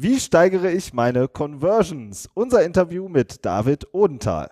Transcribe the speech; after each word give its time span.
Wie 0.00 0.20
steigere 0.20 0.70
ich 0.70 0.92
meine 0.92 1.26
Conversions? 1.26 2.28
Unser 2.32 2.64
Interview 2.64 3.08
mit 3.08 3.44
David 3.44 3.92
Odenthal. 3.92 4.48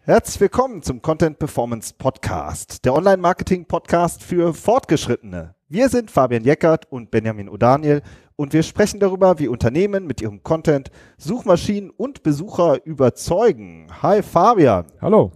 Herzlich 0.00 0.40
willkommen 0.40 0.82
zum 0.82 1.00
Content 1.02 1.38
Performance 1.38 1.94
Podcast, 1.96 2.84
der 2.84 2.94
Online-Marketing-Podcast 2.94 4.24
für 4.24 4.54
Fortgeschrittene. 4.54 5.54
Wir 5.70 5.90
sind 5.90 6.10
Fabian 6.10 6.44
Jeckert 6.44 6.90
und 6.90 7.10
Benjamin 7.10 7.50
O'Daniel 7.50 8.00
und 8.36 8.54
wir 8.54 8.62
sprechen 8.62 9.00
darüber, 9.00 9.38
wie 9.38 9.48
Unternehmen 9.48 10.06
mit 10.06 10.22
ihrem 10.22 10.42
Content 10.42 10.90
Suchmaschinen 11.18 11.90
und 11.90 12.22
Besucher 12.22 12.86
überzeugen. 12.86 13.86
Hi 14.00 14.22
Fabian. 14.22 14.86
Hallo. 15.02 15.30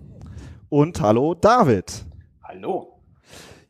Und 0.71 1.02
hallo 1.02 1.34
David. 1.34 2.07
Hallo. 2.45 2.98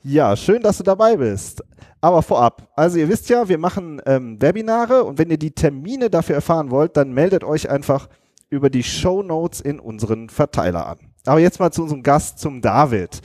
Ja, 0.05 0.37
schön, 0.37 0.63
dass 0.63 0.79
du 0.79 0.85
dabei 0.85 1.17
bist. 1.17 1.65
Aber 2.01 2.23
vorab, 2.23 2.71
also 2.77 2.97
ihr 2.97 3.09
wisst 3.09 3.29
ja, 3.29 3.49
wir 3.49 3.59
machen 3.59 4.01
ähm, 4.07 4.41
Webinare 4.41 5.03
und 5.03 5.19
wenn 5.19 5.31
ihr 5.31 5.39
die 5.39 5.51
Termine 5.51 6.11
dafür 6.11 6.37
erfahren 6.37 6.71
wollt, 6.71 6.97
dann 6.97 7.13
meldet 7.13 7.43
euch 7.43 7.69
einfach 7.69 8.09
über 8.51 8.71
die 8.71 8.85
Show 8.85 9.25
Notes 9.25 9.61
in 9.61 9.81
unseren 9.81 10.29
Verteiler 10.29 10.87
an. 10.87 10.99
Aber 11.27 11.41
jetzt 11.41 11.61
mal 11.61 11.73
zu 11.73 11.83
unserem 11.83 12.03
Gast, 12.03 12.39
zum 12.39 12.61
David. 12.61 13.21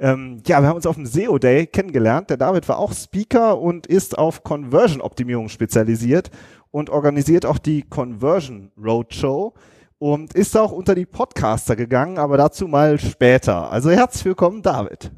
Ähm, 0.00 0.42
ja, 0.46 0.62
wir 0.62 0.68
haben 0.68 0.76
uns 0.76 0.86
auf 0.86 0.96
dem 0.96 1.04
SEO 1.04 1.38
Day 1.38 1.66
kennengelernt. 1.66 2.30
Der 2.30 2.38
David 2.38 2.66
war 2.70 2.78
auch 2.78 2.94
Speaker 2.94 3.60
und 3.60 3.86
ist 3.86 4.16
auf 4.16 4.42
Conversion-Optimierung 4.42 5.50
spezialisiert 5.50 6.30
und 6.70 6.88
organisiert 6.88 7.44
auch 7.44 7.58
die 7.58 7.82
Conversion 7.82 8.72
Roadshow 8.82 9.52
und 9.98 10.32
ist 10.32 10.56
auch 10.56 10.72
unter 10.72 10.94
die 10.94 11.04
Podcaster 11.04 11.76
gegangen, 11.76 12.16
aber 12.16 12.38
dazu 12.38 12.66
mal 12.66 12.98
später. 12.98 13.70
Also 13.70 13.90
herzlich 13.90 14.24
willkommen, 14.24 14.62
David. 14.62 15.12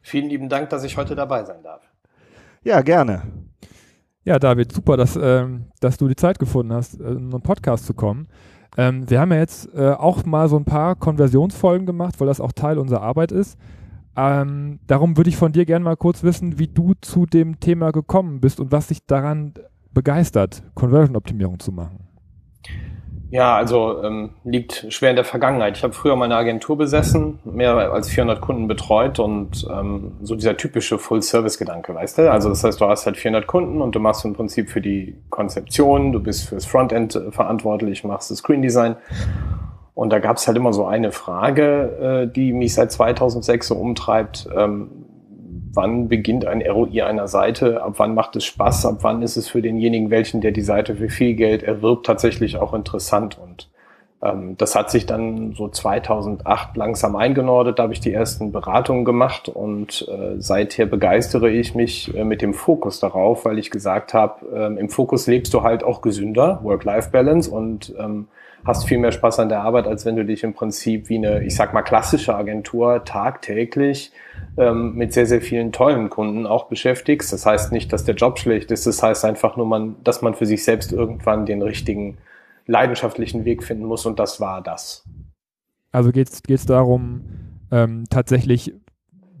Vielen 0.00 0.30
lieben 0.30 0.48
Dank, 0.48 0.70
dass 0.70 0.84
ich 0.84 0.96
heute 0.96 1.14
dabei 1.14 1.44
sein 1.44 1.62
darf. 1.62 1.82
Ja, 2.62 2.80
gerne. 2.80 3.24
Ja, 4.24 4.38
David, 4.38 4.72
super, 4.72 4.96
dass, 4.96 5.16
ähm, 5.16 5.66
dass 5.80 5.98
du 5.98 6.08
die 6.08 6.16
Zeit 6.16 6.38
gefunden 6.38 6.72
hast, 6.72 6.98
äh, 6.98 7.04
in 7.04 7.30
einen 7.30 7.42
Podcast 7.42 7.84
zu 7.84 7.92
kommen. 7.92 8.28
Ähm, 8.78 9.08
wir 9.10 9.20
haben 9.20 9.32
ja 9.32 9.38
jetzt 9.38 9.68
äh, 9.74 9.90
auch 9.90 10.24
mal 10.24 10.48
so 10.48 10.56
ein 10.56 10.64
paar 10.64 10.96
Konversionsfolgen 10.96 11.84
gemacht, 11.84 12.14
weil 12.18 12.26
das 12.26 12.40
auch 12.40 12.52
Teil 12.52 12.78
unserer 12.78 13.02
Arbeit 13.02 13.30
ist. 13.30 13.58
Ähm, 14.16 14.78
darum 14.86 15.16
würde 15.16 15.30
ich 15.30 15.36
von 15.36 15.52
dir 15.52 15.64
gerne 15.64 15.84
mal 15.84 15.96
kurz 15.96 16.22
wissen, 16.22 16.58
wie 16.58 16.68
du 16.68 16.94
zu 17.00 17.26
dem 17.26 17.60
Thema 17.60 17.90
gekommen 17.90 18.40
bist 18.40 18.60
und 18.60 18.70
was 18.70 18.88
dich 18.88 19.06
daran 19.06 19.54
begeistert, 19.92 20.62
Conversion-Optimierung 20.74 21.58
zu 21.58 21.72
machen. 21.72 22.04
Ja, 23.30 23.56
also 23.56 24.00
ähm, 24.04 24.30
liegt 24.44 24.86
schwer 24.90 25.10
in 25.10 25.16
der 25.16 25.24
Vergangenheit. 25.24 25.76
Ich 25.76 25.82
habe 25.82 25.92
früher 25.92 26.14
mal 26.14 26.26
eine 26.26 26.36
Agentur 26.36 26.78
besessen, 26.78 27.40
mehr 27.44 27.74
als 27.92 28.08
400 28.08 28.40
Kunden 28.40 28.68
betreut 28.68 29.18
und 29.18 29.66
ähm, 29.68 30.12
so 30.22 30.36
dieser 30.36 30.56
typische 30.56 31.00
Full-Service-Gedanke, 31.00 31.92
weißt 31.92 32.18
du? 32.18 32.30
Also 32.30 32.48
das 32.48 32.62
heißt, 32.62 32.80
du 32.80 32.86
hast 32.86 33.06
halt 33.06 33.16
400 33.16 33.48
Kunden 33.48 33.80
und 33.80 33.96
du 33.96 33.98
machst 33.98 34.24
im 34.24 34.34
Prinzip 34.34 34.70
für 34.70 34.80
die 34.80 35.16
Konzeption, 35.30 36.12
du 36.12 36.20
bist 36.22 36.48
fürs 36.48 36.64
Frontend 36.64 37.16
äh, 37.16 37.32
verantwortlich, 37.32 38.04
machst 38.04 38.30
das 38.30 38.38
Screen-Design 38.38 38.94
und 39.94 40.12
da 40.12 40.18
gab 40.18 40.36
es 40.36 40.46
halt 40.46 40.56
immer 40.56 40.72
so 40.72 40.86
eine 40.86 41.12
Frage, 41.12 42.26
äh, 42.28 42.32
die 42.32 42.52
mich 42.52 42.74
seit 42.74 42.90
2006 42.90 43.68
so 43.68 43.76
umtreibt. 43.76 44.48
Ähm, 44.56 44.90
wann 45.72 46.08
beginnt 46.08 46.46
ein 46.46 46.62
ROI 46.62 47.04
einer 47.04 47.28
Seite? 47.28 47.82
Ab 47.82 47.94
wann 47.98 48.14
macht 48.14 48.34
es 48.36 48.44
Spaß? 48.44 48.86
Ab 48.86 48.98
wann 49.02 49.22
ist 49.22 49.36
es 49.36 49.48
für 49.48 49.62
denjenigen, 49.62 50.10
welchen 50.10 50.40
der 50.40 50.52
die 50.52 50.62
Seite 50.62 50.96
für 50.96 51.08
viel 51.08 51.34
Geld 51.34 51.62
erwirbt, 51.62 52.06
tatsächlich 52.06 52.56
auch 52.56 52.74
interessant? 52.74 53.38
Und 53.38 53.70
ähm, 54.20 54.56
das 54.56 54.74
hat 54.74 54.90
sich 54.90 55.06
dann 55.06 55.52
so 55.52 55.68
2008 55.68 56.76
langsam 56.76 57.14
eingenordet. 57.14 57.78
Da 57.78 57.84
habe 57.84 57.92
ich 57.92 58.00
die 58.00 58.12
ersten 58.12 58.50
Beratungen 58.50 59.04
gemacht 59.04 59.48
und 59.48 60.08
äh, 60.08 60.40
seither 60.40 60.86
begeistere 60.86 61.50
ich 61.50 61.76
mich 61.76 62.12
äh, 62.16 62.24
mit 62.24 62.42
dem 62.42 62.52
Fokus 62.52 62.98
darauf, 62.98 63.44
weil 63.44 63.60
ich 63.60 63.70
gesagt 63.70 64.12
habe, 64.12 64.44
äh, 64.52 64.80
im 64.80 64.88
Fokus 64.88 65.28
lebst 65.28 65.54
du 65.54 65.62
halt 65.62 65.84
auch 65.84 66.00
gesünder, 66.00 66.58
Work-Life-Balance 66.64 67.48
und 67.48 67.94
ähm, 67.96 68.26
hast 68.64 68.86
viel 68.86 68.98
mehr 68.98 69.12
Spaß 69.12 69.40
an 69.40 69.48
der 69.48 69.60
Arbeit, 69.60 69.86
als 69.86 70.04
wenn 70.06 70.16
du 70.16 70.24
dich 70.24 70.42
im 70.42 70.54
Prinzip 70.54 71.08
wie 71.08 71.18
eine, 71.18 71.44
ich 71.44 71.54
sag 71.54 71.74
mal, 71.74 71.82
klassische 71.82 72.34
Agentur 72.34 73.04
tagtäglich 73.04 74.12
ähm, 74.56 74.94
mit 74.94 75.12
sehr, 75.12 75.26
sehr 75.26 75.40
vielen 75.40 75.72
tollen 75.72 76.08
Kunden 76.10 76.46
auch 76.46 76.66
beschäftigst. 76.66 77.32
Das 77.32 77.44
heißt 77.44 77.72
nicht, 77.72 77.92
dass 77.92 78.04
der 78.04 78.14
Job 78.14 78.38
schlecht 78.38 78.70
ist, 78.70 78.86
das 78.86 79.02
heißt 79.02 79.24
einfach 79.24 79.56
nur, 79.56 79.66
man, 79.66 79.96
dass 80.02 80.22
man 80.22 80.34
für 80.34 80.46
sich 80.46 80.64
selbst 80.64 80.92
irgendwann 80.92 81.46
den 81.46 81.62
richtigen 81.62 82.18
leidenschaftlichen 82.66 83.44
Weg 83.44 83.62
finden 83.62 83.84
muss 83.84 84.06
und 84.06 84.18
das 84.18 84.40
war 84.40 84.62
das. 84.62 85.04
Also 85.92 86.10
geht 86.10 86.30
es 86.48 86.66
darum, 86.66 87.24
ähm, 87.70 88.04
tatsächlich 88.08 88.72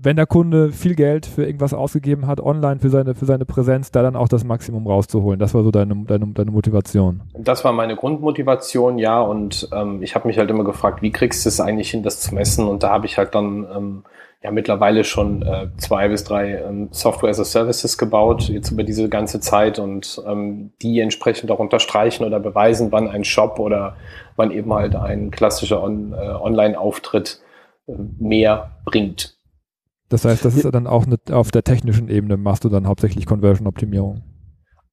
wenn 0.04 0.16
der 0.16 0.26
Kunde 0.26 0.70
viel 0.70 0.94
Geld 0.94 1.26
für 1.26 1.44
irgendwas 1.44 1.72
ausgegeben 1.72 2.26
hat, 2.26 2.40
online 2.40 2.80
für 2.80 2.90
seine, 2.90 3.14
für 3.14 3.24
seine 3.24 3.44
Präsenz, 3.44 3.90
da 3.90 4.02
dann 4.02 4.16
auch 4.16 4.28
das 4.28 4.44
Maximum 4.44 4.86
rauszuholen. 4.86 5.38
Das 5.38 5.54
war 5.54 5.62
so 5.62 5.70
deine, 5.70 5.96
deine, 6.06 6.26
deine 6.28 6.50
Motivation. 6.50 7.22
Das 7.38 7.64
war 7.64 7.72
meine 7.72 7.96
Grundmotivation, 7.96 8.98
ja. 8.98 9.20
Und 9.20 9.68
ähm, 9.72 10.02
ich 10.02 10.14
habe 10.14 10.28
mich 10.28 10.38
halt 10.38 10.50
immer 10.50 10.64
gefragt, 10.64 11.02
wie 11.02 11.10
kriegst 11.10 11.44
du 11.44 11.48
es 11.48 11.60
eigentlich 11.60 11.90
hin, 11.90 12.02
das 12.02 12.20
zu 12.20 12.34
messen? 12.34 12.68
Und 12.68 12.82
da 12.82 12.90
habe 12.90 13.06
ich 13.06 13.16
halt 13.16 13.34
dann 13.34 13.66
ähm, 13.74 14.04
ja 14.42 14.50
mittlerweile 14.50 15.04
schon 15.04 15.42
äh, 15.42 15.68
zwei 15.78 16.08
bis 16.08 16.22
drei 16.22 16.58
ähm, 16.58 16.88
Software 16.90 17.30
as 17.30 17.40
a 17.40 17.44
Services 17.44 17.96
gebaut, 17.96 18.48
jetzt 18.50 18.70
über 18.70 18.84
diese 18.84 19.08
ganze 19.08 19.40
Zeit 19.40 19.78
und 19.78 20.22
ähm, 20.26 20.72
die 20.82 21.00
entsprechend 21.00 21.50
auch 21.50 21.58
unterstreichen 21.58 22.24
oder 22.24 22.40
beweisen, 22.40 22.92
wann 22.92 23.08
ein 23.08 23.24
Shop 23.24 23.58
oder 23.58 23.96
wann 24.36 24.50
eben 24.50 24.72
halt 24.74 24.94
ein 24.96 25.30
klassischer 25.30 25.82
On 25.82 26.12
äh, 26.12 26.16
Online-Auftritt 26.16 27.40
äh, 27.86 27.92
mehr 28.18 28.72
bringt. 28.84 29.33
Das 30.14 30.24
heißt, 30.24 30.44
das 30.44 30.54
ist 30.54 30.72
dann 30.72 30.86
auch 30.86 31.06
eine, 31.06 31.18
auf 31.36 31.50
der 31.50 31.64
technischen 31.64 32.08
Ebene 32.08 32.36
machst 32.36 32.62
du 32.62 32.68
dann 32.68 32.86
hauptsächlich 32.86 33.26
Conversion-Optimierung. 33.26 34.22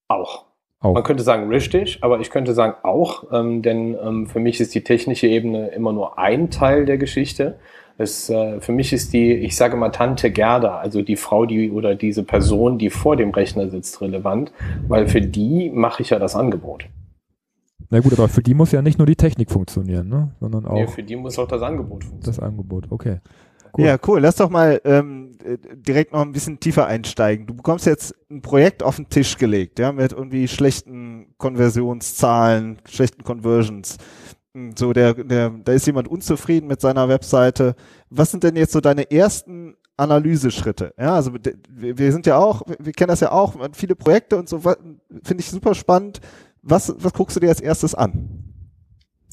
Auch. 0.07 0.47
auch. 0.79 0.95
Man 0.95 1.03
könnte 1.03 1.21
sagen 1.21 1.47
richtig, 1.47 1.99
aber 2.01 2.21
ich 2.21 2.31
könnte 2.31 2.55
sagen 2.55 2.73
auch, 2.81 3.25
ähm, 3.31 3.61
denn 3.61 3.95
ähm, 4.03 4.25
für 4.25 4.39
mich 4.39 4.59
ist 4.59 4.73
die 4.73 4.83
technische 4.83 5.27
Ebene 5.27 5.67
immer 5.67 5.93
nur 5.93 6.17
ein 6.17 6.49
Teil 6.49 6.85
der 6.85 6.97
Geschichte. 6.97 7.59
Es, 7.99 8.31
äh, 8.31 8.59
für 8.61 8.71
mich 8.71 8.93
ist 8.93 9.13
die, 9.13 9.33
ich 9.33 9.55
sage 9.55 9.77
mal 9.77 9.89
Tante 9.89 10.31
Gerda, 10.31 10.79
also 10.79 11.03
die 11.03 11.17
Frau, 11.17 11.45
die 11.45 11.69
oder 11.69 11.93
diese 11.93 12.23
Person, 12.23 12.79
die 12.79 12.89
vor 12.89 13.15
dem 13.15 13.29
Rechner 13.29 13.69
sitzt, 13.69 14.01
relevant, 14.01 14.51
weil 14.87 15.07
für 15.07 15.21
die 15.21 15.69
mache 15.69 16.01
ich 16.01 16.09
ja 16.09 16.17
das 16.17 16.35
Angebot. 16.35 16.87
Na 17.91 17.99
gut, 17.99 18.13
aber 18.13 18.27
für 18.27 18.41
die 18.41 18.55
muss 18.55 18.71
ja 18.71 18.81
nicht 18.81 18.97
nur 18.97 19.05
die 19.05 19.17
Technik 19.17 19.51
funktionieren, 19.51 20.09
ne? 20.09 20.31
sondern 20.39 20.65
auch. 20.65 20.73
Nee, 20.73 20.87
für 20.87 21.03
die 21.03 21.15
muss 21.15 21.37
auch 21.37 21.47
das 21.47 21.61
Angebot 21.61 22.05
funktionieren. 22.05 22.25
Das 22.25 22.39
Angebot, 22.39 22.87
okay. 22.89 23.19
Cool. 23.77 23.85
Ja, 23.85 23.97
cool. 24.07 24.19
Lass 24.19 24.35
doch 24.35 24.49
mal 24.49 24.81
ähm, 24.83 25.37
direkt 25.73 26.11
noch 26.11 26.21
ein 26.21 26.31
bisschen 26.31 26.59
tiefer 26.59 26.87
einsteigen. 26.87 27.47
Du 27.47 27.53
bekommst 27.53 27.85
jetzt 27.85 28.13
ein 28.29 28.41
Projekt 28.41 28.83
auf 28.83 28.97
den 28.97 29.09
Tisch 29.09 29.37
gelegt, 29.37 29.79
ja, 29.79 29.91
mit 29.91 30.11
irgendwie 30.11 30.47
schlechten 30.47 31.33
Konversionszahlen, 31.37 32.79
schlechten 32.89 33.23
Conversions. 33.23 33.97
Hm, 34.53 34.71
so, 34.77 34.93
der, 34.93 35.13
der, 35.13 35.49
da 35.49 35.71
ist 35.71 35.87
jemand 35.87 36.07
unzufrieden 36.07 36.67
mit 36.67 36.81
seiner 36.81 37.07
Webseite. 37.07 37.75
Was 38.09 38.31
sind 38.31 38.43
denn 38.43 38.55
jetzt 38.55 38.73
so 38.73 38.81
deine 38.81 39.09
ersten 39.09 39.75
Analyseschritte? 39.95 40.93
Ja, 40.97 41.15
also 41.15 41.33
wir, 41.33 41.97
wir 41.97 42.11
sind 42.11 42.25
ja 42.25 42.37
auch, 42.37 42.63
wir 42.79 42.91
kennen 42.91 43.09
das 43.09 43.21
ja 43.21 43.31
auch, 43.31 43.55
viele 43.73 43.95
Projekte 43.95 44.37
und 44.37 44.49
so, 44.49 44.59
finde 44.59 45.39
ich 45.39 45.49
super 45.49 45.75
spannend. 45.75 46.19
Was, 46.63 46.93
was 46.97 47.13
guckst 47.13 47.35
du 47.35 47.39
dir 47.39 47.49
als 47.49 47.61
erstes 47.61 47.95
an? 47.95 48.41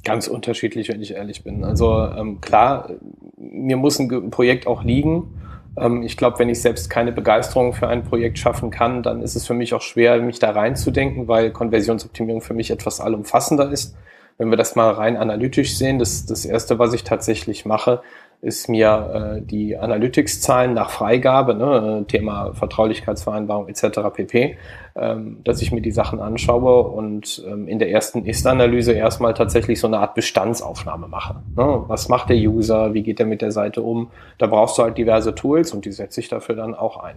Ganz 0.04 0.28
unterschiedlich, 0.28 0.88
wenn 0.88 1.02
ich 1.02 1.14
ehrlich 1.14 1.44
bin. 1.44 1.64
Also 1.64 2.06
ähm, 2.16 2.40
klar, 2.40 2.90
mir 3.36 3.76
muss 3.76 3.98
ein 3.98 4.30
Projekt 4.30 4.66
auch 4.66 4.84
liegen. 4.84 5.34
Ähm, 5.78 6.02
ich 6.02 6.16
glaube, 6.16 6.38
wenn 6.38 6.48
ich 6.48 6.60
selbst 6.60 6.88
keine 6.88 7.12
Begeisterung 7.12 7.72
für 7.72 7.88
ein 7.88 8.04
Projekt 8.04 8.38
schaffen 8.38 8.70
kann, 8.70 9.02
dann 9.02 9.22
ist 9.22 9.34
es 9.34 9.46
für 9.46 9.54
mich 9.54 9.74
auch 9.74 9.82
schwer, 9.82 10.20
mich 10.20 10.38
da 10.38 10.50
reinzudenken, 10.50 11.28
weil 11.28 11.50
Konversionsoptimierung 11.50 12.40
für 12.40 12.54
mich 12.54 12.70
etwas 12.70 13.00
allumfassender 13.00 13.70
ist. 13.70 13.96
Wenn 14.38 14.50
wir 14.50 14.56
das 14.56 14.76
mal 14.76 14.90
rein 14.92 15.16
analytisch 15.16 15.76
sehen, 15.76 15.98
das, 15.98 16.26
das 16.26 16.44
erste, 16.44 16.78
was 16.78 16.94
ich 16.94 17.02
tatsächlich 17.02 17.64
mache, 17.64 18.02
ist 18.40 18.68
mir 18.68 19.38
äh, 19.38 19.42
die 19.44 19.76
Analytics-Zahlen 19.76 20.72
nach 20.74 20.90
Freigabe, 20.90 21.54
ne, 21.54 22.04
Thema 22.06 22.52
Vertraulichkeitsvereinbarung 22.54 23.68
etc. 23.68 23.98
pp, 24.14 24.56
ähm, 25.00 25.40
dass 25.44 25.62
ich 25.62 25.72
mir 25.72 25.80
die 25.80 25.90
Sachen 25.90 26.20
anschaue 26.20 26.82
und 26.82 27.42
ähm, 27.46 27.68
in 27.68 27.78
der 27.78 27.90
ersten 27.90 28.24
Ist-Analyse 28.24 28.92
erstmal 28.92 29.34
tatsächlich 29.34 29.80
so 29.80 29.86
eine 29.86 29.98
Art 29.98 30.14
Bestandsaufnahme 30.14 31.08
mache. 31.08 31.42
Ne? 31.56 31.84
Was 31.86 32.08
macht 32.08 32.30
der 32.30 32.36
User, 32.36 32.94
wie 32.94 33.02
geht 33.02 33.20
er 33.20 33.26
mit 33.26 33.42
der 33.42 33.52
Seite 33.52 33.82
um? 33.82 34.10
Da 34.38 34.46
brauchst 34.46 34.78
du 34.78 34.82
halt 34.82 34.98
diverse 34.98 35.34
Tools 35.34 35.72
und 35.72 35.84
die 35.84 35.92
setze 35.92 36.20
ich 36.20 36.28
dafür 36.28 36.54
dann 36.54 36.74
auch 36.74 36.98
ein. 36.98 37.16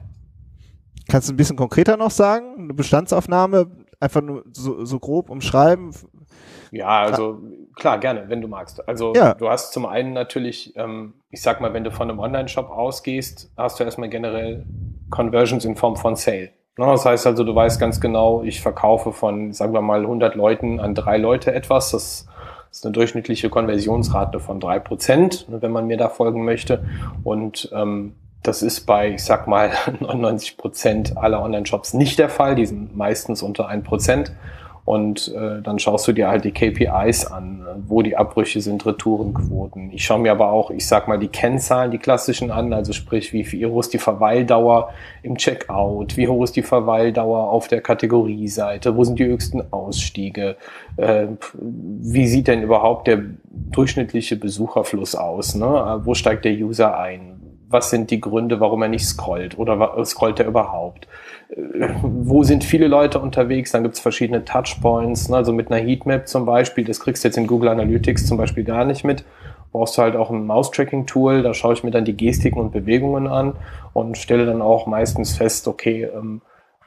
Kannst 1.09 1.29
du 1.29 1.33
ein 1.33 1.37
bisschen 1.37 1.57
konkreter 1.57 1.97
noch 1.97 2.11
sagen? 2.11 2.55
Eine 2.57 2.73
Bestandsaufnahme, 2.73 3.67
einfach 3.99 4.21
nur 4.21 4.43
so, 4.53 4.85
so 4.85 4.99
grob 4.99 5.29
umschreiben, 5.29 5.91
ja, 6.71 7.01
also 7.01 7.41
klar, 7.75 7.99
gerne, 7.99 8.29
wenn 8.29 8.41
du 8.41 8.47
magst. 8.47 8.87
Also 8.87 9.13
ja. 9.13 9.33
du 9.33 9.49
hast 9.49 9.73
zum 9.73 9.85
einen 9.85 10.13
natürlich, 10.13 10.73
ähm, 10.77 11.13
ich 11.29 11.41
sag 11.41 11.59
mal, 11.59 11.73
wenn 11.73 11.83
du 11.83 11.91
von 11.91 12.09
einem 12.09 12.19
Online-Shop 12.19 12.69
ausgehst, 12.69 13.51
hast 13.57 13.79
du 13.79 13.83
erstmal 13.83 14.07
generell 14.07 14.65
Conversions 15.09 15.65
in 15.65 15.75
Form 15.75 15.97
von 15.97 16.15
Sale. 16.15 16.51
Das 16.87 17.05
heißt 17.05 17.27
also, 17.27 17.43
du 17.43 17.53
weißt 17.53 17.79
ganz 17.79 18.01
genau, 18.01 18.43
ich 18.43 18.61
verkaufe 18.61 19.11
von, 19.11 19.53
sagen 19.53 19.73
wir 19.73 19.81
mal, 19.81 20.01
100 20.01 20.35
Leuten 20.35 20.79
an 20.79 20.95
drei 20.95 21.17
Leute 21.17 21.53
etwas. 21.53 21.91
Das 21.91 22.27
ist 22.71 22.85
eine 22.85 22.93
durchschnittliche 22.93 23.49
Konversionsrate 23.49 24.39
von 24.39 24.59
drei 24.59 24.79
Prozent, 24.79 25.45
wenn 25.49 25.71
man 25.71 25.87
mir 25.87 25.97
da 25.97 26.09
folgen 26.09 26.45
möchte. 26.45 26.83
Und 27.23 27.69
ähm, 27.73 28.15
das 28.43 28.63
ist 28.63 28.81
bei, 28.81 29.11
ich 29.11 29.23
sag 29.23 29.47
mal, 29.47 29.71
99 29.99 30.57
Prozent 30.57 31.17
aller 31.17 31.43
Online-Shops 31.43 31.93
nicht 31.93 32.17
der 32.17 32.29
Fall. 32.29 32.55
Die 32.55 32.65
sind 32.65 32.95
meistens 32.95 33.43
unter 33.43 33.67
ein 33.67 33.83
Prozent. 33.83 34.31
Und 34.83 35.33
äh, 35.35 35.61
dann 35.61 35.77
schaust 35.79 36.07
du 36.07 36.11
dir 36.11 36.27
halt 36.27 36.43
die 36.43 36.51
KPIs 36.51 37.25
an, 37.25 37.65
wo 37.87 38.01
die 38.01 38.17
Abbrüche 38.17 38.61
sind, 38.61 38.85
Retourenquoten. 38.85 39.91
Ich 39.91 40.03
schaue 40.03 40.19
mir 40.19 40.31
aber 40.31 40.51
auch, 40.51 40.71
ich 40.71 40.87
sag 40.87 41.07
mal, 41.07 41.19
die 41.19 41.27
Kennzahlen, 41.27 41.91
die 41.91 41.99
klassischen 41.99 42.49
an, 42.51 42.73
also 42.73 42.91
sprich, 42.91 43.31
wie, 43.31 43.65
hoch 43.65 43.79
ist 43.79 43.93
die 43.93 43.99
Verweildauer 43.99 44.89
im 45.21 45.37
Checkout, 45.37 46.17
wie 46.17 46.27
hoch 46.27 46.43
ist 46.43 46.55
die 46.55 46.63
Verweildauer 46.63 47.49
auf 47.49 47.67
der 47.67 47.81
Kategorieseite, 47.81 48.95
wo 48.95 49.03
sind 49.03 49.19
die 49.19 49.25
höchsten 49.25 49.71
Ausstiege, 49.71 50.55
äh, 50.97 51.27
wie 51.59 52.27
sieht 52.27 52.47
denn 52.47 52.63
überhaupt 52.63 53.07
der 53.07 53.21
durchschnittliche 53.51 54.35
Besucherfluss 54.35 55.15
aus, 55.15 55.55
ne? 55.55 56.01
wo 56.03 56.15
steigt 56.15 56.45
der 56.45 56.53
User 56.53 56.97
ein, 56.97 57.40
was 57.71 57.89
sind 57.89 58.11
die 58.11 58.21
Gründe, 58.21 58.59
warum 58.59 58.81
er 58.81 58.89
nicht 58.89 59.05
scrollt? 59.05 59.57
Oder 59.57 60.05
scrollt 60.05 60.39
er 60.39 60.47
überhaupt? 60.47 61.07
Wo 62.01 62.43
sind 62.43 62.63
viele 62.63 62.87
Leute 62.87 63.19
unterwegs, 63.19 63.71
dann 63.71 63.83
gibt 63.83 63.95
es 63.95 64.01
verschiedene 64.01 64.45
Touchpoints, 64.45 65.29
ne? 65.29 65.37
also 65.37 65.51
mit 65.51 65.71
einer 65.71 65.85
Heatmap 65.85 66.27
zum 66.27 66.45
Beispiel, 66.45 66.85
das 66.85 66.99
kriegst 66.99 67.23
du 67.23 67.27
jetzt 67.27 67.37
in 67.37 67.47
Google 67.47 67.69
Analytics 67.69 68.25
zum 68.25 68.37
Beispiel 68.37 68.63
gar 68.63 68.85
nicht 68.85 69.03
mit, 69.03 69.25
brauchst 69.71 69.97
du 69.97 70.01
halt 70.01 70.15
auch 70.15 70.29
ein 70.29 70.45
Mouse-Tracking-Tool, 70.45 71.43
da 71.43 71.53
schaue 71.53 71.73
ich 71.73 71.83
mir 71.83 71.91
dann 71.91 72.05
die 72.05 72.15
Gestiken 72.15 72.59
und 72.59 72.71
Bewegungen 72.71 73.27
an 73.27 73.53
und 73.93 74.17
stelle 74.17 74.45
dann 74.45 74.61
auch 74.61 74.87
meistens 74.87 75.35
fest, 75.35 75.67
okay, 75.67 76.03
ähm, 76.03 76.41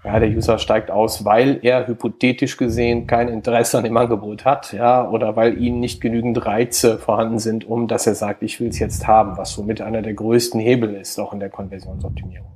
ja, 0.04 0.18
der 0.20 0.28
User 0.28 0.58
steigt 0.58 0.90
aus, 0.90 1.24
weil 1.24 1.60
er 1.62 1.86
hypothetisch 1.86 2.56
gesehen 2.56 3.06
kein 3.06 3.28
Interesse 3.28 3.78
an 3.78 3.84
dem 3.84 3.96
Angebot 3.96 4.44
hat, 4.44 4.72
ja, 4.72 5.08
oder 5.08 5.34
weil 5.34 5.60
ihm 5.60 5.80
nicht 5.80 6.00
genügend 6.00 6.44
Reize 6.44 6.98
vorhanden 6.98 7.38
sind, 7.38 7.64
um 7.64 7.88
dass 7.88 8.06
er 8.06 8.14
sagt, 8.14 8.42
ich 8.42 8.60
will 8.60 8.68
es 8.68 8.78
jetzt 8.78 9.06
haben, 9.06 9.38
was 9.38 9.52
somit 9.52 9.80
einer 9.80 10.02
der 10.02 10.14
größten 10.14 10.60
Hebel 10.60 10.94
ist, 10.94 11.18
auch 11.18 11.32
in 11.32 11.40
der 11.40 11.50
Konversionsoptimierung. 11.50 12.52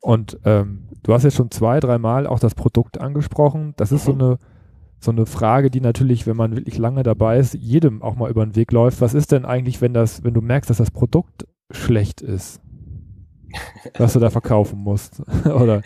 Und 0.00 0.38
ähm, 0.44 0.88
du 1.02 1.12
hast 1.12 1.24
jetzt 1.24 1.36
schon 1.36 1.50
zwei, 1.50 1.80
dreimal 1.80 2.26
auch 2.26 2.38
das 2.38 2.54
Produkt 2.54 3.00
angesprochen. 3.00 3.74
Das 3.76 3.90
ist 3.90 4.04
so 4.04 4.14
mhm. 4.14 4.20
eine 4.20 4.38
so 5.00 5.12
eine 5.12 5.26
Frage, 5.26 5.70
die 5.70 5.80
natürlich, 5.80 6.26
wenn 6.26 6.36
man 6.36 6.56
wirklich 6.56 6.76
lange 6.76 7.02
dabei 7.02 7.38
ist, 7.38 7.54
jedem 7.54 8.02
auch 8.02 8.16
mal 8.16 8.30
über 8.30 8.44
den 8.44 8.56
Weg 8.56 8.72
läuft. 8.72 9.00
Was 9.00 9.14
ist 9.14 9.32
denn 9.32 9.44
eigentlich, 9.44 9.80
wenn 9.80 9.94
das, 9.94 10.24
wenn 10.24 10.34
du 10.34 10.40
merkst, 10.40 10.68
dass 10.68 10.78
das 10.78 10.90
Produkt 10.90 11.46
schlecht 11.70 12.20
ist? 12.20 12.60
Was 13.96 14.12
du 14.12 14.18
da 14.18 14.30
verkaufen 14.30 14.78
musst 14.78 15.22
oder 15.44 15.82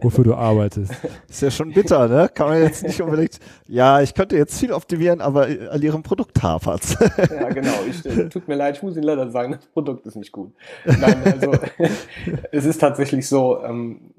wofür 0.00 0.24
du 0.24 0.34
arbeitest. 0.34 0.92
Ist 1.28 1.42
ja 1.42 1.50
schon 1.50 1.72
bitter, 1.72 2.08
ne? 2.08 2.30
Kann 2.32 2.48
man 2.48 2.62
jetzt 2.62 2.82
nicht 2.82 3.00
unbedingt, 3.00 3.38
ja, 3.68 4.00
ich 4.00 4.14
könnte 4.14 4.36
jetzt 4.36 4.58
viel 4.58 4.72
optimieren, 4.72 5.20
aber 5.20 5.48
an 5.70 5.82
ihrem 5.82 6.02
Produkt 6.02 6.42
hapert's. 6.42 6.96
ja, 7.16 7.48
genau. 7.50 7.72
Ich, 7.88 8.04
äh, 8.06 8.28
tut 8.28 8.48
mir 8.48 8.54
leid, 8.54 8.76
ich 8.76 8.82
muss 8.82 8.94
Ihnen 8.94 9.04
leider 9.04 9.30
sagen, 9.30 9.52
das 9.52 9.66
Produkt 9.66 10.06
ist 10.06 10.16
nicht 10.16 10.32
gut. 10.32 10.52
Nein, 10.84 11.22
also 11.24 11.52
es 12.52 12.64
ist 12.64 12.78
tatsächlich 12.78 13.28
so, 13.28 13.62
ähm, 13.62 14.13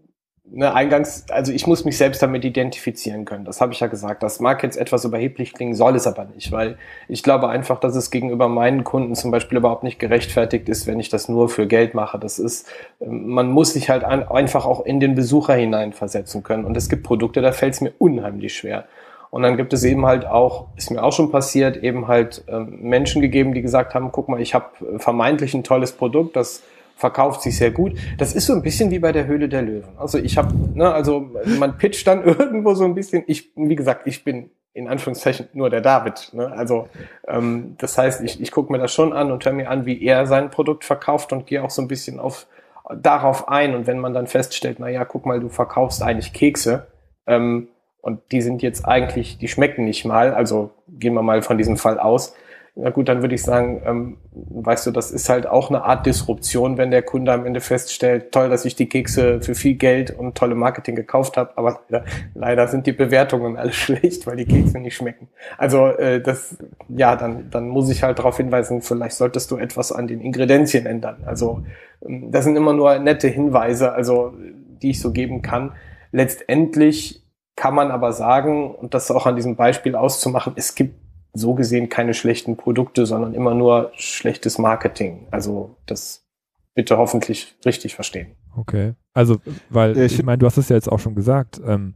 ne, 0.51 0.73
eingangs, 0.73 1.25
also 1.29 1.51
ich 1.51 1.67
muss 1.67 1.85
mich 1.85 1.97
selbst 1.97 2.21
damit 2.21 2.45
identifizieren 2.45 3.25
können. 3.25 3.45
Das 3.45 3.61
habe 3.61 3.73
ich 3.73 3.79
ja 3.79 3.87
gesagt. 3.87 4.23
Das 4.23 4.39
mag 4.39 4.63
jetzt 4.63 4.77
etwas 4.77 5.05
überheblich 5.05 5.53
klingen, 5.53 5.73
soll 5.73 5.95
es 5.95 6.07
aber 6.07 6.25
nicht, 6.25 6.51
weil 6.51 6.77
ich 7.07 7.23
glaube 7.23 7.49
einfach, 7.49 7.79
dass 7.79 7.95
es 7.95 8.11
gegenüber 8.11 8.47
meinen 8.47 8.83
Kunden 8.83 9.15
zum 9.15 9.31
Beispiel 9.31 9.57
überhaupt 9.57 9.83
nicht 9.83 9.99
gerechtfertigt 9.99 10.69
ist, 10.69 10.87
wenn 10.87 10.99
ich 10.99 11.09
das 11.09 11.29
nur 11.29 11.49
für 11.49 11.67
Geld 11.67 11.93
mache. 11.93 12.19
Das 12.19 12.39
ist, 12.39 12.67
ähm, 12.99 13.27
man 13.27 13.49
muss 13.49 13.73
sich 13.73 13.89
halt 13.89 14.03
ein, 14.03 14.27
einfach 14.27 14.65
auch 14.65 14.85
in 14.85 14.99
den 14.99 15.15
Besucher 15.15 15.55
hineinversetzen 15.55 16.43
können. 16.43 16.65
Und 16.65 16.77
es 16.77 16.89
gibt 16.89 17.03
Produkte, 17.03 17.41
da 17.41 17.51
fällt 17.51 17.73
es 17.73 17.81
mir 17.81 17.93
unheimlich 17.97 18.55
schwer. 18.55 18.85
Und 19.31 19.43
dann 19.43 19.57
gibt 19.57 19.73
es 19.73 19.83
eben 19.83 20.05
halt 20.05 20.25
auch, 20.25 20.67
ist 20.77 20.91
mir 20.91 21.03
auch 21.03 21.11
schon 21.11 21.29
passiert, 21.29 21.75
eben 21.77 22.07
halt 22.07 22.45
ähm, 22.47 22.79
Menschen 22.81 23.21
gegeben, 23.21 23.53
die 23.53 23.61
gesagt 23.61 23.93
haben, 23.93 24.11
guck 24.13 24.29
mal, 24.29 24.39
ich 24.39 24.53
habe 24.53 24.67
vermeintlich 24.97 25.53
ein 25.53 25.63
tolles 25.63 25.91
Produkt, 25.91 26.37
das 26.37 26.63
verkauft 26.95 27.41
sich 27.41 27.57
sehr 27.57 27.71
gut. 27.71 27.93
Das 28.17 28.33
ist 28.33 28.47
so 28.47 28.53
ein 28.53 28.61
bisschen 28.61 28.89
wie 28.89 28.99
bei 28.99 29.11
der 29.11 29.27
Höhle 29.27 29.49
der 29.49 29.61
Löwen. 29.61 29.97
Also 29.97 30.17
ich 30.17 30.37
habe, 30.37 30.55
ne, 30.73 30.91
also 30.91 31.29
man 31.59 31.77
pitcht 31.77 32.07
dann 32.07 32.23
irgendwo 32.25 32.73
so 32.73 32.85
ein 32.85 32.95
bisschen. 32.95 33.23
Ich, 33.27 33.51
wie 33.55 33.75
gesagt, 33.75 34.07
ich 34.07 34.23
bin 34.23 34.49
in 34.73 34.87
Anführungszeichen 34.87 35.47
nur 35.53 35.69
der 35.69 35.81
David. 35.81 36.33
Ne? 36.33 36.51
Also 36.51 36.89
ähm, 37.27 37.75
das 37.77 37.97
heißt, 37.97 38.21
ich, 38.21 38.41
ich 38.41 38.51
gucke 38.51 38.71
mir 38.71 38.79
das 38.79 38.93
schon 38.93 39.13
an 39.13 39.31
und 39.31 39.45
höre 39.45 39.53
mir 39.53 39.69
an, 39.69 39.85
wie 39.85 40.03
er 40.03 40.25
sein 40.25 40.49
Produkt 40.49 40.83
verkauft 40.83 41.31
und 41.31 41.47
gehe 41.47 41.63
auch 41.63 41.69
so 41.69 41.81
ein 41.81 41.87
bisschen 41.87 42.19
auf 42.19 42.47
darauf 42.93 43.47
ein. 43.47 43.75
Und 43.75 43.87
wenn 43.87 43.99
man 43.99 44.13
dann 44.13 44.27
feststellt, 44.27 44.77
na 44.79 44.89
ja, 44.89 45.05
guck 45.05 45.25
mal, 45.25 45.39
du 45.39 45.49
verkaufst 45.49 46.01
eigentlich 46.01 46.33
Kekse 46.33 46.87
ähm, 47.27 47.69
und 48.01 48.19
die 48.31 48.41
sind 48.41 48.61
jetzt 48.61 48.85
eigentlich, 48.85 49.37
die 49.37 49.47
schmecken 49.47 49.85
nicht 49.85 50.05
mal. 50.05 50.33
Also 50.33 50.71
gehen 50.87 51.13
wir 51.13 51.23
mal 51.23 51.41
von 51.41 51.57
diesem 51.57 51.77
Fall 51.77 51.99
aus 51.99 52.35
na 52.77 52.89
gut, 52.89 53.07
dann 53.07 53.21
würde 53.21 53.35
ich 53.35 53.41
sagen, 53.41 53.81
ähm, 53.85 54.17
weißt 54.33 54.85
du, 54.85 54.91
das 54.91 55.09
ist 55.09 55.29
halt 55.29 55.47
auch 55.47 55.69
eine 55.69 55.83
Art 55.85 56.05
Disruption, 56.05 56.77
wenn 56.77 56.91
der 56.91 57.03
Kunde 57.03 57.31
am 57.31 57.45
Ende 57.45 57.61
feststellt, 57.61 58.33
toll, 58.33 58.49
dass 58.49 58.65
ich 58.65 58.75
die 58.75 58.89
Kekse 58.89 59.39
für 59.41 59.55
viel 59.55 59.75
Geld 59.75 60.11
und 60.11 60.37
tolle 60.37 60.55
Marketing 60.55 60.93
gekauft 60.93 61.37
habe, 61.37 61.57
aber 61.57 61.79
leider, 61.87 62.05
leider 62.33 62.67
sind 62.67 62.85
die 62.85 62.91
Bewertungen 62.91 63.55
alle 63.55 63.71
schlecht, 63.73 64.27
weil 64.27 64.35
die 64.35 64.45
Kekse 64.45 64.79
nicht 64.79 64.95
schmecken. 64.95 65.29
Also 65.57 65.87
äh, 65.87 66.21
das, 66.21 66.57
ja, 66.89 67.15
dann, 67.15 67.49
dann 67.49 67.69
muss 67.69 67.89
ich 67.89 68.03
halt 68.03 68.19
darauf 68.19 68.35
hinweisen, 68.35 68.81
vielleicht 68.81 69.15
solltest 69.15 69.51
du 69.51 69.57
etwas 69.57 69.93
an 69.93 70.07
den 70.07 70.19
Ingredienzien 70.19 70.85
ändern. 70.85 71.23
Also 71.25 71.63
ähm, 72.05 72.29
das 72.31 72.43
sind 72.43 72.57
immer 72.57 72.73
nur 72.73 72.99
nette 72.99 73.29
Hinweise, 73.29 73.93
also 73.93 74.33
die 74.81 74.89
ich 74.89 74.99
so 74.99 75.13
geben 75.13 75.41
kann. 75.41 75.71
Letztendlich 76.11 77.23
kann 77.55 77.73
man 77.73 77.89
aber 77.89 78.11
sagen, 78.11 78.75
und 78.75 78.93
das 78.93 79.09
auch 79.11 79.25
an 79.25 79.37
diesem 79.37 79.55
Beispiel 79.55 79.95
auszumachen, 79.95 80.53
es 80.57 80.75
gibt 80.75 81.04
so 81.35 81.53
gesehen 81.53 81.89
keine 81.89 82.13
schlechten 82.13 82.57
Produkte, 82.57 83.05
sondern 83.05 83.33
immer 83.33 83.53
nur 83.53 83.91
schlechtes 83.95 84.57
Marketing. 84.57 85.27
Also 85.31 85.75
das 85.85 86.25
bitte 86.73 86.97
hoffentlich 86.97 87.55
richtig 87.65 87.93
verstehen. 87.95 88.35
Okay. 88.55 88.93
Also, 89.13 89.37
weil 89.69 89.97
ich, 89.97 90.19
ich 90.19 90.23
meine, 90.23 90.37
du 90.37 90.45
hast 90.45 90.57
es 90.57 90.69
ja 90.69 90.75
jetzt 90.75 90.91
auch 90.91 90.99
schon 90.99 91.15
gesagt. 91.15 91.61
Ähm, 91.65 91.95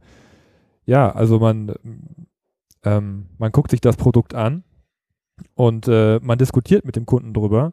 ja, 0.84 1.10
also 1.10 1.38
man, 1.38 1.74
ähm, 2.84 3.28
man 3.38 3.52
guckt 3.52 3.70
sich 3.70 3.80
das 3.80 3.96
Produkt 3.96 4.34
an 4.34 4.62
und 5.54 5.88
äh, 5.88 6.20
man 6.22 6.38
diskutiert 6.38 6.84
mit 6.84 6.96
dem 6.96 7.06
Kunden 7.06 7.32
drüber. 7.34 7.72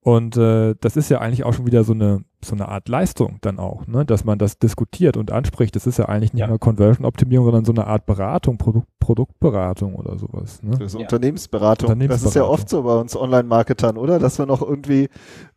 Und 0.00 0.36
äh, 0.36 0.74
das 0.80 0.96
ist 0.96 1.08
ja 1.08 1.18
eigentlich 1.18 1.44
auch 1.44 1.52
schon 1.52 1.66
wieder 1.66 1.84
so 1.84 1.92
eine 1.92 2.24
so 2.44 2.54
eine 2.54 2.68
Art 2.68 2.88
Leistung 2.88 3.38
dann 3.40 3.58
auch, 3.58 3.86
ne? 3.86 4.04
dass 4.04 4.24
man 4.24 4.38
das 4.38 4.58
diskutiert 4.58 5.16
und 5.16 5.30
anspricht. 5.30 5.76
Das 5.76 5.86
ist 5.86 5.98
ja 5.98 6.06
eigentlich 6.06 6.32
nicht 6.32 6.40
ja. 6.40 6.48
nur 6.48 6.58
Conversion-Optimierung, 6.58 7.46
sondern 7.46 7.64
so 7.64 7.72
eine 7.72 7.86
Art 7.86 8.06
Beratung, 8.06 8.58
Produkt, 8.58 8.88
Produktberatung 8.98 9.94
oder 9.94 10.18
sowas. 10.18 10.62
Ne? 10.62 10.70
Das 10.72 10.80
ist 10.80 10.94
ja. 10.94 11.00
Unternehmensberatung. 11.00 11.88
Unternehmensberatung. 11.88 12.24
Das 12.24 12.30
ist 12.30 12.34
ja 12.36 12.44
oft 12.44 12.68
so 12.68 12.82
bei 12.82 12.94
uns 12.94 13.16
Online-Marketern, 13.16 13.96
oder? 13.96 14.18
Dass 14.18 14.38
wir 14.38 14.46
noch 14.46 14.62
irgendwie 14.62 15.08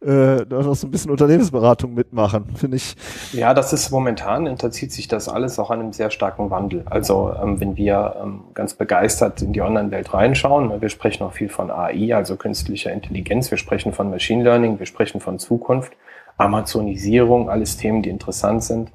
äh, 0.05 0.43
noch 0.45 0.73
so 0.75 0.87
ein 0.87 0.91
bisschen 0.91 1.11
Unternehmensberatung 1.11 1.93
mitmachen, 1.93 2.55
finde 2.55 2.77
ich. 2.77 2.95
Ja, 3.31 3.53
das 3.53 3.73
ist 3.73 3.91
momentan, 3.91 4.47
entzieht 4.47 4.91
sich 4.91 5.07
das 5.07 5.29
alles 5.29 5.59
auch 5.59 5.71
einem 5.71 5.93
sehr 5.93 6.09
starken 6.09 6.49
Wandel. 6.49 6.83
Also 6.85 7.33
ähm, 7.41 7.59
wenn 7.59 7.77
wir 7.77 8.15
ähm, 8.21 8.41
ganz 8.53 8.73
begeistert 8.73 9.41
in 9.41 9.53
die 9.53 9.61
Online-Welt 9.61 10.13
reinschauen, 10.13 10.67
ne, 10.67 10.81
wir 10.81 10.89
sprechen 10.89 11.23
auch 11.23 11.33
viel 11.33 11.49
von 11.49 11.71
AI, 11.71 12.15
also 12.15 12.35
künstlicher 12.35 12.91
Intelligenz, 12.91 13.51
wir 13.51 13.57
sprechen 13.57 13.93
von 13.93 14.09
Machine 14.09 14.43
Learning, 14.43 14.79
wir 14.79 14.85
sprechen 14.85 15.21
von 15.21 15.39
Zukunft 15.39 15.93
Amazonisierung, 16.37 17.49
alles 17.49 17.77
Themen, 17.77 18.01
die 18.01 18.09
interessant 18.09 18.63
sind. 18.63 18.91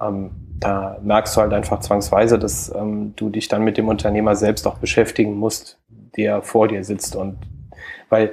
Ähm, 0.00 0.30
da 0.58 0.98
merkst 1.02 1.36
du 1.36 1.40
halt 1.40 1.52
einfach 1.52 1.80
zwangsweise, 1.80 2.38
dass 2.38 2.72
ähm, 2.74 3.14
du 3.16 3.30
dich 3.30 3.48
dann 3.48 3.62
mit 3.64 3.76
dem 3.76 3.88
Unternehmer 3.88 4.36
selbst 4.36 4.66
auch 4.66 4.78
beschäftigen 4.78 5.34
musst, 5.34 5.78
der 6.16 6.42
vor 6.42 6.68
dir 6.68 6.84
sitzt. 6.84 7.16
Und 7.16 7.38
weil 8.08 8.32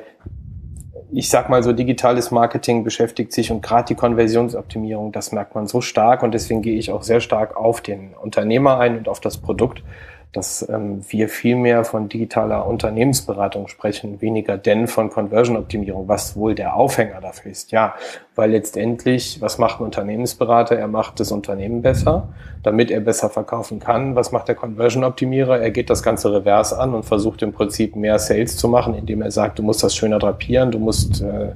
ich 1.11 1.29
sag 1.29 1.49
mal 1.49 1.63
so, 1.63 1.73
digitales 1.73 2.31
Marketing 2.31 2.83
beschäftigt 2.83 3.33
sich 3.33 3.51
und 3.51 3.61
gerade 3.61 3.87
die 3.87 3.95
Konversionsoptimierung, 3.95 5.11
das 5.11 5.31
merkt 5.31 5.55
man 5.55 5.67
so 5.67 5.81
stark 5.81 6.21
und 6.21 6.33
deswegen 6.33 6.61
gehe 6.61 6.77
ich 6.77 6.91
auch 6.91 7.01
sehr 7.01 7.19
stark 7.19 7.57
auf 7.57 7.81
den 7.81 8.13
Unternehmer 8.13 8.77
ein 8.79 8.97
und 8.97 9.07
auf 9.09 9.19
das 9.19 9.37
Produkt, 9.37 9.83
dass 10.31 10.67
ähm, 10.69 11.03
wir 11.09 11.27
viel 11.27 11.55
mehr 11.55 11.83
von 11.83 12.07
digitaler 12.07 12.67
Unternehmensberatung 12.67 13.67
sprechen, 13.67 14.21
weniger 14.21 14.57
denn 14.57 14.87
von 14.87 15.09
Conversion-Optimierung, 15.09 16.07
was 16.07 16.35
wohl 16.35 16.53
der 16.53 16.75
Aufhänger 16.75 17.19
dafür 17.19 17.51
ist. 17.51 17.71
Ja, 17.71 17.95
weil 18.35 18.51
letztendlich, 18.51 19.41
was 19.41 19.57
macht 19.57 19.79
ein 19.79 19.85
Unternehmensberater? 19.85 20.75
Er 20.75 20.87
macht 20.87 21.19
das 21.19 21.31
Unternehmen 21.31 21.81
besser, 21.81 22.29
damit 22.61 22.91
er 22.91 22.99
besser 22.99 23.31
verkaufen 23.31 23.79
kann. 23.79 24.15
Was 24.15 24.31
macht 24.31 24.47
der 24.47 24.55
Conversion-Optimierer? 24.55 25.59
Er 25.59 25.71
geht 25.71 25.89
das 25.89 26.03
ganze 26.03 26.31
Revers 26.31 26.73
an 26.73 26.93
und 26.93 27.03
versucht 27.03 27.41
im 27.41 27.51
Prinzip 27.51 27.95
mehr 27.95 28.19
Sales 28.19 28.55
zu 28.55 28.67
machen, 28.67 28.93
indem 28.93 29.23
er 29.23 29.31
sagt, 29.31 29.57
du 29.57 29.63
musst 29.63 29.81
das 29.81 29.95
schöner 29.95 30.19
drapieren, 30.19 30.69
du 30.69 30.77
musst 30.77 31.21
äh, 31.21 31.53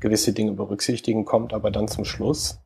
gewisse 0.00 0.32
Dinge 0.32 0.52
berücksichtigen, 0.52 1.24
kommt 1.24 1.54
aber 1.54 1.70
dann 1.70 1.86
zum 1.86 2.04
Schluss, 2.04 2.60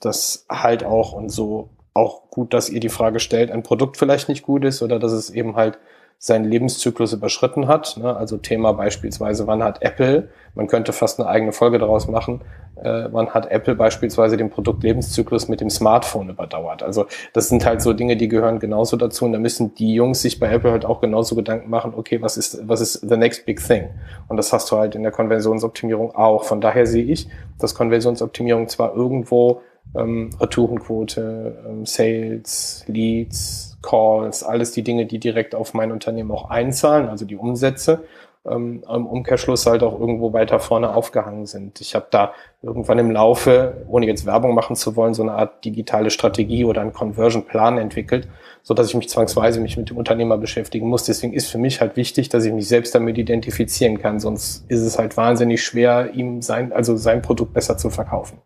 dass 0.00 0.46
halt 0.48 0.84
auch 0.84 1.12
und 1.12 1.28
so 1.28 1.70
auch 1.94 2.30
gut, 2.30 2.54
dass 2.54 2.68
ihr 2.68 2.80
die 2.80 2.88
Frage 2.88 3.20
stellt, 3.20 3.50
ein 3.50 3.62
Produkt 3.62 3.96
vielleicht 3.96 4.28
nicht 4.28 4.42
gut 4.42 4.64
ist 4.64 4.82
oder 4.82 4.98
dass 4.98 5.12
es 5.12 5.30
eben 5.30 5.56
halt 5.56 5.78
seinen 6.18 6.44
Lebenszyklus 6.44 7.12
überschritten 7.12 7.66
hat. 7.66 7.96
Ne? 7.96 8.16
Also 8.16 8.36
Thema 8.36 8.72
beispielsweise, 8.72 9.48
wann 9.48 9.64
hat 9.64 9.82
Apple, 9.82 10.28
man 10.54 10.68
könnte 10.68 10.92
fast 10.92 11.18
eine 11.18 11.28
eigene 11.28 11.50
Folge 11.50 11.80
daraus 11.80 12.06
machen, 12.06 12.42
äh, 12.76 13.08
wann 13.10 13.30
hat 13.30 13.50
Apple 13.50 13.74
beispielsweise 13.74 14.36
den 14.36 14.48
Produktlebenszyklus 14.48 15.48
mit 15.48 15.60
dem 15.60 15.68
Smartphone 15.68 16.28
überdauert. 16.28 16.84
Also 16.84 17.06
das 17.32 17.48
sind 17.48 17.66
halt 17.66 17.82
so 17.82 17.92
Dinge, 17.92 18.16
die 18.16 18.28
gehören 18.28 18.60
genauso 18.60 18.96
dazu 18.96 19.24
und 19.24 19.32
da 19.32 19.40
müssen 19.40 19.74
die 19.74 19.94
Jungs 19.94 20.22
sich 20.22 20.38
bei 20.38 20.48
Apple 20.48 20.70
halt 20.70 20.84
auch 20.84 21.00
genauso 21.00 21.34
Gedanken 21.34 21.68
machen, 21.70 21.92
okay, 21.96 22.22
was 22.22 22.36
ist, 22.36 22.68
was 22.68 22.80
ist 22.80 23.00
the 23.08 23.16
next 23.16 23.44
big 23.44 23.60
thing? 23.60 23.88
Und 24.28 24.36
das 24.36 24.52
hast 24.52 24.70
du 24.70 24.76
halt 24.78 24.94
in 24.94 25.02
der 25.02 25.10
Konversionsoptimierung 25.10 26.14
auch. 26.14 26.44
Von 26.44 26.60
daher 26.60 26.86
sehe 26.86 27.04
ich, 27.04 27.28
dass 27.58 27.74
Konversionsoptimierung 27.74 28.68
zwar 28.68 28.94
irgendwo 28.94 29.60
ähm, 29.96 30.30
Retourenquote, 30.40 31.64
ähm, 31.68 31.86
Sales, 31.86 32.84
Leads, 32.86 33.78
Calls, 33.82 34.42
alles 34.42 34.72
die 34.72 34.82
Dinge, 34.82 35.06
die 35.06 35.18
direkt 35.18 35.54
auf 35.54 35.74
mein 35.74 35.92
Unternehmen 35.92 36.30
auch 36.30 36.50
einzahlen, 36.50 37.08
also 37.08 37.24
die 37.24 37.36
Umsätze, 37.36 38.04
ähm, 38.44 38.82
im 38.92 39.06
Umkehrschluss 39.06 39.66
halt 39.66 39.82
auch 39.82 39.98
irgendwo 39.98 40.32
weiter 40.32 40.58
vorne 40.58 40.94
aufgehangen 40.94 41.46
sind. 41.46 41.80
Ich 41.80 41.94
habe 41.94 42.06
da 42.10 42.32
irgendwann 42.60 42.98
im 42.98 43.10
Laufe, 43.10 43.84
ohne 43.88 44.06
jetzt 44.06 44.26
Werbung 44.26 44.54
machen 44.54 44.74
zu 44.74 44.96
wollen, 44.96 45.14
so 45.14 45.22
eine 45.22 45.32
Art 45.32 45.64
digitale 45.64 46.10
Strategie 46.10 46.64
oder 46.64 46.80
einen 46.80 46.92
Conversion-Plan 46.92 47.78
entwickelt, 47.78 48.28
so 48.62 48.74
dass 48.74 48.88
ich 48.88 48.94
mich 48.94 49.08
zwangsweise 49.08 49.60
mich 49.60 49.76
mit 49.76 49.90
dem 49.90 49.96
Unternehmer 49.96 50.38
beschäftigen 50.38 50.88
muss. 50.88 51.04
Deswegen 51.04 51.32
ist 51.32 51.48
für 51.48 51.58
mich 51.58 51.80
halt 51.80 51.96
wichtig, 51.96 52.28
dass 52.30 52.44
ich 52.44 52.52
mich 52.52 52.66
selbst 52.66 52.94
damit 52.94 53.16
identifizieren 53.18 53.98
kann. 53.98 54.18
Sonst 54.18 54.64
ist 54.68 54.80
es 54.80 54.98
halt 54.98 55.16
wahnsinnig 55.16 55.62
schwer, 55.62 56.12
ihm 56.14 56.42
sein, 56.42 56.72
also 56.72 56.96
sein 56.96 57.22
Produkt 57.22 57.52
besser 57.52 57.78
zu 57.78 57.90
verkaufen. 57.90 58.38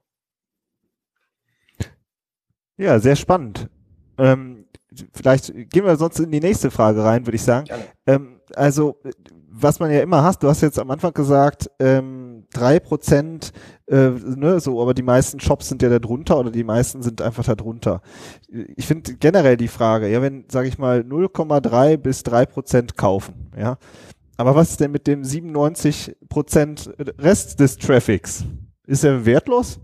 Ja, 2.77 2.99
sehr 2.99 3.17
spannend. 3.17 3.69
Ähm, 4.19 4.67
vielleicht 5.13 5.53
gehen 5.71 5.85
wir 5.85 5.97
sonst 5.97 6.21
in 6.21 6.31
die 6.31 6.41
nächste 6.41 6.71
Frage 6.71 7.03
rein, 7.05 7.27
würde 7.27 7.37
ich 7.37 7.43
sagen. 7.43 7.67
Ähm, 8.07 8.41
also, 8.55 8.97
was 9.51 9.81
man 9.81 9.91
ja 9.91 10.01
immer 10.01 10.23
hast, 10.23 10.43
du 10.43 10.49
hast 10.49 10.61
jetzt 10.61 10.79
am 10.79 10.91
Anfang 10.91 11.15
gesagt, 11.15 11.71
ähm, 11.79 12.45
drei 12.53 12.79
Prozent, 12.79 13.53
äh, 13.87 14.11
ne, 14.11 14.61
so, 14.61 14.81
aber 14.83 14.93
die 14.95 15.03
meisten 15.03 15.41
Shops 15.41 15.69
sind 15.69 15.83
ja 15.83 15.89
da 15.89 15.99
drunter 15.99 16.39
oder 16.39 16.51
die 16.51 16.65
meisten 16.65 17.03
sind 17.03 17.23
einfach 17.23 17.45
da 17.45 17.55
drunter. 17.55 18.03
Ich 18.77 18.87
finde 18.87 19.15
generell 19.15 19.57
die 19.57 19.69
Frage, 19.69 20.09
ja, 20.09 20.21
wenn, 20.21 20.45
sage 20.51 20.69
ich 20.69 20.79
mal, 20.79 21.01
0,3 21.01 21.97
bis 21.97 22.23
drei 22.23 22.45
Prozent 22.45 22.97
kaufen, 22.97 23.51
ja, 23.57 23.79
aber 24.37 24.55
was 24.55 24.71
ist 24.71 24.81
denn 24.81 24.93
mit 24.93 25.07
dem 25.07 25.25
97 25.25 26.17
Prozent 26.29 26.93
Rest 27.19 27.59
des 27.59 27.79
Traffics? 27.79 28.45
Ist 28.87 29.05
er 29.05 29.25
wertlos? 29.25 29.81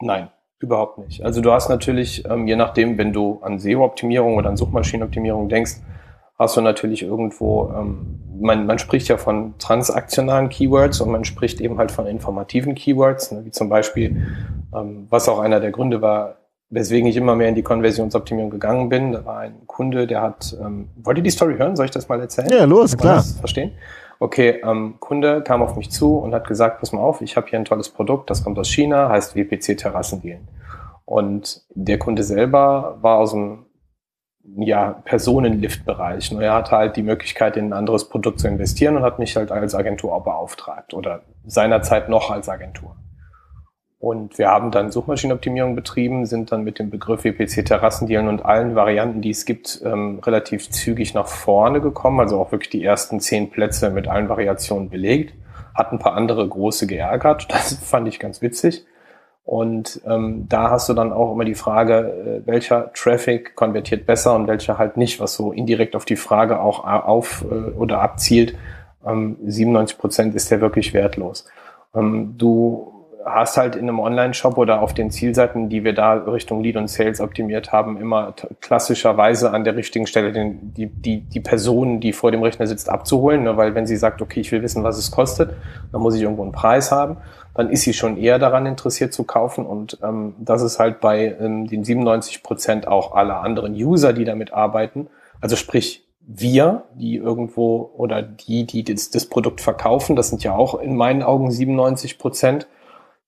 Nein. 0.00 0.30
Überhaupt 0.64 0.96
nicht. 0.96 1.22
Also 1.22 1.42
du 1.42 1.52
hast 1.52 1.68
natürlich, 1.68 2.24
ähm, 2.24 2.46
je 2.46 2.56
nachdem, 2.56 2.96
wenn 2.96 3.12
du 3.12 3.38
an 3.42 3.58
SEO-Optimierung 3.58 4.36
oder 4.36 4.48
an 4.48 4.56
Suchmaschinenoptimierung 4.56 5.50
denkst, 5.50 5.76
hast 6.38 6.56
du 6.56 6.62
natürlich 6.62 7.02
irgendwo, 7.02 7.70
ähm, 7.76 8.18
man, 8.40 8.64
man 8.64 8.78
spricht 8.78 9.08
ja 9.08 9.18
von 9.18 9.52
transaktionalen 9.58 10.48
Keywords 10.48 11.02
und 11.02 11.12
man 11.12 11.24
spricht 11.24 11.60
eben 11.60 11.76
halt 11.76 11.92
von 11.92 12.06
informativen 12.06 12.74
Keywords, 12.74 13.30
ne, 13.32 13.44
wie 13.44 13.50
zum 13.50 13.68
Beispiel, 13.68 14.26
ähm, 14.74 15.06
was 15.10 15.28
auch 15.28 15.38
einer 15.38 15.60
der 15.60 15.70
Gründe 15.70 16.00
war, 16.00 16.36
weswegen 16.70 17.06
ich 17.10 17.16
immer 17.18 17.36
mehr 17.36 17.50
in 17.50 17.54
die 17.54 17.62
Konversionsoptimierung 17.62 18.50
gegangen 18.50 18.88
bin. 18.88 19.12
Da 19.12 19.26
war 19.26 19.40
ein 19.40 19.66
Kunde, 19.66 20.06
der 20.06 20.22
hat, 20.22 20.56
ähm, 20.58 20.88
wollt 20.96 21.18
ihr 21.18 21.22
die 21.22 21.30
Story 21.30 21.56
hören? 21.58 21.76
Soll 21.76 21.84
ich 21.84 21.92
das 21.92 22.08
mal 22.08 22.18
erzählen? 22.18 22.48
Ja, 22.50 22.64
los, 22.64 22.96
klar. 22.96 23.22
Verstehen? 23.22 23.72
Okay, 24.24 24.62
ähm, 24.64 24.94
Kunde 25.00 25.42
kam 25.42 25.60
auf 25.60 25.76
mich 25.76 25.90
zu 25.90 26.16
und 26.16 26.34
hat 26.34 26.48
gesagt, 26.48 26.80
pass 26.80 26.92
mal 26.92 27.00
auf, 27.00 27.20
ich 27.20 27.36
habe 27.36 27.46
hier 27.46 27.58
ein 27.58 27.66
tolles 27.66 27.90
Produkt, 27.90 28.30
das 28.30 28.42
kommt 28.42 28.58
aus 28.58 28.70
China, 28.70 29.10
heißt 29.10 29.36
WPC 29.36 29.76
Terrassengelen. 29.76 30.48
Und 31.04 31.62
der 31.74 31.98
Kunde 31.98 32.22
selber 32.22 32.96
war 33.02 33.18
aus 33.18 33.32
dem 33.32 33.66
ja, 34.56 34.92
Personenlift-Bereich. 35.04 36.32
Er 36.32 36.54
hatte 36.54 36.72
halt 36.72 36.96
die 36.96 37.02
Möglichkeit, 37.02 37.58
in 37.58 37.66
ein 37.66 37.72
anderes 37.74 38.08
Produkt 38.08 38.40
zu 38.40 38.48
investieren 38.48 38.96
und 38.96 39.02
hat 39.02 39.18
mich 39.18 39.36
halt 39.36 39.52
als 39.52 39.74
Agentur 39.74 40.14
auch 40.14 40.24
beauftragt 40.24 40.94
oder 40.94 41.20
seinerzeit 41.44 42.08
noch 42.08 42.30
als 42.30 42.48
Agentur. 42.48 42.96
Und 44.04 44.36
wir 44.36 44.50
haben 44.50 44.70
dann 44.70 44.90
Suchmaschinenoptimierung 44.90 45.74
betrieben, 45.74 46.26
sind 46.26 46.52
dann 46.52 46.62
mit 46.62 46.78
dem 46.78 46.90
Begriff 46.90 47.24
WPC 47.24 47.64
Terrassendealen 47.64 48.28
und 48.28 48.44
allen 48.44 48.74
Varianten, 48.74 49.22
die 49.22 49.30
es 49.30 49.46
gibt, 49.46 49.80
ähm, 49.82 50.18
relativ 50.22 50.68
zügig 50.68 51.14
nach 51.14 51.26
vorne 51.26 51.80
gekommen. 51.80 52.20
Also 52.20 52.38
auch 52.38 52.52
wirklich 52.52 52.68
die 52.68 52.84
ersten 52.84 53.18
zehn 53.18 53.48
Plätze 53.48 53.88
mit 53.88 54.06
allen 54.06 54.28
Variationen 54.28 54.90
belegt. 54.90 55.32
Hat 55.74 55.90
ein 55.90 55.98
paar 55.98 56.12
andere 56.12 56.46
große 56.46 56.86
geärgert. 56.86 57.48
Das 57.50 57.78
fand 57.78 58.06
ich 58.06 58.18
ganz 58.20 58.42
witzig. 58.42 58.84
Und 59.42 60.02
ähm, 60.06 60.50
da 60.50 60.68
hast 60.68 60.90
du 60.90 60.92
dann 60.92 61.10
auch 61.10 61.32
immer 61.32 61.46
die 61.46 61.54
Frage, 61.54 62.42
äh, 62.44 62.46
welcher 62.46 62.92
Traffic 62.92 63.56
konvertiert 63.56 64.04
besser 64.04 64.34
und 64.34 64.48
welcher 64.48 64.76
halt 64.76 64.98
nicht, 64.98 65.18
was 65.18 65.32
so 65.32 65.50
indirekt 65.50 65.96
auf 65.96 66.04
die 66.04 66.16
Frage 66.16 66.60
auch 66.60 66.84
auf 66.84 67.42
äh, 67.50 67.70
oder 67.70 68.02
abzielt. 68.02 68.54
Ähm, 69.06 69.38
97 69.46 69.96
Prozent 69.96 70.34
ist 70.34 70.50
der 70.50 70.60
wirklich 70.60 70.92
wertlos. 70.92 71.46
Ähm, 71.94 72.34
du 72.36 72.90
hast 73.24 73.56
halt 73.56 73.74
in 73.74 73.88
einem 73.88 74.00
Online-Shop 74.00 74.58
oder 74.58 74.82
auf 74.82 74.92
den 74.92 75.10
Zielseiten, 75.10 75.68
die 75.68 75.82
wir 75.82 75.94
da 75.94 76.12
Richtung 76.12 76.62
Lead 76.62 76.76
und 76.76 76.88
Sales 76.88 77.20
optimiert 77.20 77.72
haben, 77.72 77.96
immer 77.96 78.34
klassischerweise 78.60 79.50
an 79.50 79.64
der 79.64 79.76
richtigen 79.76 80.06
Stelle 80.06 80.32
den, 80.32 80.74
die, 80.74 80.86
die, 80.86 81.20
die 81.20 81.40
Person, 81.40 82.00
die 82.00 82.12
vor 82.12 82.30
dem 82.30 82.42
Rechner 82.42 82.66
sitzt, 82.66 82.90
abzuholen. 82.90 83.44
Ne? 83.44 83.56
Weil 83.56 83.74
wenn 83.74 83.86
sie 83.86 83.96
sagt, 83.96 84.20
okay, 84.20 84.40
ich 84.40 84.52
will 84.52 84.62
wissen, 84.62 84.84
was 84.84 84.98
es 84.98 85.10
kostet, 85.10 85.54
dann 85.92 86.02
muss 86.02 86.14
ich 86.14 86.22
irgendwo 86.22 86.42
einen 86.42 86.52
Preis 86.52 86.92
haben, 86.92 87.16
dann 87.54 87.70
ist 87.70 87.82
sie 87.82 87.94
schon 87.94 88.16
eher 88.16 88.38
daran 88.38 88.66
interessiert 88.66 89.12
zu 89.14 89.24
kaufen. 89.24 89.64
Und 89.64 89.98
ähm, 90.02 90.34
das 90.38 90.62
ist 90.62 90.78
halt 90.78 91.00
bei 91.00 91.36
ähm, 91.40 91.66
den 91.66 91.84
97 91.84 92.42
Prozent 92.42 92.86
auch 92.86 93.14
aller 93.14 93.40
anderen 93.40 93.74
User, 93.74 94.12
die 94.12 94.24
damit 94.24 94.52
arbeiten. 94.52 95.08
Also 95.40 95.56
sprich, 95.56 96.04
wir, 96.26 96.84
die 96.94 97.16
irgendwo 97.16 97.90
oder 97.96 98.22
die, 98.22 98.64
die 98.66 98.82
das, 98.82 99.10
das 99.10 99.26
Produkt 99.26 99.60
verkaufen, 99.60 100.16
das 100.16 100.28
sind 100.28 100.42
ja 100.42 100.54
auch 100.54 100.80
in 100.80 100.96
meinen 100.96 101.22
Augen 101.22 101.50
97 101.50 102.18
Prozent 102.18 102.66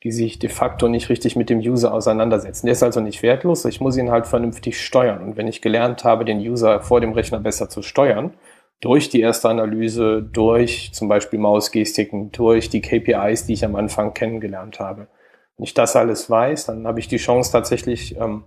die 0.07 0.13
sich 0.13 0.39
de 0.39 0.49
facto 0.49 0.87
nicht 0.87 1.09
richtig 1.09 1.35
mit 1.35 1.51
dem 1.51 1.59
User 1.59 1.93
auseinandersetzen. 1.93 2.67
Der 2.67 2.75
ist 2.75 2.83
also 2.85 3.01
nicht 3.01 3.25
wertlos, 3.25 3.65
ich 3.65 3.81
muss 3.81 3.97
ihn 3.97 4.13
halt 4.13 4.29
vernünftig 4.29 4.81
steuern. 4.81 5.21
Und 5.21 5.37
wenn 5.37 5.49
ich 5.49 5.61
gelernt 5.61 6.05
habe, 6.05 6.25
den 6.25 6.39
User 6.39 6.81
vor 6.81 7.01
dem 7.01 7.13
Rechner 7.13 7.41
besser 7.41 7.69
zu 7.69 7.83
steuern, 7.83 8.35
durch 8.81 9.09
die 9.09 9.21
erste 9.21 9.49
Analyse, 9.49 10.23
durch 10.23 10.93
zum 10.93 11.09
Beispiel 11.09 11.41
Mausgestiken, 11.41 12.31
durch 12.31 12.71
die 12.71 12.83
KPIs, 12.83 13.47
die 13.47 13.55
ich 13.55 13.65
am 13.65 13.75
Anfang 13.75 14.15
kennengelernt 14.15 14.79
habe. 14.79 15.09
Wenn 15.57 15.65
ich 15.65 15.75
das 15.75 15.97
alles 15.97 16.31
weiß, 16.31 16.67
dann 16.67 16.87
habe 16.87 17.01
ich 17.01 17.09
die 17.09 17.17
Chance 17.17 17.51
tatsächlich 17.51 18.17
ähm, 18.17 18.45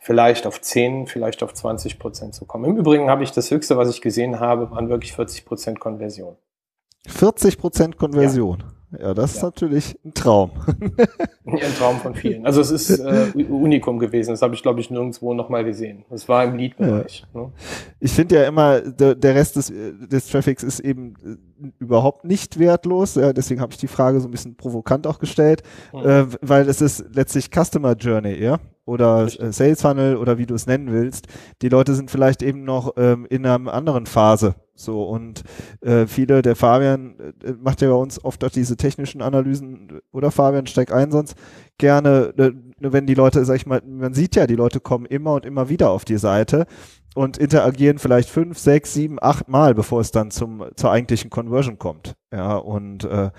vielleicht 0.00 0.44
auf 0.44 0.60
10, 0.60 1.06
vielleicht 1.06 1.44
auf 1.44 1.54
20 1.54 2.00
Prozent 2.00 2.34
zu 2.34 2.46
kommen. 2.46 2.64
Im 2.64 2.76
Übrigen 2.78 3.10
habe 3.10 3.22
ich 3.22 3.30
das 3.30 3.52
Höchste, 3.52 3.76
was 3.76 3.90
ich 3.90 4.00
gesehen 4.00 4.40
habe, 4.40 4.72
waren 4.72 4.88
wirklich 4.88 5.12
40 5.12 5.44
Prozent 5.44 5.78
Konversion. 5.78 6.34
40 7.06 7.58
Prozent 7.58 7.96
Konversion. 7.96 8.58
Ja. 8.58 8.75
Ja, 9.00 9.14
das 9.14 9.32
ja. 9.32 9.36
ist 9.36 9.42
natürlich 9.42 9.98
ein 10.04 10.14
Traum. 10.14 10.50
ein 11.46 11.74
Traum 11.78 11.98
von 11.98 12.14
vielen. 12.14 12.44
Also 12.46 12.60
es 12.60 12.70
ist 12.70 12.98
äh, 12.98 13.32
Unikum 13.48 13.98
gewesen. 13.98 14.30
Das 14.30 14.42
habe 14.42 14.54
ich, 14.54 14.62
glaube 14.62 14.80
ich, 14.80 14.90
nirgendwo 14.90 15.34
nochmal 15.34 15.64
gesehen. 15.64 16.04
Es 16.10 16.28
war 16.28 16.44
im 16.44 16.56
Lead-Bereich. 16.56 17.26
Ja. 17.34 17.40
Ne? 17.40 17.52
Ich 18.00 18.12
finde 18.12 18.36
ja 18.36 18.44
immer, 18.44 18.80
der, 18.80 19.14
der 19.14 19.34
Rest 19.34 19.56
des, 19.56 19.72
des 19.72 20.28
Traffics 20.28 20.62
ist 20.62 20.80
eben 20.80 21.14
äh, 21.24 21.68
überhaupt 21.78 22.24
nicht 22.24 22.58
wertlos. 22.58 23.14
Ja, 23.14 23.32
deswegen 23.32 23.60
habe 23.60 23.72
ich 23.72 23.78
die 23.78 23.88
Frage 23.88 24.20
so 24.20 24.28
ein 24.28 24.30
bisschen 24.30 24.56
provokant 24.56 25.06
auch 25.06 25.18
gestellt, 25.18 25.62
mhm. 25.92 26.00
äh, 26.00 26.26
weil 26.40 26.68
es 26.68 26.80
ist 26.80 27.04
letztlich 27.12 27.50
Customer 27.50 27.94
Journey, 27.94 28.34
ja 28.34 28.58
oder 28.86 29.26
Richtig. 29.26 29.54
Sales 29.54 29.82
Funnel 29.82 30.16
oder 30.16 30.38
wie 30.38 30.46
du 30.46 30.54
es 30.54 30.66
nennen 30.66 30.92
willst. 30.92 31.26
Die 31.60 31.68
Leute 31.68 31.94
sind 31.94 32.10
vielleicht 32.10 32.42
eben 32.42 32.64
noch 32.64 32.94
ähm, 32.96 33.26
in 33.28 33.44
einer 33.44 33.72
anderen 33.72 34.06
Phase. 34.06 34.54
So 34.76 35.04
und 35.04 35.42
äh, 35.80 36.06
viele, 36.06 36.42
der 36.42 36.54
Fabian 36.54 37.16
äh, 37.42 37.52
macht 37.52 37.80
ja 37.80 37.88
bei 37.88 37.96
uns 37.96 38.22
oft 38.22 38.44
auch 38.44 38.50
diese 38.50 38.76
technischen 38.76 39.22
Analysen 39.22 40.00
oder 40.12 40.30
Fabian 40.30 40.66
steigt 40.66 40.92
ein 40.92 41.10
sonst 41.10 41.34
gerne, 41.78 42.34
äh, 42.36 42.52
wenn 42.78 43.06
die 43.06 43.14
Leute, 43.14 43.44
sag 43.44 43.56
ich 43.56 43.66
mal, 43.66 43.82
man 43.86 44.14
sieht 44.14 44.36
ja, 44.36 44.46
die 44.46 44.54
Leute 44.54 44.80
kommen 44.80 45.06
immer 45.06 45.34
und 45.34 45.46
immer 45.46 45.68
wieder 45.68 45.90
auf 45.90 46.04
die 46.04 46.18
Seite 46.18 46.66
und 47.14 47.38
interagieren 47.38 47.98
vielleicht 47.98 48.28
fünf, 48.28 48.58
sechs, 48.58 48.92
sieben, 48.92 49.16
acht 49.20 49.48
Mal, 49.48 49.74
bevor 49.74 50.00
es 50.00 50.10
dann 50.10 50.30
zum 50.30 50.66
zur 50.76 50.90
eigentlichen 50.92 51.30
Conversion 51.30 51.78
kommt. 51.78 52.14
Ja, 52.30 52.56
und 52.56 53.04
äh, 53.04 53.30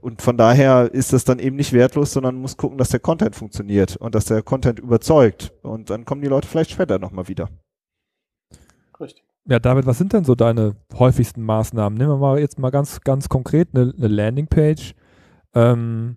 und 0.00 0.22
von 0.22 0.38
daher 0.38 0.90
ist 0.92 1.12
das 1.12 1.24
dann 1.24 1.38
eben 1.38 1.56
nicht 1.56 1.74
wertlos, 1.74 2.12
sondern 2.14 2.36
muss 2.36 2.56
gucken, 2.56 2.78
dass 2.78 2.88
der 2.88 3.00
Content 3.00 3.36
funktioniert 3.36 3.96
und 3.96 4.14
dass 4.14 4.24
der 4.24 4.42
Content 4.42 4.78
überzeugt. 4.78 5.52
Und 5.62 5.90
dann 5.90 6.06
kommen 6.06 6.22
die 6.22 6.28
Leute 6.28 6.48
vielleicht 6.48 6.70
später 6.70 6.98
nochmal 6.98 7.28
wieder. 7.28 7.50
Richtig. 8.98 9.22
Ja, 9.46 9.58
David, 9.58 9.84
was 9.84 9.98
sind 9.98 10.14
denn 10.14 10.24
so 10.24 10.34
deine 10.34 10.74
häufigsten 10.98 11.42
Maßnahmen? 11.42 11.98
Nehmen 11.98 12.12
wir 12.12 12.16
mal 12.16 12.38
jetzt 12.38 12.58
mal 12.58 12.70
ganz, 12.70 13.02
ganz 13.02 13.28
konkret 13.28 13.68
eine, 13.74 13.92
eine 13.94 14.08
Landingpage, 14.08 14.94
ähm, 15.54 16.16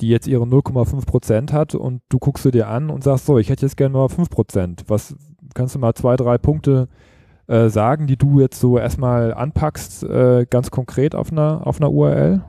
die 0.00 0.08
jetzt 0.08 0.26
ihre 0.26 0.44
0,5 0.44 1.06
Prozent 1.06 1.52
hat 1.54 1.74
und 1.74 2.02
du 2.10 2.18
guckst 2.18 2.42
sie 2.42 2.50
dir 2.50 2.68
an 2.68 2.90
und 2.90 3.02
sagst 3.02 3.24
so, 3.24 3.38
ich 3.38 3.48
hätte 3.48 3.64
jetzt 3.64 3.78
gerne 3.78 3.96
mal 3.96 4.10
5 4.10 4.28
Prozent. 4.28 4.84
Was, 4.88 5.16
kannst 5.54 5.74
du 5.74 5.78
mal 5.78 5.94
zwei, 5.94 6.16
drei 6.16 6.36
Punkte 6.36 6.88
äh, 7.46 7.68
sagen, 7.68 8.06
die 8.06 8.18
du 8.18 8.40
jetzt 8.40 8.60
so 8.60 8.76
erstmal 8.76 9.32
anpackst, 9.32 10.02
äh, 10.02 10.46
ganz 10.48 10.70
konkret 10.70 11.14
auf 11.14 11.32
einer, 11.32 11.66
auf 11.66 11.80
einer 11.80 11.90
URL? 11.90 12.44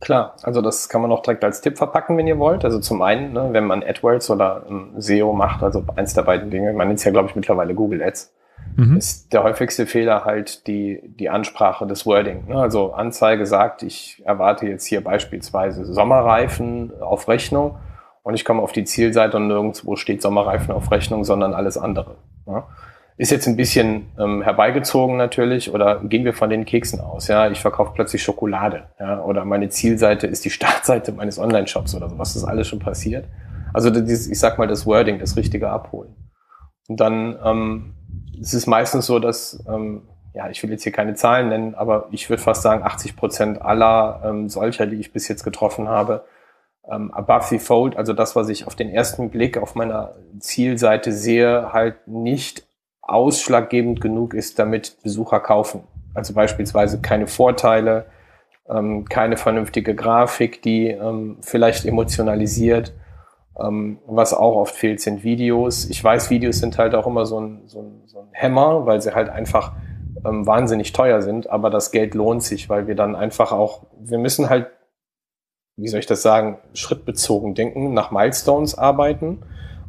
Klar, 0.00 0.36
also 0.42 0.60
das 0.60 0.90
kann 0.90 1.00
man 1.00 1.12
auch 1.12 1.22
direkt 1.22 1.44
als 1.44 1.62
Tipp 1.62 1.78
verpacken, 1.78 2.18
wenn 2.18 2.26
ihr 2.26 2.38
wollt. 2.38 2.64
Also 2.64 2.78
zum 2.78 3.00
einen, 3.00 3.32
ne, 3.32 3.48
wenn 3.52 3.64
man 3.64 3.82
AdWords 3.82 4.30
oder 4.30 4.66
ähm, 4.68 4.92
SEO 4.98 5.32
macht, 5.32 5.62
also 5.62 5.84
eins 5.96 6.12
der 6.12 6.22
beiden 6.22 6.50
Dinge, 6.50 6.74
man 6.74 6.88
nennt 6.88 6.98
es 6.98 7.04
ja, 7.04 7.10
glaube 7.10 7.28
ich, 7.28 7.36
mittlerweile 7.36 7.74
Google 7.74 8.02
Ads, 8.02 8.34
mhm. 8.76 8.96
ist 8.96 9.32
der 9.32 9.42
häufigste 9.42 9.86
Fehler 9.86 10.24
halt 10.24 10.66
die, 10.66 11.00
die 11.04 11.30
Ansprache, 11.30 11.86
des 11.86 12.06
Wording. 12.06 12.48
Ne? 12.48 12.56
Also 12.56 12.92
Anzeige 12.92 13.46
sagt, 13.46 13.82
ich 13.82 14.22
erwarte 14.24 14.66
jetzt 14.66 14.86
hier 14.86 15.02
beispielsweise 15.02 15.84
Sommerreifen 15.84 16.92
auf 17.00 17.28
Rechnung 17.28 17.76
und 18.22 18.34
ich 18.34 18.44
komme 18.44 18.62
auf 18.62 18.72
die 18.72 18.84
Zielseite 18.84 19.36
und 19.36 19.48
nirgendwo 19.48 19.96
steht 19.96 20.22
Sommerreifen 20.22 20.72
auf 20.72 20.90
Rechnung, 20.90 21.24
sondern 21.24 21.54
alles 21.54 21.78
andere. 21.78 22.16
Ja? 22.46 22.66
Ist 23.20 23.30
jetzt 23.30 23.46
ein 23.46 23.56
bisschen 23.56 24.06
ähm, 24.18 24.40
herbeigezogen 24.40 25.18
natürlich, 25.18 25.74
oder 25.74 26.00
gehen 26.02 26.24
wir 26.24 26.32
von 26.32 26.48
den 26.48 26.64
Keksen 26.64 27.00
aus? 27.00 27.28
Ja, 27.28 27.50
ich 27.50 27.60
verkaufe 27.60 27.92
plötzlich 27.94 28.22
Schokolade, 28.22 28.84
ja, 28.98 29.22
oder 29.22 29.44
meine 29.44 29.68
Zielseite 29.68 30.26
ist 30.26 30.46
die 30.46 30.50
Startseite 30.58 31.12
meines 31.12 31.38
Online-Shops 31.38 31.94
oder 31.94 32.08
sowas. 32.08 32.32
Das 32.32 32.42
ist 32.42 32.48
alles 32.48 32.66
schon 32.66 32.78
passiert. 32.78 33.26
Also 33.74 33.90
dieses, 33.90 34.26
ich 34.26 34.38
sag 34.38 34.58
mal, 34.58 34.66
das 34.66 34.86
Wording, 34.86 35.18
das 35.18 35.36
richtige 35.36 35.68
Abholen. 35.68 36.14
Und 36.88 36.98
dann 36.98 37.38
ähm, 37.44 37.92
es 38.40 38.54
ist 38.54 38.66
meistens 38.66 39.06
so, 39.06 39.18
dass 39.18 39.62
ähm, 39.68 40.02
ja, 40.34 40.48
ich 40.48 40.62
will 40.62 40.70
jetzt 40.70 40.84
hier 40.84 40.92
keine 40.92 41.14
Zahlen 41.14 41.48
nennen, 41.48 41.74
aber 41.74 42.08
ich 42.12 42.30
würde 42.30 42.42
fast 42.42 42.62
sagen, 42.62 42.82
80 42.82 43.16
Prozent 43.16 43.62
aller 43.62 44.22
ähm, 44.24 44.48
solcher, 44.48 44.86
die 44.86 44.96
ich 44.96 45.12
bis 45.12 45.28
jetzt 45.28 45.42
getroffen 45.42 45.88
habe, 45.88 46.24
ähm, 46.88 47.12
above 47.12 47.46
the 47.48 47.58
fold, 47.58 47.96
also 47.96 48.12
das, 48.12 48.36
was 48.36 48.48
ich 48.48 48.66
auf 48.66 48.74
den 48.74 48.88
ersten 48.88 49.30
Blick 49.30 49.58
auf 49.58 49.74
meiner 49.74 50.14
Zielseite 50.38 51.12
sehe, 51.12 51.72
halt 51.72 52.06
nicht 52.06 52.66
ausschlaggebend 53.02 54.00
genug 54.00 54.34
ist, 54.34 54.58
damit 54.58 54.96
Besucher 55.02 55.40
kaufen. 55.40 55.82
Also 56.14 56.32
beispielsweise 56.32 57.00
keine 57.00 57.26
Vorteile, 57.26 58.06
ähm, 58.68 59.06
keine 59.08 59.36
vernünftige 59.36 59.94
Grafik, 59.94 60.62
die 60.62 60.88
ähm, 60.88 61.38
vielleicht 61.40 61.84
emotionalisiert. 61.86 62.92
Ähm, 63.58 63.98
was 64.06 64.32
auch 64.32 64.56
oft 64.56 64.74
fehlt, 64.74 65.00
sind 65.00 65.24
Videos. 65.24 65.88
Ich 65.88 66.02
weiß, 66.02 66.30
Videos 66.30 66.58
sind 66.58 66.78
halt 66.78 66.94
auch 66.94 67.06
immer 67.06 67.26
so 67.26 67.40
ein, 67.40 67.62
so 67.66 67.80
ein, 67.80 68.02
so 68.06 68.20
ein 68.20 68.28
Hämmer, 68.32 68.86
weil 68.86 69.00
sie 69.00 69.14
halt 69.14 69.28
einfach 69.28 69.72
ähm, 70.24 70.46
wahnsinnig 70.46 70.92
teuer 70.92 71.22
sind, 71.22 71.50
aber 71.50 71.70
das 71.70 71.90
Geld 71.90 72.14
lohnt 72.14 72.42
sich, 72.42 72.68
weil 72.68 72.86
wir 72.86 72.94
dann 72.94 73.16
einfach 73.16 73.52
auch, 73.52 73.84
wir 73.98 74.18
müssen 74.18 74.48
halt 74.50 74.68
wie 75.80 75.88
soll 75.88 76.00
ich 76.00 76.06
das 76.06 76.22
sagen, 76.22 76.58
schrittbezogen 76.74 77.54
denken, 77.54 77.94
nach 77.94 78.10
Milestones 78.10 78.76
arbeiten, 78.76 79.42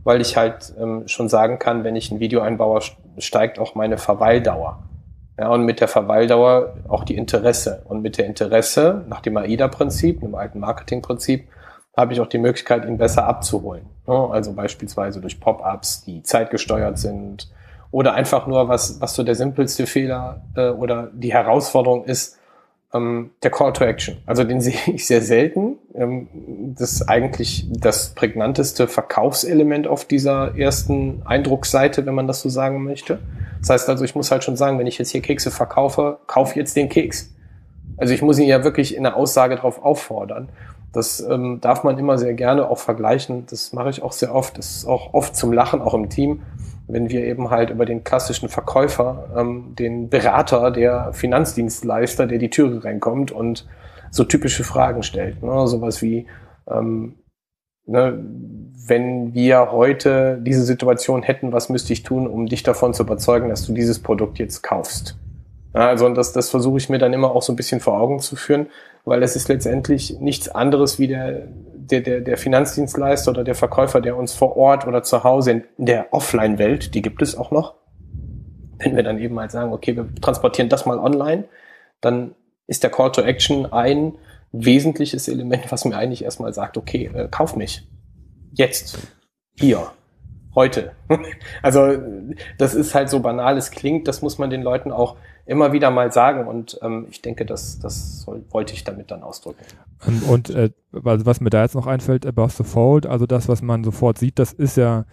weil 0.04 0.22
ich 0.22 0.38
halt 0.38 0.74
ähm, 0.80 1.08
schon 1.08 1.28
sagen 1.28 1.60
kann, 1.60 1.84
wenn 1.84 1.96
ich 1.96 2.12
ein 2.12 2.20
Video 2.20 2.42
einbaue, 2.42 2.80
steigt 3.18 3.60
auch 3.60 3.76
meine 3.76 3.98
Verweildauer. 3.98 4.84
Ja, 5.38 5.50
und 5.50 5.64
mit 5.66 5.80
der 5.80 5.88
Verweildauer 5.88 6.76
auch 6.88 7.04
die 7.04 7.16
Interesse. 7.16 7.84
Und 7.86 8.02
mit 8.02 8.18
der 8.18 8.26
Interesse, 8.26 9.06
nach 9.08 9.22
dem 9.22 9.38
AIDA-Prinzip, 9.38 10.22
einem 10.22 10.36
alten 10.36 10.60
Marketing-Prinzip, 10.60 11.48
habe 11.96 12.14
ich 12.14 12.22
auch 12.22 12.28
die 12.28 12.38
Möglichkeit, 12.38 12.86
ihn 12.86 12.98
besser 12.98 13.26
abzuholen. 13.26 13.86
Ja, 14.08 14.30
also 14.30 14.54
beispielsweise 14.54 15.22
durch 15.22 15.40
Pop-ups, 15.40 16.04
die 16.04 16.24
zeitgesteuert 16.24 16.98
sind, 16.98 17.50
oder 17.92 18.14
einfach 18.14 18.48
nur, 18.48 18.70
was, 18.70 19.02
was 19.02 19.16
so 19.16 19.24
der 19.24 19.36
simpelste 19.36 19.86
Fehler 19.86 20.42
äh, 20.56 20.70
oder 20.70 21.10
die 21.14 21.34
Herausforderung 21.34 22.06
ist, 22.06 22.40
ähm, 22.94 23.32
der 23.44 23.52
Call 23.52 23.74
to 23.74 23.84
Action. 23.84 24.18
Also 24.26 24.44
den 24.44 24.62
sehe 24.62 24.80
ich 24.88 25.06
sehr 25.06 25.22
selten. 25.22 25.78
Ähm, 25.94 26.28
das 26.76 26.94
ist 26.94 27.10
eigentlich 27.10 27.68
das 27.70 28.14
prägnanteste 28.16 28.88
Verkaufselement 28.88 29.88
auf 29.88 30.06
dieser 30.06 30.58
ersten 30.58 31.22
Eindrucksseite, 31.26 32.06
wenn 32.06 32.16
man 32.16 32.28
das 32.28 32.42
so 32.42 32.50
sagen 32.50 32.84
möchte. 32.84 33.20
Das 33.60 33.70
heißt 33.70 33.90
also, 33.90 34.04
ich 34.06 34.16
muss 34.16 34.32
halt 34.32 34.44
schon 34.44 34.56
sagen, 34.56 34.80
wenn 34.80 34.88
ich 34.88 34.98
jetzt 34.98 35.10
hier 35.10 35.22
Kekse 35.22 35.52
verkaufe, 35.52 36.20
kauf 36.28 36.56
jetzt 36.56 36.76
den 36.76 36.90
Keks. 36.90 37.34
Also 37.98 38.14
ich 38.14 38.22
muss 38.22 38.40
ihn 38.40 38.48
ja 38.48 38.64
wirklich 38.64 38.96
in 38.96 39.04
der 39.04 39.16
Aussage 39.16 39.56
darauf 39.56 39.84
auffordern. 39.84 40.50
Das 40.94 41.22
ähm, 41.22 41.60
darf 41.62 41.84
man 41.84 41.98
immer 41.98 42.18
sehr 42.18 42.34
gerne 42.34 42.70
auch 42.70 42.80
vergleichen. 42.80 43.46
Das 43.50 43.72
mache 43.72 43.90
ich 43.90 44.04
auch 44.04 44.12
sehr 44.12 44.36
oft. 44.36 44.58
Das 44.58 44.76
ist 44.76 44.86
auch 44.86 45.14
oft 45.14 45.36
zum 45.36 45.54
Lachen, 45.54 45.82
auch 45.82 45.94
im 45.94 46.10
Team 46.10 46.42
wenn 46.92 47.10
wir 47.10 47.24
eben 47.26 47.50
halt 47.50 47.70
über 47.70 47.86
den 47.86 48.04
klassischen 48.04 48.50
Verkäufer, 48.50 49.30
ähm, 49.36 49.76
den 49.78 50.10
Berater, 50.10 50.72
der 50.72 51.14
Finanzdienstleister, 51.14 52.28
der 52.28 52.38
die 52.38 52.50
Türe 52.50 52.84
reinkommt 52.84 53.32
und 53.32 53.68
so 54.12 54.24
typische 54.24 54.64
Fragen 54.64 55.04
stellt. 55.04 55.42
Ne? 55.42 55.68
Sowas 55.68 56.02
wie, 56.02 56.28
ähm, 56.68 57.16
ne, 57.86 58.24
wenn 58.88 59.34
wir 59.34 59.72
heute 59.72 60.40
diese 60.42 60.64
Situation 60.64 61.24
hätten, 61.24 61.54
was 61.54 61.70
müsste 61.70 61.94
ich 61.94 62.04
tun, 62.04 62.28
um 62.28 62.48
dich 62.48 62.64
davon 62.64 62.94
zu 62.94 63.04
überzeugen, 63.04 63.50
dass 63.50 63.66
du 63.66 63.74
dieses 63.74 64.00
Produkt 64.00 64.40
jetzt 64.40 64.62
kaufst? 64.62 65.18
Also 65.74 66.06
und 66.06 66.16
das, 66.16 66.34
das 66.34 66.50
versuche 66.50 66.78
ich 66.78 66.90
mir 66.90 66.98
dann 66.98 67.14
immer 67.14 67.32
auch 67.32 67.42
so 67.42 67.54
ein 67.54 67.56
bisschen 67.56 67.80
vor 67.80 68.00
Augen 68.00 68.20
zu 68.20 68.36
führen, 68.36 68.68
weil 69.06 69.24
es 69.24 69.36
ist 69.36 69.48
letztendlich 69.48 70.20
nichts 70.20 70.50
anderes 70.50 71.00
wie 71.00 71.08
der, 71.08 71.48
der, 71.48 72.02
der, 72.02 72.22
der 72.22 72.38
Finanzdienstleister 72.38 73.32
oder 73.32 73.44
der 73.44 73.56
Verkäufer, 73.56 74.02
der 74.02 74.16
uns 74.18 74.34
vor 74.34 74.58
Ort 74.58 74.88
oder 74.88 75.04
zu 75.04 75.24
Hause 75.24 75.52
in 75.52 75.64
der 75.78 76.14
Offline-Welt, 76.14 76.94
die 76.94 77.02
gibt 77.02 77.22
es 77.22 77.38
auch 77.38 77.52
noch, 77.52 77.76
wenn 78.78 78.96
wir 78.96 79.04
dann 79.04 79.20
eben 79.20 79.40
halt 79.40 79.52
sagen, 79.52 79.74
okay, 79.74 79.96
wir 79.96 80.08
transportieren 80.22 80.70
das 80.70 80.86
mal 80.86 81.00
online, 81.00 81.46
dann 82.00 82.36
ist 82.68 82.84
der 82.84 82.90
Call 82.90 83.12
to 83.12 83.22
Action 83.22 83.72
ein 83.72 84.14
wesentliches 84.52 85.28
Element, 85.28 85.72
was 85.72 85.86
mir 85.86 85.96
eigentlich 85.96 86.24
erstmal 86.24 86.54
sagt, 86.54 86.78
okay, 86.78 87.10
äh, 87.14 87.28
kauf 87.30 87.56
mich. 87.56 87.88
Jetzt. 88.54 88.98
Hier. 89.58 89.92
Heute. 90.54 90.92
also 91.62 91.98
das 92.58 92.76
ist 92.76 92.94
halt 92.94 93.10
so 93.10 93.20
banal, 93.22 93.58
es 93.58 93.72
klingt, 93.72 94.08
das 94.08 94.22
muss 94.22 94.38
man 94.38 94.50
den 94.50 94.62
Leuten 94.62 94.92
auch 94.92 95.16
immer 95.46 95.74
wieder 95.74 95.92
mal 95.92 96.12
sagen 96.12 96.48
und 96.48 96.80
ähm, 96.82 97.08
ich 97.10 97.22
denke, 97.22 97.46
das, 97.46 97.80
das 97.80 98.22
soll, 98.22 98.44
wollte 98.52 98.74
ich 98.74 98.84
damit 98.84 99.12
dann 99.12 99.24
ausdrücken. 99.24 99.64
Und, 100.06 100.24
und 100.30 100.50
äh, 100.52 100.70
was 100.92 101.42
mir 101.42 101.50
da 101.50 101.64
jetzt 101.64 101.76
noch 101.76 101.88
einfällt, 101.88 102.26
Above 102.26 102.52
the 102.52 102.64
Fold, 102.64 103.06
also 103.06 103.26
das, 103.26 103.48
was 103.48 103.62
man 103.62 103.84
sofort 103.84 104.18
sieht, 104.18 104.40
das 104.40 104.54
ist 104.54 104.78
ja, 104.78 105.06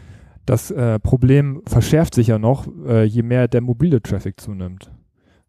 das 0.46 0.70
äh, 0.70 0.98
Problem 0.98 1.62
verschärft 1.66 2.14
sich 2.14 2.29
ja 2.29 2.38
noch, 2.38 2.66
äh, 2.87 3.05
je 3.05 3.22
mehr 3.22 3.48
der 3.48 3.61
mobile 3.61 4.03
Traffic 4.03 4.40
zunimmt. 4.40 4.90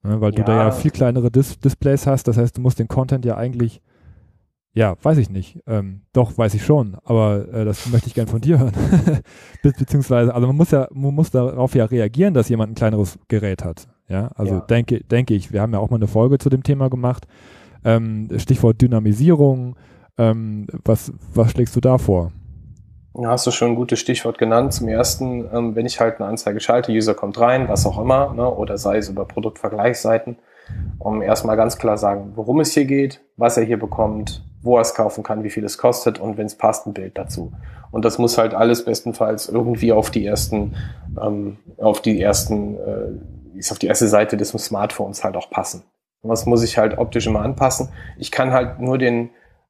Ne, 0.03 0.21
weil 0.21 0.31
ja. 0.31 0.37
du 0.37 0.43
da 0.43 0.63
ja 0.63 0.71
viel 0.71 0.91
kleinere 0.91 1.29
Dis 1.29 1.59
Displays 1.59 2.07
hast, 2.07 2.27
das 2.27 2.37
heißt, 2.37 2.57
du 2.57 2.61
musst 2.61 2.79
den 2.79 2.87
Content 2.87 3.25
ja 3.25 3.35
eigentlich 3.35 3.81
ja, 4.79 4.95
weiß 5.01 5.17
ich 5.17 5.29
nicht. 5.29 5.59
Ähm, 5.67 6.03
doch, 6.13 6.37
weiß 6.37 6.53
ich 6.53 6.63
schon, 6.63 6.95
aber 7.03 7.45
äh, 7.51 7.65
das 7.65 7.85
möchte 7.91 8.07
ich 8.07 8.13
gern 8.13 8.27
von 8.27 8.39
dir 8.39 8.59
hören. 8.59 8.71
Be 9.61 9.73
beziehungsweise, 9.77 10.33
also 10.33 10.47
man 10.47 10.55
muss 10.55 10.71
ja, 10.71 10.87
man 10.93 11.13
muss 11.13 11.31
darauf 11.31 11.75
ja 11.75 11.83
reagieren, 11.83 12.33
dass 12.33 12.47
jemand 12.47 12.71
ein 12.71 12.75
kleineres 12.75 13.19
Gerät 13.27 13.65
hat. 13.65 13.89
Ja, 14.07 14.29
also 14.35 14.53
ja. 14.53 14.59
denke, 14.61 15.03
denke 15.03 15.33
ich, 15.33 15.51
wir 15.51 15.61
haben 15.61 15.73
ja 15.73 15.79
auch 15.79 15.89
mal 15.89 15.97
eine 15.97 16.07
Folge 16.07 16.37
zu 16.37 16.49
dem 16.49 16.63
Thema 16.63 16.89
gemacht. 16.89 17.27
Ähm, 17.83 18.29
Stichwort 18.37 18.81
Dynamisierung. 18.81 19.75
Ähm, 20.17 20.67
was, 20.85 21.11
was 21.33 21.51
schlägst 21.51 21.75
du 21.75 21.81
da 21.81 21.97
vor? 21.97 22.31
Ja, 23.15 23.31
hast 23.31 23.45
du 23.47 23.51
schon 23.51 23.71
ein 23.71 23.75
gutes 23.75 23.99
Stichwort 23.99 24.37
genannt. 24.37 24.71
Zum 24.71 24.87
ersten, 24.87 25.45
ähm, 25.53 25.75
wenn 25.75 25.87
ich 25.87 25.99
halt 25.99 26.21
eine 26.21 26.29
Anzeige 26.29 26.61
schalte, 26.61 26.93
User 26.93 27.15
kommt 27.15 27.37
rein, 27.37 27.67
was 27.67 27.85
auch 27.85 27.99
immer, 27.99 28.33
ne, 28.33 28.49
oder 28.49 28.77
sei 28.77 28.99
es 28.99 29.09
über 29.09 29.25
Produktvergleichsseiten, 29.25 30.37
um 30.99 31.21
erstmal 31.21 31.55
ganz 31.55 31.77
klar 31.77 31.97
sagen, 31.97 32.33
worum 32.35 32.59
es 32.59 32.73
hier 32.73 32.85
geht, 32.85 33.21
was 33.37 33.57
er 33.57 33.63
hier 33.63 33.79
bekommt, 33.79 34.43
wo 34.61 34.75
er 34.77 34.81
es 34.81 34.93
kaufen 34.93 35.23
kann, 35.23 35.43
wie 35.43 35.49
viel 35.49 35.63
es 35.63 35.77
kostet 35.77 36.19
und 36.19 36.37
wenn 36.37 36.45
es 36.45 36.55
passt, 36.55 36.85
ein 36.85 36.93
Bild 36.93 37.17
dazu. 37.17 37.53
Und 37.91 38.05
das 38.05 38.17
muss 38.17 38.37
halt 38.37 38.53
alles 38.53 38.85
bestenfalls 38.85 39.47
irgendwie 39.47 39.91
auf 39.91 40.11
die 40.11 40.25
ersten, 40.25 40.75
ähm, 41.21 41.57
auf 41.77 42.01
die 42.01 42.21
ersten 42.21 42.75
äh, 42.75 43.57
ist 43.57 43.71
auf 43.71 43.79
die 43.79 43.87
erste 43.87 44.07
Seite 44.07 44.37
des 44.37 44.49
Smartphones 44.49 45.23
halt 45.23 45.35
auch 45.35 45.49
passen. 45.49 45.83
Was 46.21 46.45
muss 46.45 46.63
ich 46.63 46.77
halt 46.77 46.97
optisch 46.97 47.27
immer 47.27 47.41
anpassen? 47.41 47.89
Ich 48.17 48.31
kann 48.31 48.51
halt 48.51 48.79
nur 48.79 48.97
den, 48.97 49.29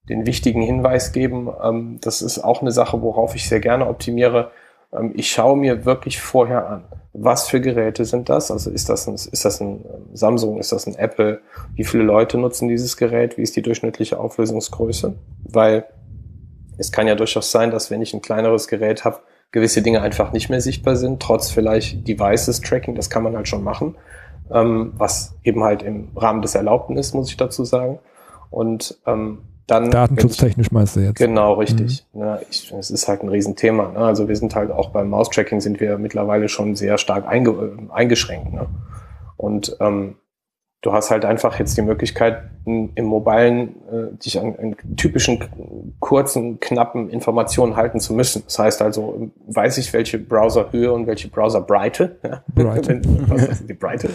den 0.10 0.26
wichtigen 0.26 0.62
Hinweis 0.62 1.12
geben. 1.12 1.50
Ähm, 1.64 2.00
das 2.02 2.22
ist 2.22 2.40
auch 2.40 2.62
eine 2.62 2.72
Sache, 2.72 3.02
worauf 3.02 3.36
ich 3.36 3.48
sehr 3.48 3.60
gerne 3.60 3.88
optimiere. 3.88 4.52
Ähm, 4.94 5.14
ich 5.16 5.32
schaue 5.32 5.58
mir 5.58 5.86
wirklich 5.86 6.20
vorher 6.22 6.68
an, 6.68 6.84
was 7.14 7.50
für 7.50 7.60
Geräte 7.60 8.06
sind 8.06 8.30
das? 8.30 8.52
Also 8.52 8.70
ist 8.70 8.90
das 8.90 9.08
ein, 9.08 9.16
ist 9.16 9.46
das 9.46 9.60
ein 9.62 9.86
ähm, 9.86 10.16
Samsung, 10.16 10.60
ist 10.60 10.72
das 10.72 10.88
ein 10.88 10.96
Apple? 10.96 11.42
Wie 11.76 11.84
viele 11.84 12.04
Leute 12.04 12.38
nutzen 12.38 12.68
dieses 12.68 12.98
Gerät? 12.98 13.38
Wie 13.38 13.42
ist 13.42 13.56
die 13.56 13.62
durchschnittliche 13.62 14.20
Auflösungsgröße? 14.20 15.16
Weil 15.44 15.86
es 16.78 16.92
kann 16.92 17.08
ja 17.08 17.16
durchaus 17.16 17.52
sein, 17.52 17.72
dass 17.72 17.92
wenn 17.92 18.02
ich 18.02 18.14
ein 18.14 18.22
kleineres 18.22 18.68
Gerät 18.68 19.04
habe, 19.06 19.20
gewisse 19.52 19.82
Dinge 19.82 20.02
einfach 20.02 20.32
nicht 20.32 20.50
mehr 20.50 20.62
sichtbar 20.62 20.96
sind, 20.96 21.22
trotz 21.22 21.50
vielleicht 21.50 22.08
Devices 22.08 22.62
Tracking, 22.62 22.96
das 22.96 23.10
kann 23.10 23.24
man 23.24 23.36
halt 23.36 23.48
schon 23.48 23.64
machen, 23.64 23.96
ähm, 24.52 24.94
was 24.96 25.36
eben 25.44 25.64
halt 25.64 25.84
im 25.84 26.10
Rahmen 26.16 26.42
des 26.42 26.56
Erlaubten 26.56 26.98
ist, 26.98 27.14
muss 27.14 27.30
ich 27.30 27.38
dazu 27.38 27.66
sagen. 27.66 28.00
Und 28.50 29.00
ähm, 29.06 29.40
dann 29.70 29.92
Datenschutztechnisch 29.92 30.72
meinst 30.72 30.96
du 30.96 31.02
jetzt? 31.02 31.18
Genau, 31.18 31.54
richtig. 31.54 32.06
Mhm. 32.14 32.22
Ja, 32.22 32.40
ich, 32.50 32.72
es 32.72 32.92
ist 32.92 33.08
halt 33.08 33.24
ein 33.24 33.30
Riesenthema. 33.30 33.92
Ne? 33.92 34.00
Also 34.00 34.28
wir 34.28 34.36
sind 34.36 34.56
halt 34.56 34.72
auch 34.72 34.90
beim 34.90 35.10
Mouse-Tracking 35.10 35.62
sind 35.62 35.80
wir 35.80 35.98
mittlerweile 35.98 36.50
schon 36.50 36.76
sehr 36.76 36.98
stark 36.98 37.28
einge 37.28 37.78
eingeschränkt. 37.90 38.54
Ne? 38.54 38.68
Und 39.38 39.78
ähm, 39.80 40.16
du 40.82 40.94
hast 40.94 41.12
halt 41.12 41.26
einfach 41.26 41.60
jetzt 41.60 41.78
die 41.78 41.82
Möglichkeit, 41.82 42.44
im 42.66 43.06
Mobilen 43.06 43.76
äh, 43.92 44.18
dich 44.18 44.40
an, 44.40 44.56
an 44.56 44.76
typischen 44.96 45.96
kurzen, 46.00 46.60
knappen 46.60 47.10
Informationen 47.10 47.76
halten 47.76 48.00
zu 48.00 48.14
müssen. 48.14 48.44
Das 48.46 48.60
heißt 48.60 48.82
also, 48.82 49.32
weiß 49.48 49.78
ich, 49.80 49.92
welche 49.94 50.20
Browserhöhe 50.20 50.92
und 50.92 51.08
welche 51.08 51.30
Browserbreite. 51.30 52.18
Ja? 52.24 52.44
Breite. 52.54 53.02
Was 53.28 53.44
ist 53.48 53.70
die 53.70 53.74
Breite? 53.74 54.10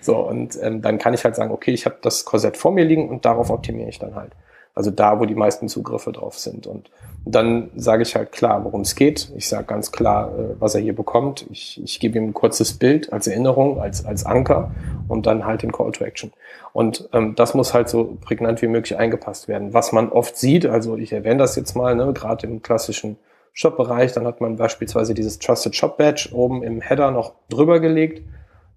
So, 0.00 0.16
und 0.18 0.58
ähm, 0.62 0.82
dann 0.82 0.98
kann 0.98 1.14
ich 1.14 1.24
halt 1.24 1.34
sagen, 1.36 1.50
okay, 1.50 1.72
ich 1.72 1.86
habe 1.86 1.96
das 2.02 2.24
Korsett 2.24 2.56
vor 2.56 2.72
mir 2.72 2.84
liegen 2.84 3.08
und 3.08 3.24
darauf 3.24 3.50
optimiere 3.50 3.88
ich 3.88 3.98
dann 3.98 4.14
halt. 4.14 4.32
Also 4.74 4.90
da, 4.90 5.20
wo 5.20 5.24
die 5.24 5.34
meisten 5.34 5.68
Zugriffe 5.68 6.12
drauf 6.12 6.38
sind. 6.38 6.66
Und 6.66 6.90
dann 7.24 7.70
sage 7.76 8.02
ich 8.02 8.14
halt 8.16 8.32
klar, 8.32 8.64
worum 8.64 8.82
es 8.82 8.96
geht. 8.96 9.30
Ich 9.36 9.48
sage 9.48 9.64
ganz 9.64 9.92
klar, 9.92 10.32
äh, 10.36 10.54
was 10.58 10.74
er 10.74 10.80
hier 10.80 10.94
bekommt. 10.94 11.46
Ich, 11.50 11.82
ich 11.82 12.00
gebe 12.00 12.18
ihm 12.18 12.24
ein 12.24 12.34
kurzes 12.34 12.74
Bild 12.74 13.12
als 13.12 13.26
Erinnerung, 13.26 13.80
als, 13.80 14.04
als 14.04 14.26
Anker 14.26 14.72
und 15.08 15.26
dann 15.26 15.46
halt 15.46 15.62
den 15.62 15.72
Call 15.72 15.92
to 15.92 16.04
Action. 16.04 16.32
Und 16.72 17.08
ähm, 17.12 17.34
das 17.34 17.54
muss 17.54 17.72
halt 17.72 17.88
so 17.88 18.18
prägnant 18.20 18.60
wie 18.62 18.66
möglich 18.66 18.98
eingepasst 18.98 19.48
werden. 19.48 19.72
Was 19.72 19.92
man 19.92 20.10
oft 20.10 20.36
sieht, 20.36 20.66
also 20.66 20.96
ich 20.96 21.12
erwähne 21.12 21.38
das 21.38 21.56
jetzt 21.56 21.74
mal, 21.76 21.94
ne, 21.94 22.12
gerade 22.12 22.46
im 22.46 22.62
klassischen 22.62 23.16
Shop-Bereich, 23.52 24.12
dann 24.12 24.26
hat 24.26 24.40
man 24.40 24.56
beispielsweise 24.56 25.14
dieses 25.14 25.38
Trusted 25.38 25.76
Shop 25.76 25.96
Badge 25.96 26.30
oben 26.32 26.62
im 26.62 26.80
Header 26.80 27.12
noch 27.12 27.34
drüber 27.48 27.78
gelegt. 27.78 28.22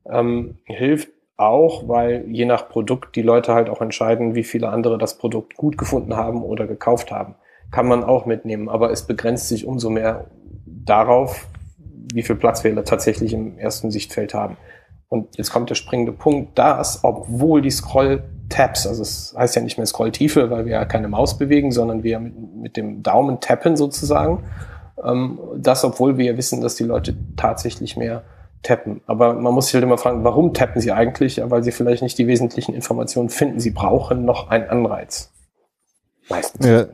Ähm, 0.09 0.59
hilft 0.65 1.09
auch, 1.37 1.87
weil 1.87 2.25
je 2.27 2.45
nach 2.45 2.67
Produkt 2.67 3.15
die 3.15 3.21
Leute 3.21 3.53
halt 3.53 3.69
auch 3.69 3.81
entscheiden, 3.81 4.35
wie 4.35 4.43
viele 4.43 4.69
andere 4.69 4.97
das 4.97 5.17
Produkt 5.17 5.55
gut 5.55 5.77
gefunden 5.77 6.15
haben 6.15 6.43
oder 6.43 6.65
gekauft 6.65 7.11
haben. 7.11 7.35
Kann 7.71 7.87
man 7.87 8.03
auch 8.03 8.25
mitnehmen, 8.25 8.69
aber 8.69 8.91
es 8.91 9.03
begrenzt 9.03 9.47
sich 9.47 9.65
umso 9.65 9.89
mehr 9.89 10.25
darauf, 10.65 11.47
wie 12.13 12.23
viel 12.23 12.35
Platz 12.35 12.63
wir 12.63 12.83
tatsächlich 12.83 13.33
im 13.33 13.57
ersten 13.59 13.91
Sichtfeld 13.91 14.33
haben. 14.33 14.57
Und 15.09 15.37
jetzt 15.37 15.51
kommt 15.51 15.69
der 15.69 15.75
springende 15.75 16.11
Punkt, 16.11 16.57
dass, 16.57 17.03
obwohl 17.03 17.61
die 17.61 17.71
Scroll-Tabs, 17.71 18.87
also 18.87 19.01
es 19.01 19.35
heißt 19.37 19.55
ja 19.55 19.61
nicht 19.61 19.77
mehr 19.77 19.85
Scrolltiefe, 19.85 20.49
weil 20.49 20.65
wir 20.65 20.73
ja 20.73 20.85
keine 20.85 21.07
Maus 21.07 21.37
bewegen, 21.37 21.71
sondern 21.71 22.03
wir 22.03 22.19
mit, 22.19 22.55
mit 22.55 22.77
dem 22.77 23.03
Daumen 23.03 23.39
tappen 23.39 23.77
sozusagen, 23.77 24.43
ähm, 25.03 25.39
das, 25.55 25.83
obwohl 25.83 26.17
wir 26.17 26.25
ja 26.25 26.37
wissen, 26.37 26.61
dass 26.61 26.75
die 26.75 26.83
Leute 26.83 27.15
tatsächlich 27.35 27.95
mehr 27.95 28.23
tappen. 28.67 29.01
Aber 29.07 29.33
man 29.33 29.53
muss 29.53 29.67
sich 29.67 29.73
halt 29.75 29.83
immer 29.83 29.97
fragen, 29.97 30.23
warum 30.23 30.53
tappen 30.53 30.81
sie 30.81 30.91
eigentlich? 30.91 31.41
Weil 31.43 31.63
sie 31.63 31.71
vielleicht 31.71 32.03
nicht 32.03 32.17
die 32.17 32.27
wesentlichen 32.27 32.75
Informationen 32.75 33.29
finden. 33.29 33.59
Sie 33.59 33.71
brauchen 33.71 34.25
noch 34.25 34.49
einen 34.49 34.69
Anreiz. 34.69 35.31
Meistens. 36.29 36.65
Ja, 36.65 36.85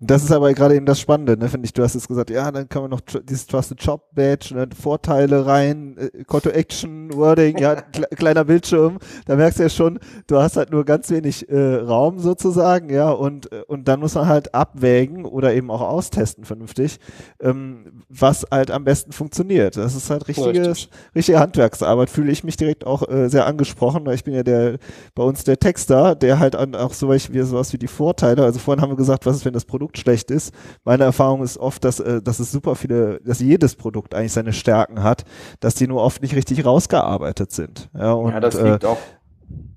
das 0.00 0.24
ist 0.24 0.32
aber 0.32 0.52
gerade 0.54 0.74
eben 0.74 0.86
das 0.86 0.98
Spannende, 0.98 1.36
ne, 1.36 1.48
finde 1.48 1.66
ich. 1.66 1.72
Du 1.72 1.82
hast 1.82 1.94
jetzt 1.94 2.08
gesagt, 2.08 2.30
ja, 2.30 2.50
dann 2.50 2.68
kann 2.68 2.82
man 2.82 2.90
noch 2.90 3.00
dieses 3.00 3.46
Trusted 3.46 3.80
Job 3.80 4.02
Badge, 4.14 4.54
ne, 4.54 4.68
Vorteile 4.80 5.46
rein, 5.46 5.96
äh, 5.98 6.24
Call 6.24 6.40
to 6.40 6.50
Action, 6.50 7.14
Wording, 7.14 7.58
ja, 7.58 7.76
kleiner 8.16 8.44
Bildschirm. 8.44 8.98
Da 9.26 9.36
merkst 9.36 9.60
du 9.60 9.64
ja 9.64 9.68
schon, 9.68 10.00
du 10.26 10.38
hast 10.38 10.56
halt 10.56 10.70
nur 10.70 10.84
ganz 10.84 11.10
wenig 11.10 11.48
äh, 11.48 11.76
Raum 11.76 12.18
sozusagen, 12.18 12.90
ja, 12.90 13.10
und, 13.10 13.52
äh, 13.52 13.62
und 13.68 13.86
dann 13.86 14.00
muss 14.00 14.14
man 14.14 14.26
halt 14.26 14.54
abwägen 14.54 15.24
oder 15.24 15.54
eben 15.54 15.70
auch 15.70 15.80
austesten 15.80 16.44
vernünftig, 16.44 16.98
ähm, 17.40 18.02
was 18.08 18.46
halt 18.50 18.70
am 18.70 18.84
besten 18.84 19.12
funktioniert. 19.12 19.76
Das 19.76 19.94
ist 19.94 20.10
halt 20.10 20.26
richtiges, 20.26 20.68
Richtig. 20.68 20.90
richtige 21.14 21.38
Handwerksarbeit, 21.38 22.10
fühle 22.10 22.32
ich 22.32 22.42
mich 22.42 22.56
direkt 22.56 22.84
auch 22.84 23.08
äh, 23.08 23.28
sehr 23.28 23.46
angesprochen, 23.46 24.04
weil 24.06 24.16
ich 24.16 24.24
bin 24.24 24.34
ja 24.34 24.42
der, 24.42 24.78
bei 25.14 25.22
uns 25.22 25.44
der 25.44 25.58
Texter, 25.58 26.16
der 26.16 26.40
halt 26.40 26.56
an, 26.56 26.74
auch 26.74 26.92
so 26.92 27.12
wie 27.12 27.42
sowas 27.42 27.72
wie 27.72 27.78
die 27.78 27.86
Vorteile, 27.86 28.44
also 28.44 28.58
vorhin 28.72 28.82
haben 28.82 28.90
wir 28.90 28.96
gesagt, 28.96 29.26
was 29.26 29.36
ist, 29.36 29.44
wenn 29.44 29.52
das 29.52 29.66
Produkt 29.66 29.98
schlecht 29.98 30.30
ist. 30.30 30.54
Meine 30.84 31.04
Erfahrung 31.04 31.42
ist 31.42 31.58
oft, 31.58 31.84
dass, 31.84 32.00
äh, 32.00 32.22
dass 32.22 32.38
es 32.40 32.50
super 32.52 32.74
viele, 32.74 33.20
dass 33.20 33.40
jedes 33.40 33.76
Produkt 33.76 34.14
eigentlich 34.14 34.32
seine 34.32 34.52
Stärken 34.52 35.02
hat, 35.02 35.24
dass 35.60 35.74
die 35.74 35.86
nur 35.86 36.02
oft 36.02 36.22
nicht 36.22 36.34
richtig 36.34 36.64
rausgearbeitet 36.64 37.52
sind. 37.52 37.90
Ja, 37.94 38.12
und, 38.12 38.32
ja 38.32 38.40
das 38.40 38.54
liegt 38.54 38.84
äh, 38.84 38.86
auch. 38.86 38.98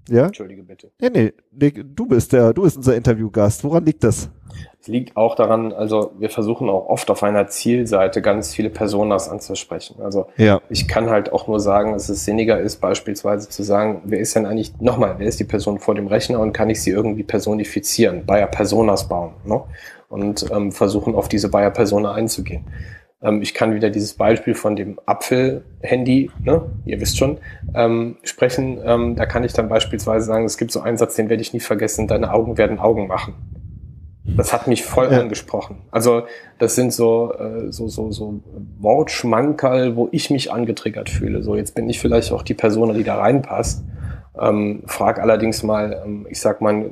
Ja? 0.08 0.28
Entschuldige 0.28 0.64
bitte. 0.64 0.92
Ja, 1.02 1.10
nee, 1.10 1.34
du 1.52 2.06
bist 2.06 2.32
der, 2.32 2.54
du 2.54 2.62
bist 2.62 2.78
unser 2.78 2.96
Interviewgast. 2.96 3.64
Woran 3.64 3.86
liegt 3.86 4.04
das? 4.04 4.30
Es 4.80 4.88
liegt 4.88 5.18
auch 5.18 5.36
daran, 5.36 5.74
also 5.74 6.12
wir 6.20 6.30
versuchen 6.30 6.70
auch 6.70 6.88
oft 6.88 7.10
auf 7.10 7.24
einer 7.24 7.48
Zielseite 7.48 8.22
ganz 8.22 8.54
viele 8.54 8.70
Personas 8.70 9.30
anzusprechen. 9.30 9.96
Also 10.02 10.28
ja. 10.38 10.62
ich 10.70 10.88
kann 10.88 11.10
halt 11.10 11.34
auch 11.34 11.48
nur 11.48 11.60
sagen, 11.60 11.94
dass 11.94 12.10
es 12.10 12.26
sinniger 12.26 12.60
ist, 12.60 12.78
beispielsweise 12.78 13.50
zu 13.50 13.64
sagen, 13.64 14.02
wer 14.06 14.20
ist 14.20 14.36
denn 14.36 14.46
eigentlich, 14.46 14.80
nochmal, 14.80 15.16
wer 15.18 15.28
ist 15.28 15.40
die 15.40 15.46
Person 15.46 15.80
vor 15.80 15.96
dem 15.96 16.08
Rechner 16.08 16.40
und 16.40 16.54
kann 16.54 16.70
ich 16.70 16.82
sie 16.82 16.92
irgendwie 16.92 17.24
personifizieren, 17.24 18.26
Bayer 18.26 18.48
Personas 18.48 19.08
bauen 19.08 19.34
ne? 19.44 19.62
und 20.10 20.46
ähm, 20.52 20.72
versuchen 20.72 21.16
auf 21.16 21.30
diese 21.30 21.50
Bayer 21.50 21.72
Persona 21.72 22.14
einzugehen. 22.14 22.66
Ähm, 23.22 23.42
ich 23.42 23.54
kann 23.54 23.74
wieder 23.74 23.90
dieses 23.90 24.14
Beispiel 24.14 24.54
von 24.54 24.76
dem 24.76 25.00
Apfel-Handy, 25.06 26.32
ne? 26.44 26.62
ihr 26.86 27.02
wisst 27.02 27.18
schon, 27.18 27.40
ähm, 27.74 28.18
sprechen. 28.24 28.80
Ähm, 28.86 29.16
da 29.16 29.26
kann 29.26 29.44
ich 29.44 29.54
dann 29.54 29.68
beispielsweise 29.68 30.26
sagen, 30.26 30.46
es 30.46 30.58
gibt 30.58 30.72
so 30.72 30.82
einen 30.82 30.98
Satz, 30.98 31.16
den 31.16 31.30
werde 31.30 31.42
ich 31.42 31.54
nie 31.54 31.60
vergessen, 31.60 32.08
deine 32.08 32.32
Augen 32.32 32.58
werden 32.58 32.80
Augen 32.80 33.08
machen. 33.08 33.34
Das 34.28 34.54
hat 34.54 34.68
mich 34.68 34.84
voll 34.84 35.12
ja. 35.12 35.20
angesprochen. 35.20 35.84
Also 35.92 36.24
das 36.58 36.76
sind 36.76 36.92
so, 36.92 37.34
äh, 37.34 37.72
so, 37.72 37.88
so, 37.88 38.12
so 38.12 38.42
Wortschmankerl, 38.80 39.96
wo 39.96 40.10
ich 40.12 40.30
mich 40.32 40.52
angetriggert 40.52 41.10
fühle. 41.10 41.44
So, 41.44 41.56
jetzt 41.56 41.76
bin 41.76 41.88
ich 41.90 42.00
vielleicht 42.00 42.32
auch 42.32 42.42
die 42.42 42.56
Person, 42.56 42.94
die 42.96 43.04
da 43.04 43.18
reinpasst. 43.18 43.84
Ähm, 44.40 44.84
frag 44.88 45.20
allerdings 45.20 45.64
mal, 45.64 46.02
ähm, 46.04 46.28
ich 46.30 46.42
sag 46.42 46.60
mal, 46.60 46.92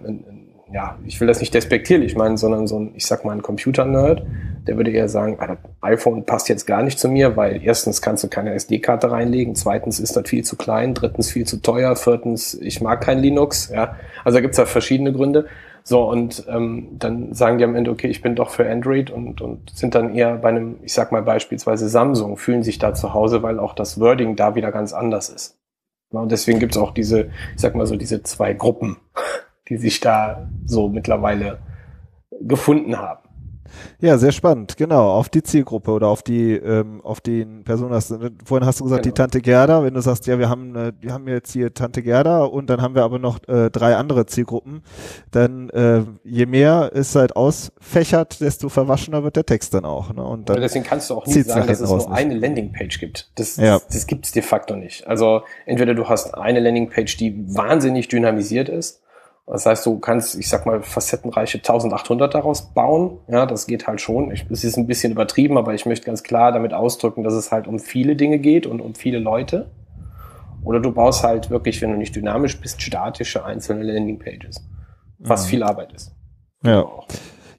ja, 0.73 0.97
ich 1.05 1.19
will 1.21 1.27
das 1.27 1.39
nicht 1.39 1.53
despektierlich 1.53 2.15
meinen, 2.15 2.35
sondern 2.35 2.65
so 2.65 2.79
ein, 2.79 2.93
ich 2.95 3.05
sag 3.05 3.25
mal, 3.25 3.33
ein 3.33 3.43
Computer-Nerd, 3.43 4.25
der 4.67 4.75
würde 4.75 4.91
eher 4.91 5.07
sagen, 5.07 5.37
ah, 5.39 5.47
das 5.47 5.57
iPhone 5.81 6.25
passt 6.25 6.49
jetzt 6.49 6.65
gar 6.65 6.81
nicht 6.81 6.97
zu 6.97 7.09
mir, 7.09 7.37
weil 7.37 7.61
erstens 7.63 8.01
kannst 8.01 8.23
du 8.23 8.27
keine 8.27 8.53
SD-Karte 8.53 9.11
reinlegen, 9.11 9.55
zweitens 9.55 9.99
ist 9.99 10.15
das 10.15 10.27
viel 10.27 10.43
zu 10.43 10.55
klein, 10.55 10.95
drittens 10.95 11.29
viel 11.29 11.45
zu 11.45 11.61
teuer, 11.61 11.95
viertens, 11.95 12.55
ich 12.55 12.81
mag 12.81 13.01
kein 13.01 13.19
Linux, 13.19 13.69
ja. 13.69 13.97
Also 14.23 14.37
da 14.37 14.41
gibt's 14.41 14.57
ja 14.57 14.65
verschiedene 14.65 15.13
Gründe. 15.13 15.45
So, 15.85 16.09
und 16.09 16.45
ähm, 16.47 16.97
dann 16.97 17.33
sagen 17.33 17.57
die 17.57 17.65
am 17.65 17.75
Ende, 17.75 17.91
okay, 17.91 18.07
ich 18.07 18.21
bin 18.21 18.35
doch 18.35 18.51
für 18.51 18.69
Android 18.69 19.11
und, 19.11 19.41
und 19.41 19.69
sind 19.75 19.95
dann 19.95 20.15
eher 20.15 20.37
bei 20.37 20.49
einem, 20.49 20.77
ich 20.81 20.93
sag 20.93 21.11
mal 21.11 21.21
beispielsweise 21.21 21.89
Samsung, 21.89 22.37
fühlen 22.37 22.63
sich 22.63 22.79
da 22.79 22.93
zu 22.93 23.13
Hause, 23.13 23.43
weil 23.43 23.59
auch 23.59 23.75
das 23.75 23.99
Wording 23.99 24.37
da 24.37 24.55
wieder 24.55 24.71
ganz 24.71 24.93
anders 24.93 25.29
ist. 25.29 25.59
und 26.11 26.31
deswegen 26.31 26.59
gibt's 26.59 26.77
auch 26.77 26.91
diese, 26.91 27.31
ich 27.55 27.61
sag 27.61 27.75
mal 27.75 27.85
so, 27.85 27.97
diese 27.97 28.23
zwei 28.23 28.53
Gruppen, 28.53 28.97
die 29.69 29.75
sich 29.77 29.99
da 29.99 30.49
so 30.65 30.87
mittlerweile 30.87 31.59
gefunden 32.39 32.97
haben. 32.97 33.22
Ja, 33.99 34.17
sehr 34.17 34.31
spannend, 34.31 34.77
genau, 34.77 35.11
auf 35.11 35.29
die 35.29 35.43
Zielgruppe 35.43 35.91
oder 35.91 36.07
auf 36.07 36.23
die, 36.23 36.53
ähm, 36.53 37.01
auf 37.01 37.21
den 37.21 37.63
Personas. 37.63 38.09
Ne, 38.09 38.31
vorhin 38.45 38.65
hast 38.65 38.79
du 38.79 38.85
gesagt, 38.85 39.03
genau. 39.03 39.13
die 39.13 39.17
Tante 39.17 39.41
Gerda, 39.41 39.83
wenn 39.83 39.93
du 39.93 40.01
sagst, 40.01 40.27
ja, 40.27 40.39
wir 40.39 40.49
haben, 40.49 40.75
äh, 40.75 40.91
wir 40.99 41.13
haben 41.13 41.27
jetzt 41.27 41.51
hier 41.53 41.73
Tante 41.73 42.01
Gerda 42.01 42.43
und 42.43 42.69
dann 42.69 42.81
haben 42.81 42.95
wir 42.95 43.03
aber 43.03 43.19
noch 43.19 43.39
äh, 43.47 43.69
drei 43.69 43.95
andere 43.95 44.25
Zielgruppen, 44.25 44.81
dann 45.31 45.69
äh, 45.69 46.03
je 46.23 46.45
mehr 46.45 46.91
es 46.93 47.15
halt 47.15 47.35
ausfächert, 47.35 48.41
desto 48.41 48.69
verwaschener 48.69 49.23
wird 49.23 49.35
der 49.35 49.45
Text 49.45 49.73
dann 49.73 49.85
auch. 49.85 50.13
Ne? 50.13 50.23
Und 50.23 50.49
dann 50.49 50.61
deswegen 50.61 50.85
kannst 50.85 51.09
du 51.09 51.15
auch 51.15 51.25
nie 51.25 51.41
sagen, 51.41 51.67
dass 51.67 51.79
es 51.79 51.89
nur 51.89 51.97
nicht. 51.97 52.11
eine 52.11 52.33
Landingpage 52.35 52.99
gibt. 52.99 53.31
Das, 53.35 53.57
ja. 53.57 53.73
das, 53.73 53.87
das 53.87 54.07
gibt 54.07 54.25
es 54.25 54.31
de 54.31 54.41
facto 54.41 54.75
nicht. 54.75 55.07
Also 55.07 55.41
entweder 55.65 55.93
du 55.93 56.09
hast 56.09 56.35
eine 56.35 56.59
Landingpage, 56.59 57.17
die 57.17 57.55
wahnsinnig 57.55 58.07
dynamisiert 58.07 58.69
ist, 58.69 59.02
das 59.45 59.65
heißt, 59.65 59.85
du 59.85 59.99
kannst, 59.99 60.35
ich 60.35 60.47
sag 60.47 60.65
mal, 60.65 60.81
facettenreiche 60.81 61.57
1800 61.57 62.33
daraus 62.33 62.73
bauen. 62.73 63.19
Ja, 63.27 63.45
das 63.45 63.67
geht 63.67 63.87
halt 63.87 63.99
schon. 63.99 64.31
Es 64.31 64.63
ist 64.63 64.77
ein 64.77 64.87
bisschen 64.87 65.11
übertrieben, 65.11 65.57
aber 65.57 65.73
ich 65.73 65.85
möchte 65.85 66.05
ganz 66.05 66.23
klar 66.23 66.53
damit 66.53 66.73
ausdrücken, 66.73 67.23
dass 67.23 67.33
es 67.33 67.51
halt 67.51 67.67
um 67.67 67.79
viele 67.79 68.15
Dinge 68.15 68.39
geht 68.39 68.65
und 68.65 68.79
um 68.79 68.95
viele 68.95 69.19
Leute. 69.19 69.69
Oder 70.63 70.79
du 70.79 70.93
baust 70.93 71.23
halt 71.23 71.49
wirklich, 71.49 71.81
wenn 71.81 71.91
du 71.91 71.97
nicht 71.97 72.15
dynamisch 72.15 72.59
bist, 72.61 72.81
statische 72.81 73.43
einzelne 73.43 73.83
Landingpages. 73.83 74.65
Was 75.19 75.45
mhm. 75.45 75.49
viel 75.49 75.63
Arbeit 75.63 75.91
ist. 75.91 76.15
Ja. 76.63 76.85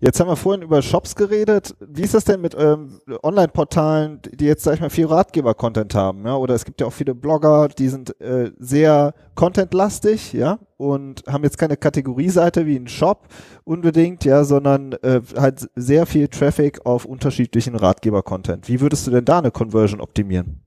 Jetzt 0.05 0.21
haben 0.21 0.29
wir 0.29 0.37
vorhin 0.37 0.61
über 0.61 0.83
Shops 0.83 1.17
geredet. 1.17 1.75
Wie 1.81 2.03
ist 2.03 2.13
das 2.13 2.27
denn 2.27 2.43
mit 2.43 2.55
ähm, 2.59 3.01
Online-Portalen, 3.23 4.21
die 4.35 4.45
jetzt, 4.45 4.63
sag 4.63 4.75
ich 4.75 4.81
mal, 4.83 4.91
viel 4.91 5.07
Ratgeber-Content 5.07 5.95
haben? 5.95 6.27
Ja? 6.27 6.37
Oder 6.37 6.55
es 6.55 6.67
gibt 6.67 6.83
ja 6.83 6.87
auch 6.87 6.93
viele 6.93 7.15
Blogger, 7.15 7.69
die 7.69 7.89
sind 7.89 8.21
äh, 8.21 8.51
sehr 8.59 9.15
Content-lastig, 9.35 10.35
ja, 10.35 10.59
und 10.77 11.25
haben 11.27 11.43
jetzt 11.43 11.57
keine 11.57 11.79
Kategorieseite 11.79 12.67
wie 12.67 12.77
ein 12.77 12.87
Shop 12.87 13.29
unbedingt, 13.65 14.27
ja, 14.27 14.45
sondern 14.45 14.93
äh, 15.03 15.23
halt 15.39 15.71
sehr 15.75 16.05
viel 16.05 16.29
Traffic 16.29 16.85
auf 16.85 17.07
unterschiedlichen 17.07 17.75
Ratgeber-Content. 17.75 18.69
Wie 18.69 18.83
würdest 18.83 19.07
du 19.07 19.11
denn 19.11 19.25
da 19.25 19.39
eine 19.39 19.53
Conversion 19.53 20.03
optimieren? 20.03 20.61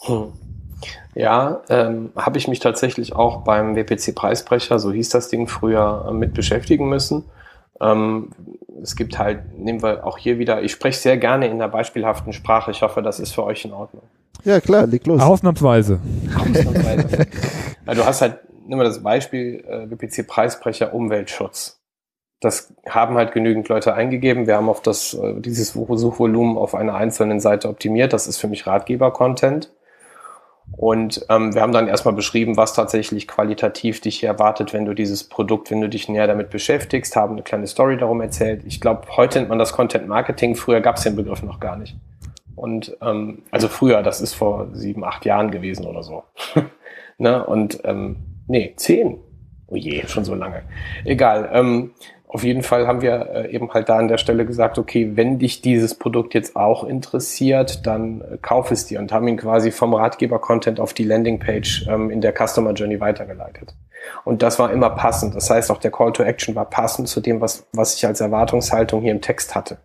Hm. 0.00 0.32
Ja, 1.14 1.60
ähm, 1.68 2.12
habe 2.16 2.38
ich 2.38 2.48
mich 2.48 2.60
tatsächlich 2.60 3.14
auch 3.14 3.42
beim 3.44 3.76
WPC-Preisbrecher, 3.76 4.78
so 4.78 4.90
hieß 4.90 5.10
das 5.10 5.28
Ding 5.28 5.48
früher, 5.48 6.06
äh, 6.08 6.14
mit 6.14 6.32
beschäftigen 6.32 6.88
müssen. 6.88 7.24
Ähm, 7.80 8.30
es 8.82 8.96
gibt 8.96 9.18
halt, 9.18 9.58
nehmen 9.58 9.82
wir 9.82 10.06
auch 10.06 10.18
hier 10.18 10.38
wieder, 10.38 10.62
ich 10.62 10.72
spreche 10.72 10.98
sehr 10.98 11.16
gerne 11.16 11.48
in 11.48 11.58
der 11.58 11.68
beispielhaften 11.68 12.32
Sprache. 12.32 12.70
Ich 12.70 12.82
hoffe, 12.82 13.02
das 13.02 13.20
ist 13.20 13.32
für 13.32 13.44
euch 13.44 13.64
in 13.64 13.72
Ordnung. 13.72 14.02
Ja, 14.44 14.60
klar, 14.60 14.86
leg 14.86 15.06
los. 15.06 15.20
Ausnahmsweise. 15.20 16.00
Ausnahmsweise. 16.36 17.26
ja, 17.86 17.94
du 17.94 18.04
hast 18.04 18.22
halt, 18.22 18.38
nimm 18.66 18.78
mal 18.78 18.84
das 18.84 19.02
Beispiel 19.02 19.64
äh, 19.66 19.90
WPC-Preisbrecher 19.90 20.94
Umweltschutz. 20.94 21.80
Das 22.40 22.72
haben 22.88 23.16
halt 23.16 23.32
genügend 23.32 23.68
Leute 23.68 23.94
eingegeben. 23.94 24.46
Wir 24.46 24.56
haben 24.56 24.68
auf 24.68 24.80
das, 24.80 25.14
äh, 25.14 25.40
dieses 25.40 25.72
Suchvolumen 25.72 26.56
auf 26.56 26.74
einer 26.74 26.94
einzelnen 26.94 27.40
Seite 27.40 27.68
optimiert. 27.68 28.12
Das 28.12 28.28
ist 28.28 28.38
für 28.38 28.46
mich 28.46 28.66
Ratgeber-Content. 28.66 29.72
Und 30.72 31.26
ähm, 31.28 31.54
wir 31.54 31.62
haben 31.62 31.72
dann 31.72 31.88
erstmal 31.88 32.14
beschrieben, 32.14 32.56
was 32.56 32.72
tatsächlich 32.72 33.26
qualitativ 33.26 34.00
dich 34.00 34.20
hier 34.20 34.28
erwartet, 34.28 34.72
wenn 34.72 34.84
du 34.84 34.94
dieses 34.94 35.24
Produkt, 35.24 35.70
wenn 35.70 35.80
du 35.80 35.88
dich 35.88 36.08
näher 36.08 36.26
damit 36.26 36.50
beschäftigst, 36.50 37.16
haben 37.16 37.32
eine 37.32 37.42
kleine 37.42 37.66
Story 37.66 37.96
darum 37.96 38.20
erzählt. 38.20 38.62
Ich 38.64 38.80
glaube, 38.80 39.02
heute 39.16 39.38
nennt 39.38 39.48
man 39.48 39.58
das 39.58 39.72
Content 39.72 40.06
Marketing, 40.06 40.54
früher 40.54 40.80
gab 40.80 40.96
es 40.96 41.02
den 41.02 41.16
Begriff 41.16 41.42
noch 41.42 41.58
gar 41.58 41.76
nicht. 41.76 41.96
Und 42.54 42.96
ähm, 43.02 43.42
also 43.50 43.68
früher, 43.68 44.02
das 44.02 44.20
ist 44.20 44.34
vor 44.34 44.68
sieben, 44.72 45.04
acht 45.04 45.24
Jahren 45.24 45.50
gewesen 45.50 45.86
oder 45.86 46.02
so. 46.02 46.24
ne? 47.18 47.44
Und 47.44 47.80
ähm, 47.84 48.16
nee, 48.46 48.74
zehn. 48.76 49.18
Oh 49.68 49.76
je, 49.76 50.06
schon 50.06 50.24
so 50.24 50.34
lange. 50.34 50.62
Egal. 51.04 51.50
Ähm, 51.52 51.92
auf 52.28 52.44
jeden 52.44 52.62
Fall 52.62 52.86
haben 52.86 53.00
wir 53.00 53.30
äh, 53.32 53.54
eben 53.54 53.72
halt 53.72 53.88
da 53.88 53.96
an 53.96 54.08
der 54.08 54.18
Stelle 54.18 54.44
gesagt, 54.44 54.78
okay, 54.78 55.12
wenn 55.14 55.38
dich 55.38 55.62
dieses 55.62 55.94
Produkt 55.94 56.34
jetzt 56.34 56.56
auch 56.56 56.84
interessiert, 56.84 57.86
dann 57.86 58.20
äh, 58.20 58.38
kauf 58.40 58.70
es 58.70 58.84
dir 58.84 59.00
und 59.00 59.12
haben 59.12 59.26
ihn 59.28 59.38
quasi 59.38 59.70
vom 59.70 59.94
Ratgeber-Content 59.94 60.78
auf 60.78 60.92
die 60.92 61.04
Landingpage 61.04 61.86
ähm, 61.88 62.10
in 62.10 62.20
der 62.20 62.34
Customer 62.34 62.72
Journey 62.74 63.00
weitergeleitet. 63.00 63.74
Und 64.24 64.42
das 64.42 64.58
war 64.58 64.70
immer 64.70 64.90
passend. 64.90 65.34
Das 65.34 65.48
heißt, 65.48 65.70
auch 65.70 65.78
der 65.78 65.90
Call 65.90 66.12
to 66.12 66.22
Action 66.22 66.54
war 66.54 66.66
passend 66.66 67.08
zu 67.08 67.20
dem, 67.20 67.40
was, 67.40 67.66
was 67.72 67.94
ich 67.94 68.06
als 68.06 68.20
Erwartungshaltung 68.20 69.00
hier 69.00 69.12
im 69.12 69.22
Text 69.22 69.54
hatte. 69.54 69.78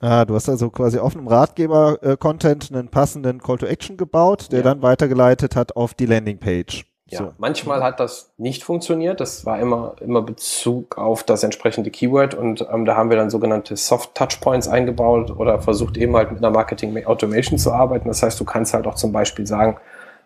Ah, 0.00 0.24
du 0.24 0.34
hast 0.34 0.48
also 0.48 0.70
quasi 0.70 0.98
auf 0.98 1.16
einem 1.16 1.28
Ratgeber-Content 1.28 2.72
einen 2.72 2.88
passenden 2.88 3.40
Call 3.40 3.58
to 3.58 3.66
Action 3.66 3.96
gebaut, 3.96 4.50
der 4.50 4.58
ja. 4.58 4.64
dann 4.64 4.82
weitergeleitet 4.82 5.54
hat 5.54 5.76
auf 5.76 5.94
die 5.94 6.06
Landingpage. 6.06 6.84
Ja, 7.06 7.18
so. 7.18 7.32
manchmal 7.36 7.82
hat 7.82 8.00
das 8.00 8.32
nicht 8.38 8.64
funktioniert. 8.64 9.20
Das 9.20 9.44
war 9.44 9.58
immer, 9.58 9.96
immer 10.00 10.22
Bezug 10.22 10.96
auf 10.96 11.22
das 11.22 11.42
entsprechende 11.42 11.90
Keyword 11.90 12.34
und 12.34 12.66
ähm, 12.72 12.86
da 12.86 12.96
haben 12.96 13.10
wir 13.10 13.16
dann 13.18 13.28
sogenannte 13.28 13.76
Soft 13.76 14.14
Touchpoints 14.14 14.68
eingebaut 14.68 15.30
oder 15.30 15.60
versucht 15.60 15.98
eben 15.98 16.16
halt 16.16 16.30
mit 16.32 16.38
einer 16.38 16.50
Marketing 16.50 17.04
Automation 17.04 17.58
zu 17.58 17.72
arbeiten. 17.72 18.08
Das 18.08 18.22
heißt, 18.22 18.40
du 18.40 18.44
kannst 18.44 18.72
halt 18.72 18.86
auch 18.86 18.94
zum 18.94 19.12
Beispiel 19.12 19.46
sagen, 19.46 19.76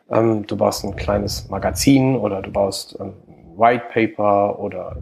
ähm, 0.08 0.46
du 0.46 0.56
baust 0.56 0.84
ein 0.84 0.94
kleines 0.94 1.48
Magazin 1.48 2.16
oder 2.16 2.42
du 2.42 2.52
baust 2.52 2.98
ein 3.00 3.12
White 3.56 3.84
Paper 3.92 4.58
oder 4.60 4.96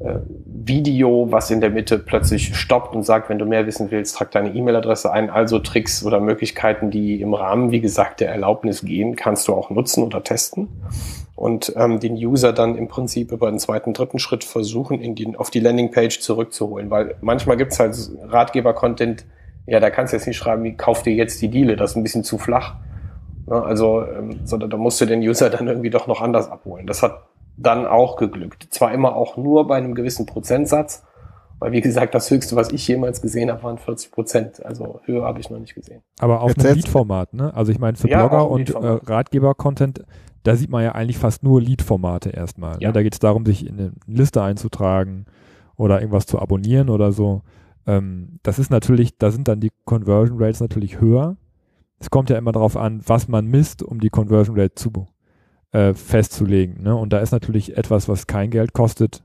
Video, 0.00 1.26
was 1.32 1.50
in 1.50 1.60
der 1.60 1.70
Mitte 1.70 1.98
plötzlich 1.98 2.54
stoppt 2.54 2.94
und 2.94 3.02
sagt, 3.02 3.28
wenn 3.28 3.38
du 3.38 3.46
mehr 3.46 3.66
wissen 3.66 3.90
willst, 3.90 4.16
trag 4.16 4.30
deine 4.30 4.54
E-Mail-Adresse 4.54 5.10
ein. 5.12 5.28
Also 5.28 5.58
Tricks 5.58 6.04
oder 6.04 6.20
Möglichkeiten, 6.20 6.90
die 6.90 7.20
im 7.20 7.34
Rahmen, 7.34 7.72
wie 7.72 7.80
gesagt, 7.80 8.20
der 8.20 8.30
Erlaubnis 8.30 8.82
gehen, 8.82 9.16
kannst 9.16 9.48
du 9.48 9.54
auch 9.54 9.70
nutzen 9.70 10.04
oder 10.04 10.22
testen. 10.22 10.68
Und 11.34 11.72
ähm, 11.76 11.98
den 11.98 12.14
User 12.14 12.52
dann 12.52 12.76
im 12.76 12.86
Prinzip 12.86 13.32
über 13.32 13.50
den 13.50 13.58
zweiten, 13.58 13.92
dritten 13.92 14.20
Schritt 14.20 14.44
versuchen, 14.44 15.00
in 15.00 15.16
die, 15.16 15.36
auf 15.36 15.50
die 15.50 15.60
Landingpage 15.60 16.20
zurückzuholen. 16.20 16.90
Weil 16.90 17.16
manchmal 17.20 17.56
gibt's 17.56 17.80
halt 17.80 17.96
Ratgeber-Content, 18.22 19.24
ja, 19.66 19.80
da 19.80 19.90
kannst 19.90 20.12
du 20.12 20.16
jetzt 20.16 20.26
nicht 20.26 20.36
schreiben, 20.36 20.62
wie 20.62 20.76
kauf 20.76 21.02
dir 21.02 21.14
jetzt 21.14 21.42
die 21.42 21.48
Deale, 21.48 21.76
das 21.76 21.90
ist 21.90 21.96
ein 21.96 22.02
bisschen 22.02 22.24
zu 22.24 22.38
flach. 22.38 22.76
Ne? 23.46 23.62
Also, 23.62 24.04
ähm, 24.04 24.40
sondern 24.44 24.70
da 24.70 24.76
musst 24.76 25.00
du 25.00 25.06
den 25.06 25.20
User 25.20 25.50
dann 25.50 25.66
irgendwie 25.66 25.90
doch 25.90 26.06
noch 26.06 26.20
anders 26.20 26.48
abholen. 26.50 26.86
Das 26.86 27.02
hat 27.02 27.24
dann 27.58 27.86
auch 27.86 28.16
geglückt. 28.16 28.68
Zwar 28.70 28.92
immer 28.92 29.16
auch 29.16 29.36
nur 29.36 29.66
bei 29.66 29.76
einem 29.76 29.94
gewissen 29.94 30.26
Prozentsatz, 30.26 31.04
weil 31.58 31.72
wie 31.72 31.80
gesagt, 31.80 32.14
das 32.14 32.30
höchste, 32.30 32.54
was 32.54 32.70
ich 32.70 32.86
jemals 32.86 33.20
gesehen 33.20 33.50
habe, 33.50 33.62
waren 33.64 33.78
40 33.78 34.12
Prozent. 34.12 34.64
Also 34.64 35.00
höher 35.04 35.24
habe 35.24 35.40
ich 35.40 35.50
noch 35.50 35.58
nicht 35.58 35.74
gesehen. 35.74 36.02
Aber 36.20 36.40
auf 36.40 36.56
einem 36.56 36.74
Lead-Format, 36.76 37.34
ne? 37.34 37.52
Also 37.54 37.72
ich 37.72 37.80
meine, 37.80 37.96
für 37.96 38.08
ja, 38.08 38.26
Blogger 38.26 38.48
und 38.48 38.70
äh, 38.70 38.76
Ratgeber-Content, 38.76 40.04
da 40.44 40.54
sieht 40.54 40.70
man 40.70 40.84
ja 40.84 40.92
eigentlich 40.92 41.18
fast 41.18 41.42
nur 41.42 41.60
Lead-Formate 41.60 42.30
erstmal. 42.30 42.74
Ne? 42.74 42.82
Ja. 42.82 42.88
Ne? 42.88 42.92
Da 42.92 43.02
geht 43.02 43.14
es 43.14 43.18
darum, 43.18 43.44
sich 43.44 43.66
in 43.66 43.78
eine 43.78 43.92
Liste 44.06 44.40
einzutragen 44.42 45.26
oder 45.76 46.00
irgendwas 46.00 46.26
zu 46.26 46.38
abonnieren 46.38 46.90
oder 46.90 47.10
so. 47.10 47.42
Ähm, 47.86 48.38
das 48.44 48.60
ist 48.60 48.70
natürlich, 48.70 49.18
da 49.18 49.32
sind 49.32 49.48
dann 49.48 49.58
die 49.58 49.72
Conversion 49.84 50.40
Rates 50.40 50.60
natürlich 50.60 51.00
höher. 51.00 51.36
Es 51.98 52.10
kommt 52.10 52.30
ja 52.30 52.38
immer 52.38 52.52
darauf 52.52 52.76
an, 52.76 53.00
was 53.04 53.26
man 53.26 53.46
misst, 53.46 53.82
um 53.82 53.98
die 53.98 54.10
Conversion 54.10 54.58
Rate 54.58 54.76
zu 54.76 54.92
äh, 55.72 55.94
festzulegen. 55.94 56.82
Ne? 56.82 56.96
Und 56.96 57.12
da 57.12 57.18
ist 57.18 57.32
natürlich 57.32 57.76
etwas, 57.76 58.08
was 58.08 58.26
kein 58.26 58.50
Geld 58.50 58.72
kostet, 58.72 59.22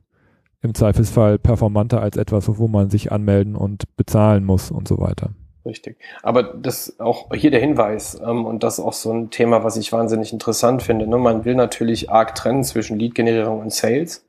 im 0.61 0.73
Zweifelsfall 0.73 1.39
performanter 1.39 2.01
als 2.01 2.17
etwas, 2.17 2.57
wo 2.57 2.67
man 2.67 2.89
sich 2.89 3.11
anmelden 3.11 3.55
und 3.55 3.83
bezahlen 3.97 4.45
muss 4.45 4.71
und 4.71 4.87
so 4.87 4.97
weiter. 4.99 5.31
Richtig. 5.65 5.97
Aber 6.21 6.43
das 6.43 6.99
auch 6.99 7.33
hier 7.33 7.51
der 7.51 7.61
Hinweis, 7.61 8.19
ähm, 8.25 8.45
und 8.45 8.63
das 8.63 8.79
ist 8.79 8.83
auch 8.83 8.93
so 8.93 9.11
ein 9.13 9.29
Thema, 9.29 9.63
was 9.63 9.77
ich 9.77 9.91
wahnsinnig 9.93 10.33
interessant 10.33 10.83
finde. 10.83 11.07
Ne? 11.07 11.17
Man 11.17 11.45
will 11.45 11.55
natürlich 11.55 12.09
arg 12.09 12.35
trennen 12.35 12.63
zwischen 12.63 12.99
Lead-Generierung 12.99 13.61
und 13.61 13.71
Sales. 13.71 14.25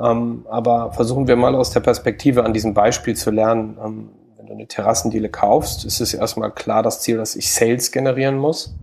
Ähm, 0.00 0.46
aber 0.48 0.92
versuchen 0.92 1.28
wir 1.28 1.36
mal 1.36 1.54
aus 1.54 1.70
der 1.70 1.80
Perspektive 1.80 2.44
an 2.44 2.52
diesem 2.52 2.74
Beispiel 2.74 3.14
zu 3.14 3.30
lernen. 3.30 3.78
Ähm, 3.84 4.08
wenn 4.36 4.46
du 4.46 4.52
eine 4.52 4.66
Terrassendiele 4.66 5.28
kaufst, 5.28 5.84
ist 5.84 6.00
es 6.00 6.14
erstmal 6.14 6.50
klar 6.50 6.82
das 6.82 7.00
Ziel, 7.00 7.16
dass 7.16 7.36
ich 7.36 7.52
Sales 7.52 7.92
generieren 7.92 8.38
muss. 8.38 8.76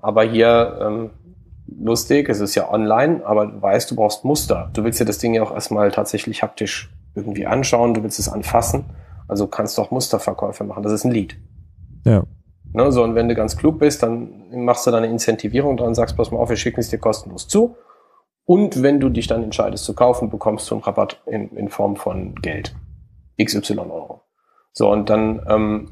Aber 0.00 0.24
hier 0.24 0.78
ähm, 0.80 1.10
lustig, 1.68 2.28
es 2.28 2.40
ist 2.40 2.54
ja 2.54 2.70
online, 2.70 3.24
aber 3.24 3.46
du 3.46 3.62
weißt, 3.62 3.90
du 3.90 3.96
brauchst 3.96 4.24
Muster. 4.24 4.70
Du 4.72 4.84
willst 4.84 5.00
dir 5.00 5.04
das 5.04 5.18
Ding 5.18 5.34
ja 5.34 5.42
auch 5.42 5.52
erstmal 5.52 5.90
tatsächlich 5.90 6.42
haptisch 6.42 6.92
irgendwie 7.14 7.46
anschauen, 7.46 7.94
du 7.94 8.02
willst 8.02 8.18
es 8.18 8.28
anfassen, 8.28 8.84
also 9.28 9.46
kannst 9.46 9.78
du 9.78 9.82
auch 9.82 9.90
Musterverkäufe 9.90 10.64
machen. 10.64 10.82
Das 10.82 10.92
ist 10.92 11.04
ein 11.04 11.10
Lead. 11.10 11.36
Ja. 12.04 12.24
Ne, 12.72 12.92
so, 12.92 13.02
und 13.02 13.14
wenn 13.14 13.28
du 13.28 13.34
ganz 13.34 13.56
klug 13.56 13.78
bist, 13.78 14.02
dann 14.02 14.64
machst 14.64 14.86
du 14.86 14.90
da 14.90 14.98
eine 14.98 15.06
Incentivierung 15.06 15.76
dran, 15.76 15.94
sagst, 15.94 16.16
pass 16.16 16.30
mal 16.30 16.38
auf, 16.38 16.50
wir 16.50 16.56
schicken 16.56 16.80
es 16.80 16.90
dir 16.90 16.98
kostenlos 16.98 17.48
zu. 17.48 17.76
Und 18.44 18.82
wenn 18.82 19.00
du 19.00 19.08
dich 19.08 19.26
dann 19.26 19.42
entscheidest 19.42 19.84
zu 19.84 19.94
kaufen, 19.94 20.30
bekommst 20.30 20.70
du 20.70 20.74
einen 20.74 20.84
Rabatt 20.84 21.20
in, 21.26 21.48
in 21.56 21.68
Form 21.68 21.96
von 21.96 22.34
Geld. 22.36 22.74
XY 23.42 23.78
Euro. 23.78 24.22
So, 24.72 24.90
und 24.90 25.10
dann 25.10 25.44
ähm, 25.48 25.88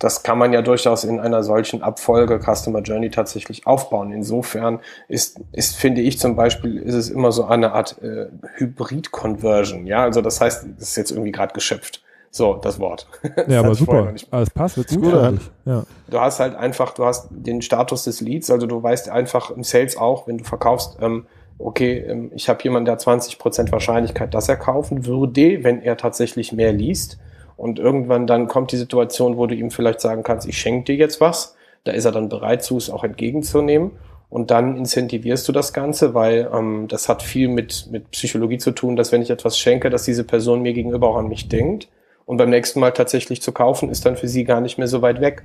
das 0.00 0.22
kann 0.22 0.38
man 0.38 0.52
ja 0.52 0.62
durchaus 0.62 1.04
in 1.04 1.20
einer 1.20 1.42
solchen 1.42 1.82
Abfolge 1.82 2.40
Customer 2.40 2.80
Journey 2.80 3.10
tatsächlich 3.10 3.66
aufbauen. 3.66 4.12
Insofern 4.12 4.80
ist, 5.08 5.40
ist 5.52 5.76
finde 5.76 6.00
ich 6.00 6.18
zum 6.18 6.36
Beispiel, 6.36 6.78
ist 6.78 6.94
es 6.94 7.10
immer 7.10 7.32
so 7.32 7.44
eine 7.44 7.72
Art 7.72 8.00
äh, 8.02 8.26
Hybrid-Conversion. 8.56 9.86
Ja, 9.86 10.02
also 10.02 10.22
das 10.22 10.40
heißt, 10.40 10.66
das 10.78 10.88
ist 10.88 10.96
jetzt 10.96 11.10
irgendwie 11.10 11.32
gerade 11.32 11.52
geschöpft. 11.52 12.02
So, 12.30 12.54
das 12.54 12.80
Wort. 12.80 13.08
Das 13.36 13.46
ja, 13.48 13.60
aber 13.60 13.74
super. 13.74 14.12
Alles 14.30 14.50
passt, 14.50 14.78
wird 14.78 14.88
gut. 14.88 15.40
Ja. 15.66 15.84
Du 16.08 16.20
hast 16.20 16.40
halt 16.40 16.54
einfach, 16.54 16.94
du 16.94 17.04
hast 17.04 17.28
den 17.30 17.60
Status 17.60 18.04
des 18.04 18.22
Leads, 18.22 18.50
also 18.50 18.66
du 18.66 18.82
weißt 18.82 19.10
einfach 19.10 19.50
im 19.50 19.64
Sales 19.64 19.98
auch, 19.98 20.26
wenn 20.26 20.38
du 20.38 20.44
verkaufst, 20.44 20.96
ähm, 21.02 21.26
okay, 21.58 21.98
ähm, 21.98 22.32
ich 22.34 22.48
habe 22.48 22.62
jemanden, 22.62 22.86
der 22.86 22.98
20% 22.98 23.70
Wahrscheinlichkeit, 23.70 24.32
dass 24.32 24.48
er 24.48 24.56
kaufen 24.56 25.04
würde, 25.04 25.62
wenn 25.62 25.82
er 25.82 25.98
tatsächlich 25.98 26.52
mehr 26.52 26.72
liest. 26.72 27.18
Und 27.60 27.78
irgendwann 27.78 28.26
dann 28.26 28.48
kommt 28.48 28.72
die 28.72 28.78
Situation, 28.78 29.36
wo 29.36 29.46
du 29.46 29.54
ihm 29.54 29.70
vielleicht 29.70 30.00
sagen 30.00 30.22
kannst, 30.22 30.48
ich 30.48 30.56
schenke 30.56 30.84
dir 30.84 30.94
jetzt 30.94 31.20
was. 31.20 31.56
Da 31.84 31.92
ist 31.92 32.06
er 32.06 32.10
dann 32.10 32.30
bereit 32.30 32.64
zu, 32.64 32.78
es 32.78 32.88
auch 32.88 33.04
entgegenzunehmen. 33.04 33.90
Und 34.30 34.50
dann 34.50 34.78
incentivierst 34.78 35.46
du 35.46 35.52
das 35.52 35.74
Ganze, 35.74 36.14
weil 36.14 36.48
ähm, 36.54 36.86
das 36.88 37.10
hat 37.10 37.22
viel 37.22 37.48
mit, 37.48 37.88
mit 37.90 38.12
Psychologie 38.12 38.56
zu 38.56 38.70
tun, 38.70 38.96
dass 38.96 39.12
wenn 39.12 39.20
ich 39.20 39.28
etwas 39.28 39.58
schenke, 39.58 39.90
dass 39.90 40.04
diese 40.04 40.24
Person 40.24 40.62
mir 40.62 40.72
gegenüber 40.72 41.08
auch 41.08 41.18
an 41.18 41.28
mich 41.28 41.48
denkt. 41.48 41.88
Und 42.24 42.38
beim 42.38 42.48
nächsten 42.48 42.80
Mal 42.80 42.92
tatsächlich 42.92 43.42
zu 43.42 43.52
kaufen, 43.52 43.90
ist 43.90 44.06
dann 44.06 44.16
für 44.16 44.28
sie 44.28 44.44
gar 44.44 44.62
nicht 44.62 44.78
mehr 44.78 44.88
so 44.88 45.02
weit 45.02 45.20
weg. 45.20 45.42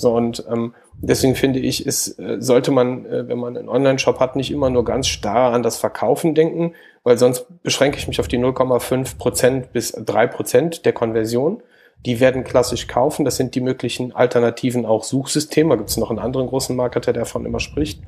So 0.00 0.16
und 0.16 0.44
ähm, 0.50 0.74
deswegen 0.96 1.34
finde 1.34 1.58
ich, 1.58 1.84
ist, 1.84 2.18
äh, 2.18 2.40
sollte 2.40 2.70
man, 2.70 3.04
äh, 3.04 3.28
wenn 3.28 3.38
man 3.38 3.56
einen 3.56 3.68
Online-Shop 3.68 4.18
hat, 4.18 4.34
nicht 4.34 4.50
immer 4.50 4.70
nur 4.70 4.84
ganz 4.84 5.08
starr 5.08 5.52
an 5.52 5.62
das 5.62 5.76
Verkaufen 5.76 6.34
denken, 6.34 6.72
weil 7.04 7.18
sonst 7.18 7.46
beschränke 7.62 7.98
ich 7.98 8.08
mich 8.08 8.18
auf 8.18 8.28
die 8.28 8.38
0,5 8.38 9.18
Prozent 9.18 9.72
bis 9.72 9.92
drei 9.92 10.26
Prozent 10.26 10.86
der 10.86 10.94
Konversion. 10.94 11.62
Die 12.06 12.18
werden 12.18 12.44
klassisch 12.44 12.86
kaufen. 12.86 13.26
Das 13.26 13.36
sind 13.36 13.54
die 13.54 13.60
möglichen 13.60 14.16
Alternativen 14.16 14.86
auch 14.86 15.04
Suchsysteme. 15.04 15.70
Da 15.70 15.76
gibt 15.76 15.90
es 15.90 15.98
noch 15.98 16.08
einen 16.08 16.18
anderen 16.18 16.46
großen 16.46 16.74
Marketer, 16.74 17.12
der 17.12 17.24
davon 17.24 17.44
immer 17.44 17.60
spricht. 17.60 18.02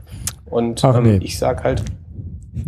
Und 0.46 0.82
Ach, 0.82 0.96
ähm, 0.96 1.02
nee. 1.02 1.20
ich 1.22 1.38
sage 1.38 1.62
halt, 1.62 1.82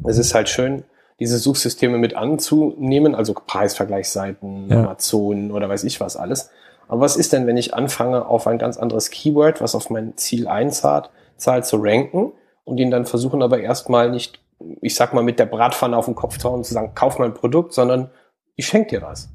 es 0.04 0.18
ist 0.18 0.34
halt 0.34 0.50
schön, 0.50 0.84
diese 1.18 1.38
Suchsysteme 1.38 1.96
mit 1.96 2.14
anzunehmen, 2.14 3.14
also 3.14 3.32
Preisvergleichsseiten, 3.32 4.68
ja. 4.68 4.80
Amazon 4.80 5.50
oder 5.50 5.68
weiß 5.70 5.84
ich 5.84 6.00
was 6.00 6.16
alles. 6.16 6.50
Aber 6.88 7.00
was 7.00 7.16
ist 7.16 7.32
denn, 7.32 7.46
wenn 7.46 7.56
ich 7.56 7.74
anfange, 7.74 8.26
auf 8.26 8.46
ein 8.46 8.58
ganz 8.58 8.76
anderes 8.76 9.10
Keyword, 9.10 9.60
was 9.60 9.74
auf 9.74 9.90
mein 9.90 10.16
Ziel 10.16 10.48
einzahlt, 10.48 11.10
zahlt 11.36 11.66
zu 11.66 11.76
ranken 11.80 12.32
und 12.64 12.78
ihn 12.78 12.90
dann 12.90 13.06
versuchen 13.06 13.42
aber 13.42 13.60
erstmal 13.60 14.10
nicht 14.10 14.40
ich 14.80 14.94
sag 14.94 15.14
mal, 15.14 15.22
mit 15.22 15.38
der 15.38 15.46
Bratpfanne 15.46 15.96
auf 15.96 16.06
den 16.06 16.14
Kopf 16.14 16.38
zu 16.38 16.48
hauen 16.48 16.58
und 16.58 16.64
zu 16.64 16.74
sagen, 16.74 16.94
kauf 16.94 17.18
mein 17.18 17.34
Produkt, 17.34 17.72
sondern 17.72 18.10
ich 18.56 18.66
schenke 18.66 18.98
dir 18.98 19.02
was. 19.02 19.30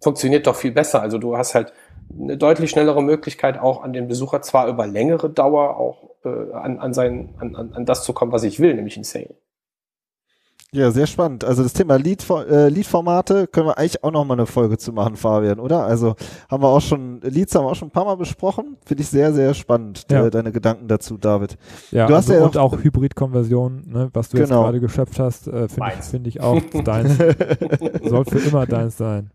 Funktioniert 0.00 0.46
doch 0.46 0.56
viel 0.56 0.72
besser. 0.72 1.02
Also 1.02 1.18
du 1.18 1.36
hast 1.36 1.54
halt 1.54 1.72
eine 2.18 2.36
deutlich 2.36 2.70
schnellere 2.70 3.02
Möglichkeit, 3.02 3.58
auch 3.58 3.82
an 3.82 3.92
den 3.92 4.08
Besucher 4.08 4.42
zwar 4.42 4.68
über 4.68 4.86
längere 4.86 5.30
Dauer 5.30 5.76
auch 5.76 6.10
äh, 6.24 6.52
an, 6.52 6.78
an, 6.78 6.94
sein, 6.94 7.34
an, 7.38 7.54
an 7.56 7.86
das 7.86 8.04
zu 8.04 8.12
kommen, 8.12 8.32
was 8.32 8.44
ich 8.44 8.60
will, 8.60 8.74
nämlich 8.74 8.96
ein 8.96 9.04
Sale. 9.04 9.34
Ja, 10.72 10.90
sehr 10.90 11.06
spannend. 11.06 11.44
Also 11.44 11.62
das 11.62 11.72
Thema 11.72 11.96
Lead, 11.96 12.28
äh, 12.28 12.68
Lead-Formate 12.68 13.46
können 13.46 13.68
wir 13.68 13.78
eigentlich 13.78 14.02
auch 14.02 14.10
noch 14.10 14.24
mal 14.24 14.34
eine 14.34 14.46
Folge 14.46 14.76
zu 14.78 14.92
machen, 14.92 15.16
Fabian, 15.16 15.60
oder? 15.60 15.84
Also 15.84 16.16
haben 16.50 16.62
wir 16.62 16.68
auch 16.68 16.80
schon, 16.80 17.20
Leads 17.20 17.54
haben 17.54 17.64
wir 17.64 17.70
auch 17.70 17.76
schon 17.76 17.88
ein 17.88 17.92
paar 17.92 18.04
Mal 18.04 18.16
besprochen. 18.16 18.76
Finde 18.84 19.02
ich 19.02 19.08
sehr, 19.08 19.32
sehr 19.32 19.54
spannend, 19.54 20.06
ja. 20.10 20.22
de, 20.22 20.30
deine 20.30 20.50
Gedanken 20.50 20.88
dazu, 20.88 21.18
David. 21.18 21.56
Ja, 21.92 22.06
du 22.06 22.14
hast 22.14 22.28
also 22.28 22.40
ja 22.40 22.46
und 22.46 22.56
auch, 22.56 22.72
auch 22.72 22.82
Hybrid-Konversion, 22.82 23.84
ne, 23.86 24.10
was 24.12 24.28
du 24.28 24.38
genau. 24.38 24.42
jetzt 24.42 24.64
gerade 24.64 24.80
geschöpft 24.80 25.20
hast, 25.20 25.46
äh, 25.46 25.68
finde 25.68 25.92
ich, 25.98 26.04
find 26.04 26.26
ich 26.26 26.40
auch 26.40 26.60
deins. 26.84 27.16
Soll 28.02 28.24
für 28.24 28.38
immer 28.38 28.66
deins 28.66 28.96
sein. 28.96 29.30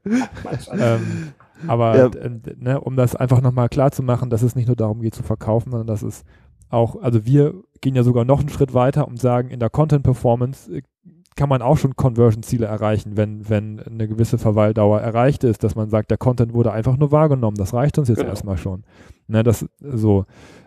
ähm, 0.78 1.34
aber 1.66 1.98
ja. 1.98 2.06
äh, 2.08 2.30
ne, 2.58 2.82
um 2.82 2.98
das 2.98 3.16
einfach 3.16 3.42
nochmal 3.42 3.70
klar 3.70 3.92
zu 3.92 4.04
machen, 4.04 4.30
dass 4.30 4.42
es 4.42 4.56
nicht 4.56 4.68
nur 4.68 4.76
darum 4.76 5.02
geht 5.02 5.16
zu 5.16 5.24
verkaufen, 5.24 5.72
sondern 5.72 5.88
dass 5.88 6.02
es 6.02 6.24
auch, 6.70 7.02
also 7.02 7.26
wir 7.26 7.54
gehen 7.82 7.96
ja 7.96 8.04
sogar 8.04 8.26
noch 8.26 8.40
einen 8.40 8.50
Schritt 8.50 8.74
weiter 8.74 9.08
und 9.08 9.20
sagen, 9.20 9.50
in 9.50 9.60
der 9.60 9.70
Content 9.70 10.04
Performance 10.04 10.72
äh, 10.72 10.82
kann 11.36 11.50
man 11.50 11.62
auch 11.62 11.78
schon 11.78 11.96
Conversion-Ziele 11.96 12.66
erreichen, 12.66 13.16
wenn, 13.16 13.48
wenn 13.50 13.80
eine 13.80 14.08
gewisse 14.08 14.38
Verweildauer 14.38 15.02
erreicht 15.02 15.44
ist, 15.44 15.64
dass 15.64 15.76
man 15.76 15.90
sagt, 15.90 16.12
der 16.12 16.18
Content 16.18 16.54
wurde 16.54 16.72
einfach 16.72 16.98
nur 16.98 17.12
wahrgenommen. 17.12 17.58
Das 17.58 17.74
reicht 17.74 17.98
uns 17.98 18.10
jetzt 18.10 18.18
genau. 18.18 18.30
erstmal 18.30 18.58
schon. 18.58 18.84
Ne, 19.28 19.44
das 19.44 19.66
so 19.80 20.26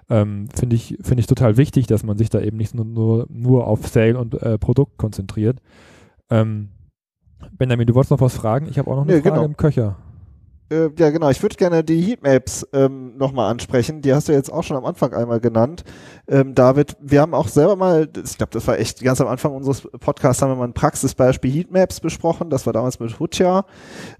ähm, 0.09 0.49
finde 0.55 0.77
ich, 0.77 0.99
finde 1.03 1.21
ich 1.21 1.27
total 1.27 1.57
wichtig, 1.57 1.87
dass 1.87 2.03
man 2.03 2.17
sich 2.17 2.31
da 2.31 2.41
eben 2.41 2.57
nicht 2.57 2.75
nur, 2.75 2.85
nur, 2.85 3.27
nur 3.29 3.67
auf 3.67 3.87
Sale 3.87 4.19
und 4.19 4.35
äh, 4.35 4.59
Produkt 4.59 4.97
konzentriert. 4.99 5.61
Ähm, 6.31 6.71
Benjamin, 7.53 7.87
du 7.87 7.95
wolltest 7.95 8.11
noch 8.11 8.21
was 8.21 8.35
fragen? 8.35 8.67
Ich 8.69 8.79
habe 8.79 8.91
auch 8.91 8.97
noch 8.97 9.03
eine 9.03 9.15
nee, 9.15 9.21
Frage 9.21 9.35
genau. 9.35 9.45
im 9.45 9.57
Köcher. 9.57 9.97
Äh, 10.75 10.91
ja, 10.99 11.11
genau. 11.11 11.31
Ich 11.31 11.43
würde 11.43 11.57
gerne 11.57 11.85
die 11.85 12.01
Heatmaps 12.01 12.67
ähm, 12.73 13.17
nochmal 13.17 13.51
ansprechen. 13.51 14.03
Die 14.03 14.13
hast 14.13 14.29
du 14.29 14.33
jetzt 14.33 14.53
auch 14.53 14.65
schon 14.65 14.77
am 14.77 14.85
Anfang 14.85 15.13
einmal 15.15 15.41
genannt. 15.41 15.85
Ähm, 16.27 16.55
David, 16.55 16.97
wir 17.01 17.21
haben 17.21 17.35
auch 17.35 17.49
selber 17.49 17.77
mal, 17.77 18.09
ich 18.25 18.37
glaube, 18.37 18.51
das 18.53 18.67
war 18.67 18.79
echt 18.79 19.01
ganz 19.03 19.21
am 19.21 19.29
Anfang 19.29 19.55
unseres 19.55 19.83
Podcasts, 19.83 20.43
haben 20.43 20.51
wir 20.51 20.57
mal 20.57 20.65
ein 20.65 20.75
Praxisbeispiel 20.75 21.53
Heatmaps 21.53 22.01
besprochen. 22.01 22.51
Das 22.51 22.67
war 22.67 22.73
damals 22.73 22.99
mit 22.99 23.19
Hutja. 23.21 23.65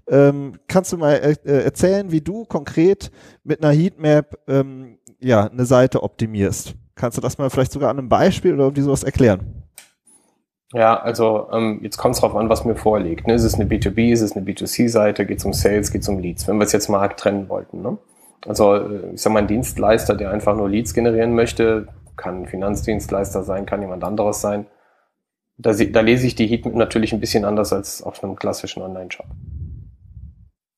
Ähm, 0.07 0.57
kannst 0.67 0.93
du 0.93 0.97
mal 0.97 1.15
äh, 1.15 1.63
erzählen, 1.63 2.11
wie 2.11 2.21
du 2.21 2.45
konkret 2.45 3.11
mit 3.43 3.63
einer 3.63 3.73
Heatmap 3.73 4.37
ähm, 4.47 4.97
ja, 5.19 5.47
eine 5.47 5.65
Seite 5.65 6.03
optimierst? 6.03 6.75
Kannst 6.95 7.17
du 7.17 7.21
das 7.21 7.37
mal 7.37 7.49
vielleicht 7.49 7.73
sogar 7.73 7.89
an 7.89 7.99
einem 7.99 8.09
Beispiel 8.09 8.53
oder 8.53 8.63
irgendwie 8.63 8.83
sowas 8.83 9.03
erklären? 9.03 9.64
Ja, 10.73 10.99
also 10.99 11.47
ähm, 11.51 11.79
jetzt 11.83 11.97
kommt 11.97 12.15
es 12.15 12.21
darauf 12.21 12.35
an, 12.35 12.49
was 12.49 12.65
mir 12.65 12.75
vorliegt. 12.75 13.27
Ne? 13.27 13.33
Ist 13.35 13.43
es 13.43 13.55
eine 13.55 13.65
B2B, 13.65 14.11
ist 14.11 14.21
es 14.21 14.35
eine 14.35 14.45
B2C-Seite, 14.45 15.25
geht 15.25 15.39
es 15.39 15.45
um 15.45 15.53
Sales, 15.53 15.91
geht 15.91 16.01
es 16.01 16.09
um 16.09 16.19
Leads, 16.19 16.47
wenn 16.47 16.57
wir 16.57 16.65
es 16.65 16.71
jetzt 16.71 16.89
mal 16.89 17.07
trennen 17.09 17.49
wollten. 17.49 17.81
Ne? 17.81 17.97
Also 18.45 18.75
äh, 18.75 19.13
ich 19.13 19.21
sag 19.21 19.31
mal, 19.31 19.39
ein 19.39 19.47
Dienstleister, 19.47 20.15
der 20.15 20.31
einfach 20.31 20.55
nur 20.55 20.69
Leads 20.69 20.93
generieren 20.93 21.35
möchte, 21.35 21.87
kann 22.15 22.41
ein 22.41 22.47
Finanzdienstleister 22.47 23.43
sein, 23.43 23.65
kann 23.65 23.81
jemand 23.81 24.03
anderes 24.03 24.41
sein. 24.41 24.65
Da, 25.57 25.71
da 25.71 26.01
lese 26.01 26.27
ich 26.27 26.35
die 26.35 26.47
Heatmap 26.47 26.75
natürlich 26.75 27.13
ein 27.13 27.19
bisschen 27.19 27.45
anders 27.45 27.71
als 27.71 28.01
auf 28.01 28.23
einem 28.23 28.35
klassischen 28.35 28.81
Online-Shop. 28.81 29.27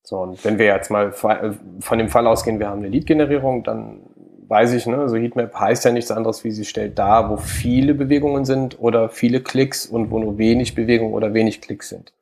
So, 0.03 0.19
und 0.19 0.43
wenn 0.45 0.57
wir 0.57 0.65
jetzt 0.65 0.91
mal 0.91 1.11
äh, 1.11 1.51
von 1.79 1.97
dem 1.97 2.09
Fall 2.09 2.27
ausgehen, 2.27 2.59
wir 2.59 2.69
haben 2.69 2.79
eine 2.79 2.89
Lead-Generierung, 2.89 3.63
dann 3.63 4.01
weiß 4.47 4.73
ich, 4.73 4.85
ne, 4.85 5.09
so 5.09 5.17
Heatmap 5.17 5.53
heißt 5.53 5.85
ja 5.85 5.91
nichts 5.91 6.11
anderes, 6.11 6.43
wie 6.43 6.51
sie 6.51 6.65
stellt 6.65 6.97
da, 6.97 7.29
wo 7.29 7.37
viele 7.37 7.93
Bewegungen 7.93 8.45
sind 8.45 8.79
oder 8.79 9.09
viele 9.09 9.41
Klicks 9.41 9.85
und 9.85 10.11
wo 10.11 10.19
nur 10.19 10.37
wenig 10.37 10.75
Bewegung 10.75 11.13
oder 11.13 11.33
wenig 11.33 11.61
Klicks 11.61 11.89
sind. 11.89 12.13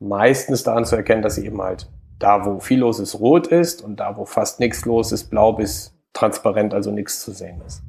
Meistens 0.00 0.62
daran 0.62 0.84
zu 0.84 0.96
erkennen, 0.96 1.22
dass 1.22 1.36
sie 1.36 1.46
eben 1.46 1.60
halt 1.60 1.88
da, 2.18 2.44
wo 2.44 2.58
viel 2.60 2.80
los 2.80 2.98
ist, 2.98 3.18
rot 3.20 3.46
ist 3.46 3.82
und 3.82 4.00
da, 4.00 4.16
wo 4.16 4.24
fast 4.24 4.60
nichts 4.60 4.84
los 4.84 5.12
ist, 5.12 5.30
blau 5.30 5.52
bis 5.52 5.94
transparent, 6.12 6.74
also 6.74 6.90
nichts 6.90 7.22
zu 7.22 7.32
sehen 7.32 7.60
ist. 7.66 7.82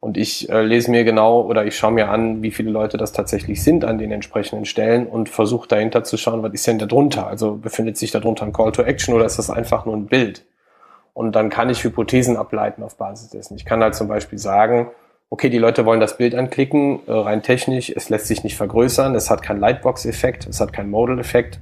Und 0.00 0.16
ich 0.16 0.50
äh, 0.50 0.62
lese 0.62 0.90
mir 0.90 1.04
genau 1.04 1.42
oder 1.42 1.64
ich 1.64 1.76
schaue 1.76 1.92
mir 1.92 2.08
an, 2.08 2.42
wie 2.42 2.50
viele 2.50 2.70
Leute 2.70 2.96
das 2.96 3.12
tatsächlich 3.12 3.62
sind 3.62 3.84
an 3.84 3.98
den 3.98 4.10
entsprechenden 4.10 4.64
Stellen 4.64 5.06
und 5.06 5.28
versuche 5.28 5.68
dahinter 5.68 6.02
zu 6.02 6.16
schauen, 6.16 6.42
was 6.42 6.52
ist 6.52 6.66
denn 6.66 6.80
da 6.80 6.86
drunter? 6.86 7.28
Also 7.28 7.54
befindet 7.54 7.96
sich 7.96 8.10
da 8.10 8.18
drunter 8.18 8.44
ein 8.44 8.52
Call 8.52 8.72
to 8.72 8.82
Action 8.82 9.14
oder 9.14 9.24
ist 9.24 9.38
das 9.38 9.48
einfach 9.48 9.86
nur 9.86 9.96
ein 9.96 10.06
Bild? 10.06 10.44
Und 11.14 11.36
dann 11.36 11.50
kann 11.50 11.68
ich 11.68 11.84
Hypothesen 11.84 12.36
ableiten 12.36 12.82
auf 12.82 12.96
Basis 12.96 13.30
dessen. 13.30 13.56
Ich 13.56 13.64
kann 13.64 13.82
halt 13.82 13.94
zum 13.94 14.08
Beispiel 14.08 14.38
sagen, 14.38 14.90
okay, 15.32 15.48
die 15.48 15.58
Leute 15.58 15.86
wollen 15.86 16.00
das 16.00 16.16
Bild 16.16 16.34
anklicken, 16.34 17.00
äh, 17.06 17.12
rein 17.12 17.42
technisch, 17.42 17.90
es 17.90 18.08
lässt 18.08 18.26
sich 18.26 18.44
nicht 18.44 18.56
vergrößern, 18.56 19.14
es 19.14 19.30
hat 19.30 19.42
keinen 19.42 19.60
Lightbox-Effekt, 19.60 20.46
es 20.46 20.60
hat 20.60 20.72
keinen 20.72 20.90
Modal-Effekt. 20.90 21.58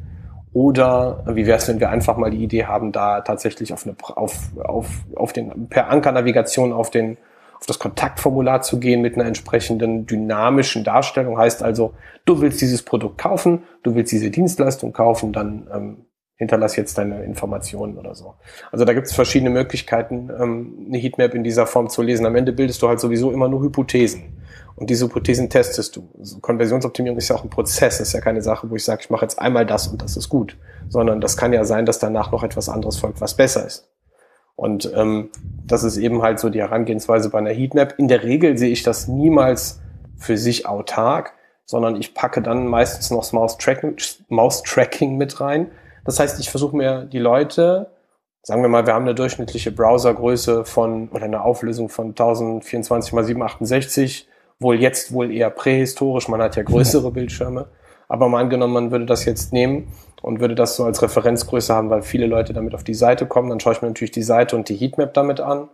Oder 0.53 1.23
wie 1.27 1.47
wäre 1.47 1.59
es, 1.59 1.69
wenn 1.69 1.79
wir 1.79 1.91
einfach 1.91 2.17
mal 2.17 2.31
die 2.31 2.43
Idee 2.43 2.65
haben, 2.65 2.91
da 2.91 3.21
tatsächlich 3.21 3.73
auf, 3.73 3.87
eine, 3.87 3.95
auf, 4.17 4.51
auf, 4.61 4.89
auf 5.15 5.33
den, 5.33 5.69
per 5.69 5.89
Ankernavigation 5.89 6.73
auf 6.73 6.91
den, 6.91 7.17
auf 7.57 7.67
das 7.67 7.79
Kontaktformular 7.79 8.63
zu 8.63 8.81
gehen 8.81 9.01
mit 9.03 9.15
einer 9.15 9.27
entsprechenden 9.27 10.07
dynamischen 10.07 10.83
Darstellung. 10.83 11.39
Heißt 11.39 11.63
also, 11.63 11.95
du 12.25 12.41
willst 12.41 12.61
dieses 12.61 12.83
Produkt 12.83 13.19
kaufen, 13.19 13.63
du 13.85 13.95
willst 13.95 14.11
diese 14.11 14.31
Dienstleistung 14.31 14.93
kaufen, 14.93 15.33
dann 15.33 15.69
ähm, 15.73 16.07
hinterlass 16.41 16.75
jetzt 16.75 16.97
deine 16.97 17.23
Informationen 17.23 17.99
oder 17.99 18.15
so. 18.15 18.33
Also 18.73 18.87
da 18.87 18.95
gibt 18.95 19.07
es 19.07 19.13
verschiedene 19.13 19.51
Möglichkeiten, 19.51 20.31
ähm, 20.41 20.87
eine 20.89 20.97
Heatmap 20.97 21.35
in 21.35 21.45
dieser 21.45 21.67
Form 21.67 21.91
zu 21.91 22.01
lesen. 22.01 22.25
Am 22.25 22.35
Ende 22.35 22.53
bildest 22.53 22.81
du 22.81 22.89
halt 22.89 22.99
sowieso 22.99 23.31
immer 23.31 23.47
nur 23.47 23.63
Hypothesen. 23.63 24.39
Und 24.75 24.89
diese 24.89 25.05
Hypothesen 25.05 25.51
testest 25.51 25.97
du. 25.97 26.09
Also 26.19 26.39
Konversionsoptimierung 26.39 27.19
ist 27.19 27.29
ja 27.29 27.37
auch 27.37 27.45
ein 27.45 27.51
Prozess, 27.51 28.01
ist 28.01 28.15
ja 28.15 28.23
keine 28.23 28.41
Sache, 28.41 28.71
wo 28.71 28.75
ich 28.75 28.85
sage, 28.85 29.03
ich 29.03 29.11
mache 29.11 29.27
jetzt 29.27 29.39
einmal 29.39 29.67
das 29.67 29.87
und 29.89 30.01
das 30.01 30.17
ist 30.17 30.31
gut. 30.31 30.57
Sondern 30.89 31.21
das 31.21 31.37
kann 31.37 31.53
ja 31.53 31.65
sein, 31.65 31.85
dass 31.85 31.99
danach 31.99 32.33
noch 32.33 32.43
etwas 32.43 32.71
anderes 32.71 32.97
folgt, 32.97 33.21
was 33.21 33.35
besser 33.35 33.67
ist. 33.67 33.91
Und 34.57 34.91
ähm, 34.97 35.29
das 35.67 35.85
ist 35.85 35.99
eben 35.99 36.23
halt 36.23 36.41
so 36.41 36.49
die 36.49 36.61
Herangehensweise 36.61 37.29
bei 37.29 37.37
einer 37.37 37.51
Heatmap. 37.51 37.97
In 37.99 38.09
der 38.09 38.25
Regel 38.25 38.57
sehe 38.57 38.71
ich 38.71 38.83
das 38.83 39.09
niemals 39.09 39.83
für 40.17 40.39
sich 40.39 40.67
autark, 40.67 41.35
sondern 41.67 41.97
ich 41.97 42.15
packe 42.15 42.41
dann 42.41 42.67
meistens 42.67 43.11
noch 43.11 43.21
das 43.21 43.35
Mouse-Tracking 43.35 43.97
Mouse 44.29 44.65
-Tracking 44.65 45.19
mit 45.19 45.43
rein, 45.43 45.71
das 46.11 46.19
heißt, 46.19 46.41
ich 46.41 46.51
versuche 46.51 46.77
mir 46.77 47.05
die 47.05 47.21
Leute, 47.21 47.93
sagen 48.43 48.63
wir 48.63 48.69
mal, 48.69 48.85
wir 48.85 48.95
haben 48.95 49.05
eine 49.05 49.15
durchschnittliche 49.15 49.71
Browsergröße 49.71 50.65
von 50.65 51.09
oder 51.11 51.23
eine 51.23 51.45
Auflösung 51.45 51.89
von 51.89 52.09
1024 52.09 53.13
mal 53.13 53.23
768, 53.23 54.27
wohl 54.59 54.81
jetzt 54.81 55.13
wohl 55.13 55.31
eher 55.31 55.51
prähistorisch, 55.51 56.27
man 56.27 56.43
hat 56.43 56.57
ja 56.57 56.65
größere 56.65 57.13
Bildschirme. 57.13 57.69
Aber 58.09 58.29
mal 58.29 58.41
angenommen, 58.41 58.73
man 58.73 58.91
würde 58.91 59.07
das 59.07 59.25
jetzt 59.25 59.53
nehmen 59.53 59.93
und 60.21 60.41
würde 60.41 60.57
das 60.57 60.75
so 60.75 60.83
als 60.83 61.01
Referenzgröße 61.01 61.73
haben, 61.73 61.91
weil 61.91 62.03
viele 62.03 62.27
Leute 62.27 62.53
damit 62.55 62.75
auf 62.75 62.83
die 62.83 62.95
Seite 62.95 63.27
kommen, 63.27 63.49
dann 63.49 63.61
schaue 63.61 63.75
ich 63.75 63.83
mir 63.83 63.87
natürlich 63.87 64.11
die 64.11 64.25
Seite 64.25 64.57
und 64.57 64.69
die 64.69 64.75
Heatmap 64.75 65.15
damit 65.15 65.39
an. 65.39 65.69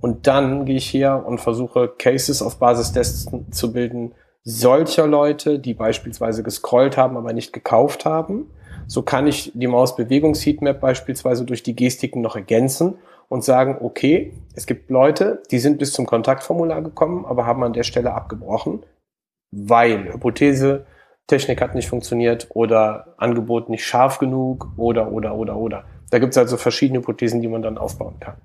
Und 0.00 0.26
dann 0.26 0.64
gehe 0.64 0.78
ich 0.78 0.92
her 0.92 1.24
und 1.24 1.40
versuche 1.40 1.86
Cases 1.86 2.42
auf 2.42 2.58
Basis 2.58 2.90
dessen 2.90 3.52
zu 3.52 3.72
bilden, 3.72 4.12
solcher 4.42 5.06
Leute, 5.06 5.60
die 5.60 5.74
beispielsweise 5.74 6.42
gescrollt 6.42 6.96
haben, 6.96 7.16
aber 7.16 7.32
nicht 7.32 7.52
gekauft 7.52 8.04
haben 8.04 8.50
so 8.88 9.02
kann 9.02 9.26
ich 9.26 9.52
die 9.54 9.66
Mausbewegungsheatmap 9.66 10.80
beispielsweise 10.80 11.44
durch 11.44 11.62
die 11.62 11.76
Gestiken 11.76 12.22
noch 12.22 12.36
ergänzen 12.36 12.94
und 13.28 13.44
sagen, 13.44 13.76
okay, 13.80 14.32
es 14.54 14.66
gibt 14.66 14.90
Leute, 14.90 15.42
die 15.50 15.58
sind 15.58 15.78
bis 15.78 15.92
zum 15.92 16.06
Kontaktformular 16.06 16.82
gekommen, 16.82 17.26
aber 17.26 17.44
haben 17.44 17.62
an 17.62 17.74
der 17.74 17.82
Stelle 17.82 18.14
abgebrochen, 18.14 18.82
weil 19.50 20.12
Hypothese, 20.12 20.86
Technik 21.26 21.60
hat 21.60 21.74
nicht 21.74 21.88
funktioniert 21.88 22.46
oder 22.54 23.14
Angebot 23.18 23.68
nicht 23.68 23.84
scharf 23.84 24.18
genug 24.18 24.68
oder, 24.78 25.12
oder, 25.12 25.34
oder, 25.34 25.56
oder. 25.56 25.84
Da 26.10 26.18
gibt 26.18 26.32
es 26.32 26.38
also 26.38 26.56
verschiedene 26.56 27.00
Hypothesen, 27.00 27.42
die 27.42 27.48
man 27.48 27.60
dann 27.60 27.76
aufbauen 27.76 28.18
kann. 28.18 28.36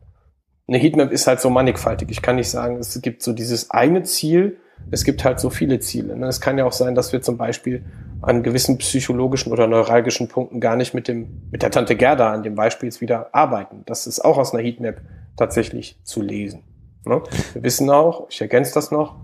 Eine 0.67 0.77
Heatmap 0.77 1.11
ist 1.11 1.25
halt 1.25 1.39
so 1.39 1.49
mannigfaltig. 1.49 2.11
Ich 2.11 2.21
kann 2.21 2.35
nicht 2.35 2.49
sagen, 2.49 2.77
es 2.77 3.01
gibt 3.01 3.23
so 3.23 3.31
dieses 3.31 3.71
eine 3.71 4.03
Ziel, 4.03 4.57
es 4.91 5.05
gibt 5.05 5.23
halt 5.23 5.39
so 5.39 5.49
viele 5.49 5.79
Ziele. 5.79 6.17
Ne? 6.17 6.27
Es 6.27 6.41
kann 6.41 6.57
ja 6.57 6.65
auch 6.65 6.73
sein, 6.73 6.95
dass 6.95 7.13
wir 7.13 7.21
zum 7.21 7.37
Beispiel 7.37 7.85
an 8.23 8.41
gewissen 8.41 8.77
psychologischen 8.77 9.51
oder 9.51 9.67
neuralgischen 9.67 10.29
Punkten 10.29 10.61
gar 10.61 10.75
nicht 10.75 10.93
mit 10.93 11.07
dem, 11.07 11.41
mit 11.51 11.61
der 11.61 11.71
Tante 11.71 11.95
Gerda 11.95 12.31
an 12.31 12.43
dem 12.43 12.55
Beispiel 12.55 12.89
wieder 13.01 13.29
arbeiten. 13.33 13.83
Das 13.85 14.07
ist 14.07 14.21
auch 14.21 14.37
aus 14.37 14.53
einer 14.53 14.63
Heatmap 14.63 15.01
tatsächlich 15.35 15.99
zu 16.03 16.21
lesen. 16.21 16.63
Ne? 17.05 17.21
Wir 17.51 17.63
wissen 17.63 17.89
auch, 17.89 18.27
ich 18.29 18.39
ergänze 18.39 18.73
das 18.73 18.91
noch, 18.91 19.17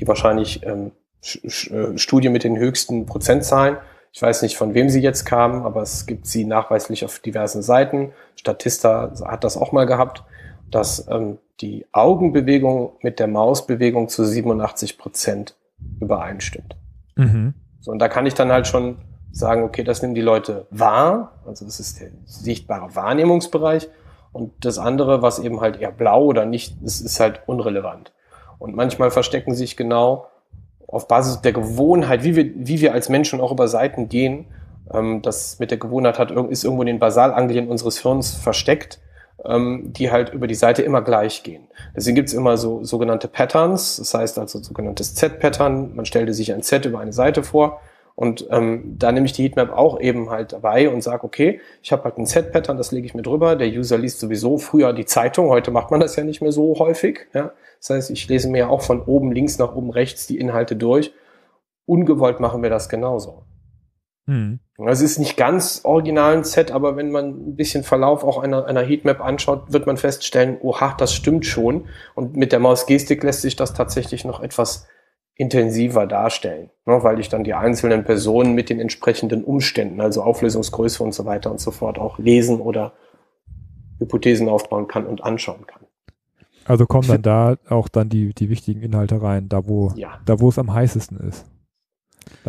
die 0.00 0.08
wahrscheinlich 0.08 0.64
ähm, 0.64 0.92
äh, 1.42 1.98
Studie 1.98 2.30
mit 2.30 2.44
den 2.44 2.56
höchsten 2.56 3.04
Prozentzahlen. 3.04 3.76
Ich 4.12 4.22
weiß 4.22 4.40
nicht, 4.40 4.56
von 4.56 4.72
wem 4.72 4.88
sie 4.88 5.00
jetzt 5.00 5.26
kamen, 5.26 5.62
aber 5.62 5.82
es 5.82 6.06
gibt 6.06 6.26
sie 6.26 6.44
nachweislich 6.44 7.04
auf 7.04 7.18
diversen 7.18 7.60
Seiten. 7.60 8.12
Statista 8.36 9.12
hat 9.26 9.44
das 9.44 9.58
auch 9.58 9.72
mal 9.72 9.84
gehabt, 9.84 10.24
dass 10.70 11.06
ähm, 11.08 11.38
die 11.60 11.84
Augenbewegung 11.92 12.92
mit 13.02 13.18
der 13.18 13.26
Mausbewegung 13.26 14.08
zu 14.08 14.24
87 14.24 14.96
Prozent 14.96 15.56
übereinstimmt. 16.00 16.76
Mhm. 17.16 17.54
So, 17.80 17.90
und 17.90 17.98
da 17.98 18.08
kann 18.08 18.26
ich 18.26 18.34
dann 18.34 18.50
halt 18.50 18.66
schon 18.66 18.98
sagen, 19.30 19.62
okay, 19.62 19.84
das 19.84 20.02
nehmen 20.02 20.14
die 20.14 20.20
Leute 20.20 20.66
wahr, 20.70 21.32
also 21.46 21.64
das 21.64 21.80
ist 21.80 22.00
der 22.00 22.08
sichtbare 22.24 22.94
Wahrnehmungsbereich. 22.94 23.88
Und 24.32 24.52
das 24.64 24.78
andere, 24.78 25.22
was 25.22 25.38
eben 25.38 25.60
halt 25.60 25.80
eher 25.80 25.90
blau 25.90 26.24
oder 26.24 26.44
nicht, 26.44 26.76
das 26.82 27.00
ist 27.00 27.18
halt 27.18 27.42
unrelevant. 27.46 28.12
Und 28.58 28.74
manchmal 28.74 29.10
verstecken 29.10 29.54
sich 29.54 29.76
genau 29.76 30.26
auf 30.86 31.08
Basis 31.08 31.40
der 31.40 31.52
Gewohnheit, 31.52 32.24
wie 32.24 32.34
wir, 32.36 32.50
wie 32.54 32.80
wir 32.80 32.92
als 32.92 33.08
Menschen 33.08 33.40
auch 33.40 33.52
über 33.52 33.68
Seiten 33.68 34.08
gehen, 34.08 34.46
ähm, 34.92 35.22
das 35.22 35.58
mit 35.58 35.70
der 35.70 35.78
Gewohnheit 35.78 36.18
hat, 36.18 36.30
ist 36.30 36.64
irgendwo 36.64 36.82
in 36.82 36.86
den 36.86 36.98
Basalanglien 36.98 37.68
unseres 37.68 38.02
Hirns 38.02 38.34
versteckt 38.34 39.00
ähm, 39.44 39.92
die 39.92 40.10
halt 40.10 40.32
über 40.32 40.46
die 40.46 40.54
Seite 40.54 40.82
immer 40.82 41.02
gleich 41.02 41.42
gehen. 41.42 41.68
Deswegen 41.96 42.16
gibt's 42.16 42.32
immer 42.32 42.56
so 42.56 42.82
sogenannte 42.84 43.28
Patterns, 43.28 43.96
das 43.96 44.14
heißt 44.14 44.38
also 44.38 44.62
sogenanntes 44.62 45.14
Z-Pattern. 45.14 45.94
Man 45.94 46.06
stellte 46.06 46.34
sich 46.34 46.52
ein 46.52 46.62
Z 46.62 46.84
über 46.86 47.00
eine 47.00 47.12
Seite 47.12 47.42
vor 47.42 47.80
und 48.18 48.48
ähm, 48.50 48.96
da 48.98 49.12
nehme 49.12 49.26
ich 49.26 49.32
die 49.32 49.44
Heatmap 49.44 49.70
auch 49.70 50.00
eben 50.00 50.28
halt 50.28 50.52
dabei 50.52 50.90
und 50.90 51.02
sage, 51.02 51.22
okay, 51.22 51.60
ich 51.84 51.92
habe 51.92 52.02
halt 52.02 52.18
ein 52.18 52.26
Z-Pattern, 52.26 52.76
das 52.76 52.90
lege 52.90 53.06
ich 53.06 53.14
mir 53.14 53.22
drüber. 53.22 53.54
Der 53.54 53.68
User 53.68 53.96
liest 53.96 54.18
sowieso 54.18 54.58
früher 54.58 54.92
die 54.92 55.04
Zeitung, 55.04 55.50
heute 55.50 55.70
macht 55.70 55.92
man 55.92 56.00
das 56.00 56.16
ja 56.16 56.24
nicht 56.24 56.42
mehr 56.42 56.50
so 56.50 56.80
häufig. 56.80 57.28
Ja? 57.32 57.52
Das 57.78 57.90
heißt, 57.90 58.10
ich 58.10 58.26
lese 58.26 58.50
mir 58.50 58.58
ja 58.58 58.68
auch 58.68 58.82
von 58.82 59.02
oben 59.02 59.30
links 59.30 59.58
nach 59.58 59.72
oben 59.72 59.90
rechts 59.90 60.26
die 60.26 60.38
Inhalte 60.38 60.74
durch. 60.74 61.12
Ungewollt 61.86 62.40
machen 62.40 62.60
wir 62.60 62.70
das 62.70 62.88
genauso. 62.88 63.44
Mhm. 64.78 64.88
Es 64.88 65.00
ist 65.00 65.18
nicht 65.18 65.36
ganz 65.36 65.80
original 65.84 66.36
ein 66.36 66.44
Set, 66.44 66.70
aber 66.70 66.96
wenn 66.96 67.10
man 67.10 67.50
ein 67.50 67.56
bisschen 67.56 67.84
Verlauf 67.84 68.24
auch 68.24 68.38
einer, 68.38 68.64
einer 68.66 68.82
Heatmap 68.82 69.20
anschaut, 69.20 69.72
wird 69.72 69.86
man 69.86 69.96
feststellen, 69.96 70.58
oha, 70.60 70.94
das 70.96 71.12
stimmt 71.12 71.44
schon. 71.44 71.86
Und 72.14 72.36
mit 72.36 72.52
der 72.52 72.60
Mausgestik 72.60 73.22
lässt 73.22 73.42
sich 73.42 73.56
das 73.56 73.74
tatsächlich 73.74 74.24
noch 74.24 74.40
etwas 74.40 74.86
intensiver 75.34 76.06
darstellen, 76.06 76.70
ne, 76.84 76.98
weil 77.02 77.20
ich 77.20 77.28
dann 77.28 77.44
die 77.44 77.54
einzelnen 77.54 78.04
Personen 78.04 78.54
mit 78.54 78.70
den 78.70 78.80
entsprechenden 78.80 79.44
Umständen, 79.44 80.00
also 80.00 80.22
Auflösungsgröße 80.22 81.02
und 81.02 81.14
so 81.14 81.26
weiter 81.26 81.52
und 81.52 81.60
so 81.60 81.70
fort 81.70 81.98
auch 81.98 82.18
lesen 82.18 82.60
oder 82.60 82.94
Hypothesen 84.00 84.48
aufbauen 84.48 84.88
kann 84.88 85.06
und 85.06 85.22
anschauen 85.22 85.64
kann. 85.66 85.82
Also 86.64 86.86
kommen 86.86 87.06
dann 87.06 87.22
da 87.22 87.56
auch 87.68 87.88
dann 87.88 88.08
die, 88.08 88.34
die 88.34 88.50
wichtigen 88.50 88.82
Inhalte 88.82 89.22
rein, 89.22 89.48
da 89.48 89.68
wo, 89.68 89.92
ja. 89.94 90.18
da 90.24 90.40
wo 90.40 90.48
es 90.48 90.58
am 90.58 90.74
heißesten 90.74 91.20
ist. 91.20 91.46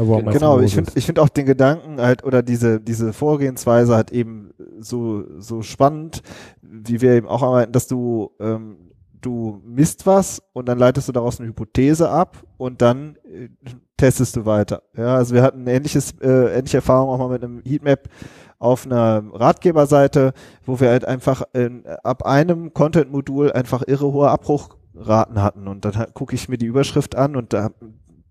Genau, 0.05 0.59
ich 0.59 0.75
finde 0.75 0.91
ich 0.95 1.05
finde 1.05 1.21
auch 1.21 1.29
den 1.29 1.45
Gedanken 1.45 1.99
halt 2.01 2.23
oder 2.23 2.41
diese 2.41 2.79
diese 2.79 3.13
Vorgehensweise 3.13 3.95
halt 3.95 4.11
eben 4.11 4.51
so 4.79 5.23
so 5.39 5.61
spannend, 5.61 6.21
wie 6.61 7.01
wir 7.01 7.13
eben 7.13 7.27
auch 7.27 7.43
arbeiten, 7.43 7.71
dass 7.71 7.87
du 7.87 8.31
ähm, 8.39 8.89
du 9.21 9.61
misst 9.65 10.05
was 10.05 10.41
und 10.53 10.67
dann 10.67 10.77
leitest 10.79 11.07
du 11.07 11.11
daraus 11.11 11.39
eine 11.39 11.49
Hypothese 11.49 12.09
ab 12.09 12.43
und 12.57 12.81
dann 12.81 13.17
äh, 13.25 13.49
testest 13.97 14.35
du 14.35 14.45
weiter. 14.45 14.83
Ja, 14.95 15.15
also 15.15 15.35
wir 15.35 15.43
hatten 15.43 15.67
ähnliches, 15.67 16.13
äh, 16.21 16.57
ähnliche 16.57 16.77
Erfahrung 16.77 17.09
auch 17.09 17.17
mal 17.17 17.29
mit 17.29 17.43
einem 17.43 17.61
Heatmap 17.65 18.07
auf 18.57 18.85
einer 18.85 19.23
Ratgeberseite, 19.33 20.33
wo 20.65 20.79
wir 20.79 20.89
halt 20.89 21.05
einfach 21.05 21.43
äh, 21.53 21.69
ab 22.03 22.25
einem 22.25 22.73
Content-Modul 22.73 23.51
einfach 23.51 23.83
irre 23.87 24.11
hohe 24.11 24.29
Abbruchraten 24.29 25.41
hatten 25.41 25.67
und 25.67 25.85
dann 25.85 26.13
gucke 26.13 26.35
ich 26.35 26.49
mir 26.49 26.57
die 26.57 26.65
Überschrift 26.65 27.15
an 27.15 27.35
und 27.35 27.53
da 27.53 27.71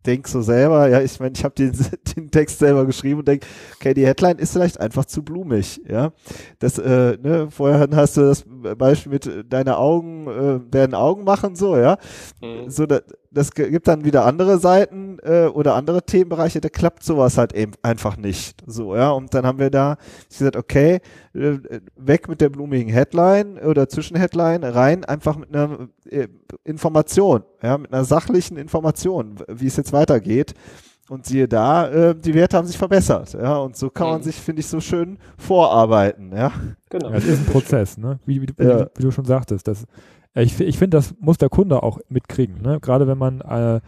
denk 0.09 0.27
so 0.27 0.41
selber, 0.41 0.89
ja, 0.89 1.03
ich 1.03 1.21
meine, 1.21 1.35
ich 1.37 1.45
habe 1.45 1.55
den, 1.55 1.73
den 2.17 2.31
Text 2.31 2.59
selber 2.59 2.87
geschrieben 2.87 3.21
und 3.21 3.29
denk, 3.29 3.45
okay, 3.77 3.93
die 3.93 4.07
Headline 4.07 4.39
ist 4.39 4.53
vielleicht 4.53 4.81
einfach 4.81 5.05
zu 5.05 5.23
blumig, 5.23 5.81
ja. 5.87 6.13
Das, 6.59 6.79
äh, 6.79 7.19
ne, 7.23 7.49
vorher 7.51 7.87
hast 7.93 8.17
du 8.17 8.23
das 8.23 8.45
Beispiel 8.77 9.13
mit 9.13 9.27
äh, 9.27 9.45
deine 9.45 9.77
Augen 9.77 10.27
äh, 10.27 10.73
werden 10.73 10.95
Augen 10.95 11.25
machen, 11.25 11.55
so, 11.55 11.77
ja. 11.77 11.99
Mhm. 12.41 12.71
So, 12.71 12.87
da, 12.87 13.01
das 13.31 13.53
gibt 13.53 13.89
dann 13.89 14.05
wieder 14.05 14.24
andere 14.24 14.59
Seiten 14.59 15.18
äh, 15.22 15.47
oder 15.47 15.74
andere 15.74 16.03
Themenbereiche, 16.03 16.61
da 16.61 16.68
klappt 16.68 17.03
sowas 17.03 17.37
halt 17.37 17.53
eben 17.53 17.72
einfach 17.83 18.16
nicht. 18.16 18.62
So, 18.66 18.97
ja. 18.97 19.11
Und 19.11 19.35
dann 19.35 19.45
haben 19.45 19.59
wir 19.59 19.70
da 19.70 19.97
gesagt, 20.29 20.57
okay, 20.57 21.01
äh, 21.35 21.59
weg 21.97 22.29
mit 22.29 22.41
der 22.41 22.49
blumigen 22.49 22.93
Headline 22.93 23.59
oder 23.59 23.89
Zwischenheadline, 23.89 24.64
rein 24.64 25.05
einfach 25.05 25.37
mit 25.37 25.55
einer 25.55 25.89
äh, 26.09 26.29
Information, 26.64 27.43
ja, 27.62 27.76
mit 27.76 27.93
einer 27.93 28.05
sachlichen 28.05 28.57
Information, 28.57 29.37
wie 29.49 29.66
es 29.66 29.76
jetzt 29.76 29.93
weitergeht. 29.93 30.55
Und 31.11 31.24
siehe 31.24 31.49
da, 31.49 31.89
äh, 31.89 32.14
die 32.14 32.35
Werte 32.35 32.59
haben 32.59 32.66
sich 32.66 32.76
verbessert, 32.76 33.33
ja, 33.33 33.57
und 33.57 33.74
so 33.79 33.89
kann 33.89 34.09
man 34.09 34.20
mhm. 34.20 34.24
sich, 34.24 34.37
finde 34.37 34.61
ich, 34.61 34.66
so 34.66 34.79
schön 34.79 35.16
vorarbeiten, 35.39 36.37
ja. 36.37 36.53
Genau. 36.91 37.09
Ja, 37.09 37.14
das 37.14 37.24
ist 37.24 37.39
ein 37.39 37.47
Prozess, 37.47 37.97
ne? 37.97 38.18
Wie, 38.26 38.43
wie, 38.43 38.47
ja. 38.59 38.81
wie, 38.81 38.87
wie 38.97 39.03
du 39.05 39.11
schon 39.11 39.24
sagtest, 39.24 39.66
das 39.66 39.87
ich, 40.35 40.59
ich 40.61 40.79
finde, 40.79 40.97
das 40.97 41.14
muss 41.20 41.39
der 41.39 41.49
Kunde 41.49 41.83
auch 41.83 41.99
mitkriegen. 42.09 42.62
Ne? 42.62 42.79
Gerade 42.81 43.07
wenn 43.07 43.18
man 43.18 43.41
äh, 43.41 43.81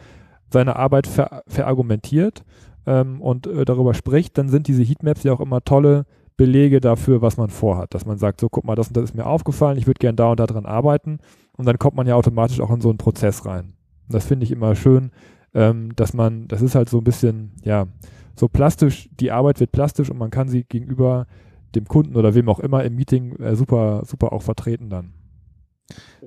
seine 0.51 0.77
Arbeit 0.77 1.07
ver, 1.07 1.43
verargumentiert 1.47 2.45
ähm, 2.87 3.21
und 3.21 3.47
äh, 3.47 3.65
darüber 3.65 3.95
spricht, 3.95 4.39
dann 4.39 4.49
sind 4.49 4.67
diese 4.67 4.83
Heatmaps 4.83 5.23
ja 5.23 5.33
auch 5.33 5.41
immer 5.41 5.63
tolle 5.63 6.07
Belege 6.37 6.81
dafür, 6.81 7.23
was 7.23 7.37
man 7.37 7.51
vorhat. 7.51 7.95
Dass 7.95 8.07
man 8.07 8.19
sagt, 8.19 8.41
so 8.41 8.49
guck 8.49 8.65
mal, 8.65 8.75
das 8.75 8.89
und 8.89 8.97
das 8.97 9.05
ist 9.05 9.15
mir 9.15 9.27
aufgefallen, 9.27 9.79
ich 9.79 9.87
würde 9.87 9.99
gern 9.99 10.17
da 10.17 10.31
und 10.31 10.41
da 10.41 10.47
dran 10.47 10.67
arbeiten. 10.67 11.19
Und 11.57 11.67
dann 11.67 11.79
kommt 11.79 11.97
man 11.97 12.07
ja 12.07 12.15
automatisch 12.15 12.61
auch 12.61 12.71
in 12.71 12.81
so 12.81 12.89
einen 12.89 12.99
Prozess 12.99 13.45
rein. 13.45 13.75
Das 14.09 14.27
finde 14.27 14.45
ich 14.45 14.51
immer 14.51 14.75
schön, 14.75 15.11
ähm, 15.55 15.95
dass 15.95 16.15
man, 16.15 16.49
das 16.49 16.63
ist 16.63 16.75
halt 16.75 16.89
so 16.89 16.99
ein 16.99 17.05
bisschen, 17.05 17.53
ja, 17.63 17.87
so 18.35 18.49
plastisch, 18.49 19.11
die 19.13 19.31
Arbeit 19.31 19.61
wird 19.61 19.73
plastisch 19.73 20.11
und 20.11 20.19
man 20.19 20.31
kann 20.31 20.49
sie 20.49 20.65
gegenüber 20.65 21.27
dem 21.75 21.85
Kunden 21.85 22.17
oder 22.17 22.35
wem 22.35 22.49
auch 22.49 22.59
immer 22.59 22.83
im 22.85 22.97
Meeting 22.97 23.37
äh, 23.37 23.55
super, 23.55 24.03
super 24.07 24.33
auch 24.33 24.43
vertreten 24.43 24.89
dann. 24.89 25.13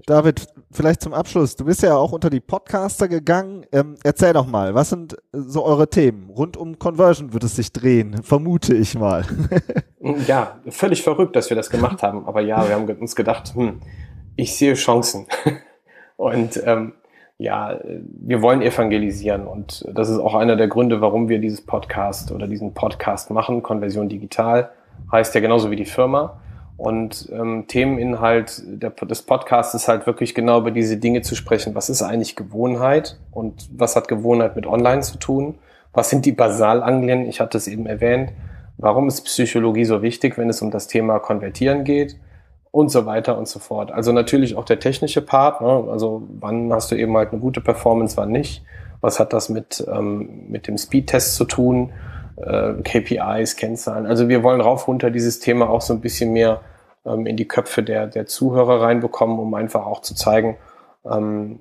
David, 0.06 0.48
vielleicht 0.72 1.02
zum 1.02 1.14
Abschluss. 1.14 1.56
Du 1.56 1.66
bist 1.66 1.84
ja 1.84 1.96
auch 1.96 2.12
unter 2.12 2.30
die 2.30 2.40
Podcaster 2.40 3.08
gegangen. 3.08 3.66
Ähm, 3.72 3.96
erzähl 4.04 4.34
doch 4.34 4.48
mal, 4.48 4.74
was 4.76 4.90
sind 4.90 5.18
so 5.32 5.64
eure 5.64 5.90
Themen? 5.90 6.30
Rund 6.30 6.58
um 6.58 6.80
Conversion 6.80 7.34
wird 7.34 7.44
es 7.44 7.56
sich 7.56 7.72
drehen, 7.72 8.24
vermute 8.24 8.76
ich 8.76 8.96
mal. 8.96 9.26
ja, 10.28 10.60
völlig 10.70 11.04
verrückt, 11.04 11.36
dass 11.36 11.50
wir 11.50 11.58
das 11.58 11.70
gemacht 11.70 12.04
haben. 12.04 12.26
Aber 12.28 12.42
ja, 12.42 12.68
wir 12.68 12.76
haben 12.76 12.86
uns 12.86 13.16
gedacht, 13.16 13.54
hm, 13.56 13.82
ich 14.36 14.56
sehe 14.56 14.74
Chancen. 14.74 15.28
Und 16.18 16.62
ähm, 16.66 16.94
ja, 17.38 17.80
wir 17.84 18.42
wollen 18.42 18.62
evangelisieren. 18.62 19.48
Und 19.48 19.86
das 19.94 20.10
ist 20.10 20.20
auch 20.20 20.36
einer 20.36 20.56
der 20.56 20.68
Gründe, 20.68 21.02
warum 21.02 21.30
wir 21.30 21.40
dieses 21.40 21.66
Podcast 21.66 22.32
oder 22.32 22.48
diesen 22.48 22.74
Podcast 22.74 23.32
machen. 23.32 23.64
Konversion 23.64 24.10
Digital 24.10 24.72
heißt 25.12 25.36
ja 25.36 25.42
genauso 25.42 25.72
wie 25.72 25.76
die 25.76 25.86
Firma. 25.86 26.40
Und 26.84 27.30
ähm, 27.32 27.64
Themeninhalt 27.70 28.62
der, 28.66 28.90
des 28.90 29.22
Podcasts 29.22 29.74
ist 29.74 29.88
halt 29.88 30.06
wirklich 30.06 30.36
genau 30.36 30.60
über 30.60 30.70
diese 30.70 30.98
Dinge 30.98 31.22
zu 31.22 31.34
sprechen. 31.34 31.76
Was 31.76 31.90
ist 31.90 32.02
eigentlich 32.02 32.36
Gewohnheit 32.36 33.18
und 33.32 33.70
was 33.72 33.96
hat 33.96 34.10
Gewohnheit 34.10 34.58
mit 34.58 34.68
Online 34.68 35.00
zu 35.00 35.18
tun? 35.18 35.56
Was 35.94 36.10
sind 36.10 36.26
die 36.26 36.34
Basalanglien? 36.34 37.26
Ich 37.26 37.40
hatte 37.40 37.58
es 37.58 37.70
eben 37.70 37.86
erwähnt. 37.86 38.34
Warum 38.78 39.08
ist 39.08 39.22
Psychologie 39.22 39.86
so 39.86 40.02
wichtig, 40.02 40.38
wenn 40.38 40.50
es 40.50 40.62
um 40.62 40.72
das 40.72 40.88
Thema 40.88 41.20
Konvertieren 41.20 41.86
geht? 41.86 42.18
Und 42.72 42.90
so 42.90 43.06
weiter 43.06 43.38
und 43.38 43.48
so 43.48 43.60
fort. 43.60 43.94
Also 43.94 44.12
natürlich 44.12 44.58
auch 44.58 44.66
der 44.66 44.82
technische 44.82 45.22
Part. 45.22 45.62
Ne? 45.62 45.86
Also 45.90 46.28
wann 46.42 46.74
hast 46.74 46.92
du 46.92 46.96
eben 46.96 47.16
halt 47.16 47.32
eine 47.32 47.40
gute 47.40 47.62
Performance, 47.62 48.18
wann 48.18 48.32
nicht? 48.32 48.62
Was 49.00 49.22
hat 49.22 49.32
das 49.32 49.48
mit, 49.48 49.86
ähm, 49.90 50.48
mit 50.50 50.68
dem 50.68 50.78
Speedtest 50.78 51.36
zu 51.36 51.46
tun? 51.46 51.94
äh, 52.36 52.74
KPIs, 52.84 53.56
Kennzahlen. 53.56 54.06
Also 54.06 54.28
wir 54.28 54.44
wollen 54.44 54.62
rauf 54.62 54.88
runter 54.88 55.12
dieses 55.12 55.40
Thema 55.40 55.70
auch 55.70 55.82
so 55.82 55.94
ein 55.94 56.02
bisschen 56.02 56.34
mehr 56.34 56.62
ähm, 57.06 57.26
in 57.26 57.38
die 57.38 57.48
Köpfe 57.48 57.84
der, 57.84 58.08
der 58.08 58.26
Zuhörer 58.26 58.82
reinbekommen, 58.82 59.40
um 59.40 59.54
einfach 59.54 59.86
auch 59.86 60.02
zu 60.02 60.16
zeigen, 60.16 60.58
ähm, 61.10 61.60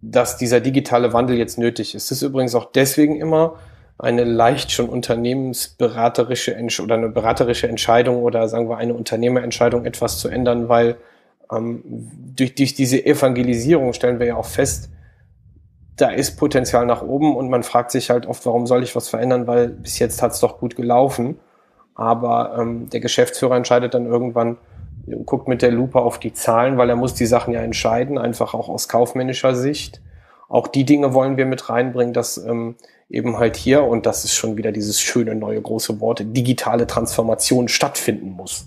dass 0.00 0.36
dieser 0.36 0.60
digitale 0.60 1.12
Wandel 1.12 1.36
jetzt 1.36 1.58
nötig 1.58 1.94
ist. 1.94 2.10
Das 2.10 2.18
ist 2.18 2.22
übrigens 2.22 2.54
auch 2.54 2.72
deswegen 2.72 3.20
immer 3.20 3.56
eine 3.98 4.24
leicht 4.24 4.72
schon 4.72 4.88
unternehmensberaterische 4.88 6.56
oder 6.82 6.96
eine 6.96 7.08
beraterische 7.08 7.68
Entscheidung 7.68 8.22
oder 8.22 8.48
sagen 8.48 8.68
wir 8.68 8.78
eine 8.78 8.94
Unternehmerentscheidung 8.94 9.84
etwas 9.84 10.18
zu 10.18 10.28
ändern, 10.28 10.68
weil 10.68 10.96
ähm, 11.52 11.82
durch, 12.34 12.54
durch 12.54 12.74
diese 12.74 13.04
Evangelisierung 13.04 13.92
stellen 13.92 14.18
wir 14.18 14.26
ja 14.26 14.36
auch 14.36 14.46
fest, 14.46 14.90
da 15.96 16.08
ist 16.08 16.36
Potenzial 16.36 16.86
nach 16.86 17.02
oben 17.02 17.36
und 17.36 17.50
man 17.50 17.62
fragt 17.62 17.90
sich 17.90 18.10
halt 18.10 18.26
oft, 18.26 18.44
warum 18.46 18.66
soll 18.66 18.82
ich 18.82 18.96
was 18.96 19.08
verändern, 19.08 19.46
weil 19.46 19.68
bis 19.68 19.98
jetzt 19.98 20.22
hat 20.22 20.32
es 20.32 20.40
doch 20.40 20.58
gut 20.58 20.74
gelaufen. 20.74 21.38
Aber 21.94 22.56
ähm, 22.58 22.88
der 22.90 23.00
Geschäftsführer 23.00 23.56
entscheidet 23.56 23.94
dann 23.94 24.06
irgendwann, 24.06 24.56
guckt 25.26 25.48
mit 25.48 25.62
der 25.62 25.70
Lupe 25.70 26.00
auf 26.00 26.18
die 26.18 26.32
Zahlen, 26.32 26.78
weil 26.78 26.88
er 26.88 26.96
muss 26.96 27.14
die 27.14 27.26
Sachen 27.26 27.52
ja 27.52 27.60
entscheiden, 27.60 28.18
einfach 28.18 28.54
auch 28.54 28.68
aus 28.68 28.88
kaufmännischer 28.88 29.54
Sicht. 29.54 30.00
Auch 30.48 30.68
die 30.68 30.84
Dinge 30.84 31.12
wollen 31.14 31.36
wir 31.36 31.46
mit 31.46 31.68
reinbringen, 31.68 32.14
dass 32.14 32.38
ähm, 32.38 32.76
eben 33.08 33.38
halt 33.38 33.56
hier, 33.56 33.84
und 33.84 34.06
das 34.06 34.24
ist 34.24 34.34
schon 34.34 34.56
wieder 34.56 34.72
dieses 34.72 35.00
schöne 35.00 35.34
neue 35.34 35.60
große 35.60 36.00
Wort, 36.00 36.22
digitale 36.24 36.86
Transformation 36.86 37.68
stattfinden 37.68 38.30
muss. 38.30 38.66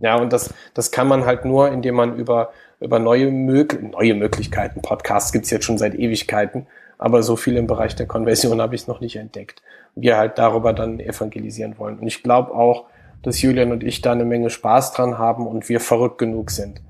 Ja, 0.00 0.16
und 0.16 0.32
das, 0.32 0.52
das 0.74 0.90
kann 0.90 1.08
man 1.08 1.26
halt 1.26 1.44
nur, 1.44 1.70
indem 1.70 1.96
man 1.96 2.16
über 2.16 2.50
über 2.80 2.98
neue, 2.98 3.30
Mög 3.30 3.82
neue 3.82 4.14
Möglichkeiten. 4.14 4.82
Podcasts 4.82 5.32
gibt's 5.32 5.50
jetzt 5.50 5.64
schon 5.64 5.78
seit 5.78 5.94
Ewigkeiten, 5.94 6.66
aber 6.96 7.22
so 7.22 7.36
viel 7.36 7.56
im 7.56 7.66
Bereich 7.66 7.96
der 7.96 8.06
Konversion 8.06 8.60
habe 8.60 8.74
ich 8.74 8.86
noch 8.86 9.00
nicht 9.00 9.16
entdeckt. 9.16 9.62
Wir 9.94 10.16
halt 10.16 10.38
darüber 10.38 10.72
dann 10.72 11.00
evangelisieren 11.00 11.78
wollen. 11.78 11.98
Und 11.98 12.06
ich 12.06 12.22
glaube 12.22 12.52
auch, 12.52 12.86
dass 13.22 13.42
Julian 13.42 13.72
und 13.72 13.82
ich 13.82 14.00
da 14.00 14.12
eine 14.12 14.24
Menge 14.24 14.50
Spaß 14.50 14.92
dran 14.92 15.18
haben 15.18 15.46
und 15.46 15.68
wir 15.68 15.80
verrückt 15.80 16.18
genug 16.18 16.50
sind. 16.50 16.80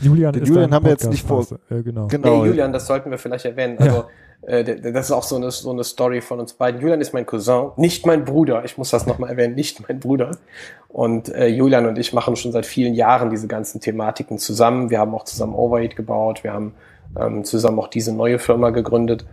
Julian, 0.00 0.32
Den 0.32 0.44
Julian 0.44 0.74
haben 0.74 0.84
wir 0.84 0.90
jetzt 0.90 1.08
nicht 1.08 1.26
vor. 1.26 1.46
Äh, 1.70 1.82
genau. 1.82 2.08
genau. 2.08 2.42
Nee, 2.42 2.48
Julian, 2.48 2.72
das 2.72 2.86
sollten 2.86 3.10
wir 3.10 3.18
vielleicht 3.18 3.44
erwähnen. 3.44 3.78
Also 3.78 3.96
ja. 3.96 4.08
Äh, 4.46 4.92
das 4.92 5.06
ist 5.06 5.12
auch 5.12 5.22
so 5.22 5.36
eine, 5.36 5.50
so 5.50 5.70
eine 5.70 5.84
Story 5.84 6.20
von 6.20 6.40
uns 6.40 6.54
beiden. 6.54 6.80
Julian 6.80 7.00
ist 7.00 7.12
mein 7.12 7.26
Cousin, 7.26 7.70
nicht 7.76 8.06
mein 8.06 8.24
Bruder. 8.24 8.64
Ich 8.64 8.76
muss 8.76 8.90
das 8.90 9.06
nochmal 9.06 9.30
erwähnen, 9.30 9.54
nicht 9.54 9.86
mein 9.88 10.00
Bruder. 10.00 10.36
Und 10.88 11.28
äh, 11.34 11.46
Julian 11.46 11.86
und 11.86 11.98
ich 11.98 12.12
machen 12.12 12.36
schon 12.36 12.52
seit 12.52 12.66
vielen 12.66 12.94
Jahren 12.94 13.30
diese 13.30 13.46
ganzen 13.46 13.80
Thematiken 13.80 14.38
zusammen. 14.38 14.90
Wir 14.90 14.98
haben 14.98 15.14
auch 15.14 15.24
zusammen 15.24 15.54
Overheat 15.54 15.96
gebaut. 15.96 16.44
Wir 16.44 16.52
haben 16.52 16.74
ähm, 17.18 17.44
zusammen 17.44 17.78
auch 17.78 17.88
diese 17.88 18.14
neue 18.14 18.38
Firma 18.38 18.70
gegründet. 18.70 19.24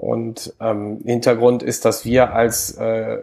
Und 0.00 0.54
ähm, 0.60 1.00
Hintergrund 1.04 1.62
ist, 1.62 1.84
dass 1.84 2.06
wir 2.06 2.32
als 2.32 2.72
äh, 2.78 3.18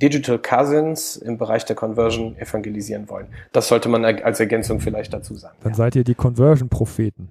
Digital 0.00 0.38
Cousins 0.38 1.16
im 1.16 1.36
Bereich 1.36 1.66
der 1.66 1.76
Conversion 1.76 2.38
evangelisieren 2.38 3.06
wollen. 3.10 3.26
Das 3.52 3.68
sollte 3.68 3.90
man 3.90 4.02
als 4.06 4.40
Ergänzung 4.40 4.80
vielleicht 4.80 5.12
dazu 5.12 5.34
sagen. 5.34 5.56
Dann 5.62 5.72
ja. 5.72 5.76
seid 5.76 5.94
ihr 5.94 6.04
die 6.04 6.14
Conversion-Propheten. 6.14 7.28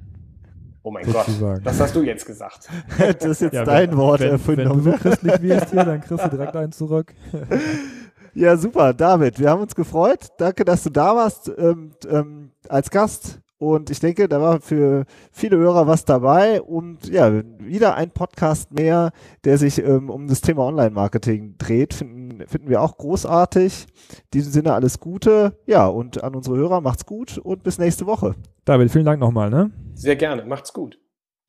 Oh 0.84 0.92
mein 0.92 1.04
sozusagen. 1.06 1.56
Gott, 1.56 1.66
das 1.66 1.80
hast 1.80 1.96
du 1.96 2.04
jetzt 2.04 2.28
gesagt. 2.28 2.70
das 3.00 3.26
ist 3.26 3.42
jetzt 3.42 3.54
ja, 3.56 3.64
dein 3.64 3.90
wenn, 3.90 3.98
Wort 3.98 4.20
wenn, 4.20 4.58
Wenn 4.58 4.70
du 4.70 4.80
so 4.82 4.92
christlich 4.92 5.42
wirst 5.42 5.72
hier, 5.72 5.84
dann 5.84 6.02
kriegst 6.02 6.24
du 6.24 6.30
direkt 6.30 6.56
einen 6.56 6.72
zurück. 6.72 7.12
ja, 8.36 8.56
super, 8.56 8.94
David, 8.94 9.40
wir 9.40 9.50
haben 9.50 9.64
uns 9.64 9.74
gefreut. 9.74 10.28
Danke, 10.38 10.64
dass 10.64 10.84
du 10.84 10.92
da 10.92 11.16
warst 11.16 11.52
ähm, 11.58 11.94
ähm, 12.08 12.52
als 12.70 12.92
Gast. 12.92 13.40
Und 13.62 13.92
ich 13.92 14.00
denke, 14.00 14.28
da 14.28 14.42
war 14.42 14.60
für 14.60 15.06
viele 15.32 15.58
Hörer 15.58 15.86
was 15.86 16.04
dabei 16.04 16.64
und 16.64 17.08
ja, 17.08 17.32
wieder 17.60 17.94
ein 17.94 18.10
Podcast 18.10 18.74
mehr, 18.74 19.12
der 19.44 19.60
sich 19.60 19.78
ähm, 19.78 20.10
um 20.10 20.28
das 20.28 20.42
Thema 20.42 20.66
Online-Marketing 20.66 21.60
dreht, 21.60 21.94
finden, 21.94 22.44
finden 22.48 22.70
wir 22.70 22.82
auch 22.82 22.98
großartig. 22.98 23.86
In 24.14 24.18
diesem 24.34 24.52
Sinne 24.52 24.74
alles 24.74 25.00
Gute. 25.00 25.60
Ja, 25.68 25.86
und 25.86 26.24
an 26.24 26.34
unsere 26.34 26.58
Hörer 26.58 26.82
macht's 26.82 27.06
gut 27.06 27.38
und 27.38 27.62
bis 27.62 27.78
nächste 27.78 28.08
Woche. 28.08 28.34
David, 28.66 28.90
vielen 28.90 29.06
Dank 29.06 29.20
nochmal, 29.20 29.52
ne? 29.52 29.70
Sehr 29.94 30.16
gerne, 30.16 30.44
macht's 30.44 30.74
gut. 30.74 30.98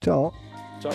Ciao. 0.02 0.34
Ciao. 0.82 0.92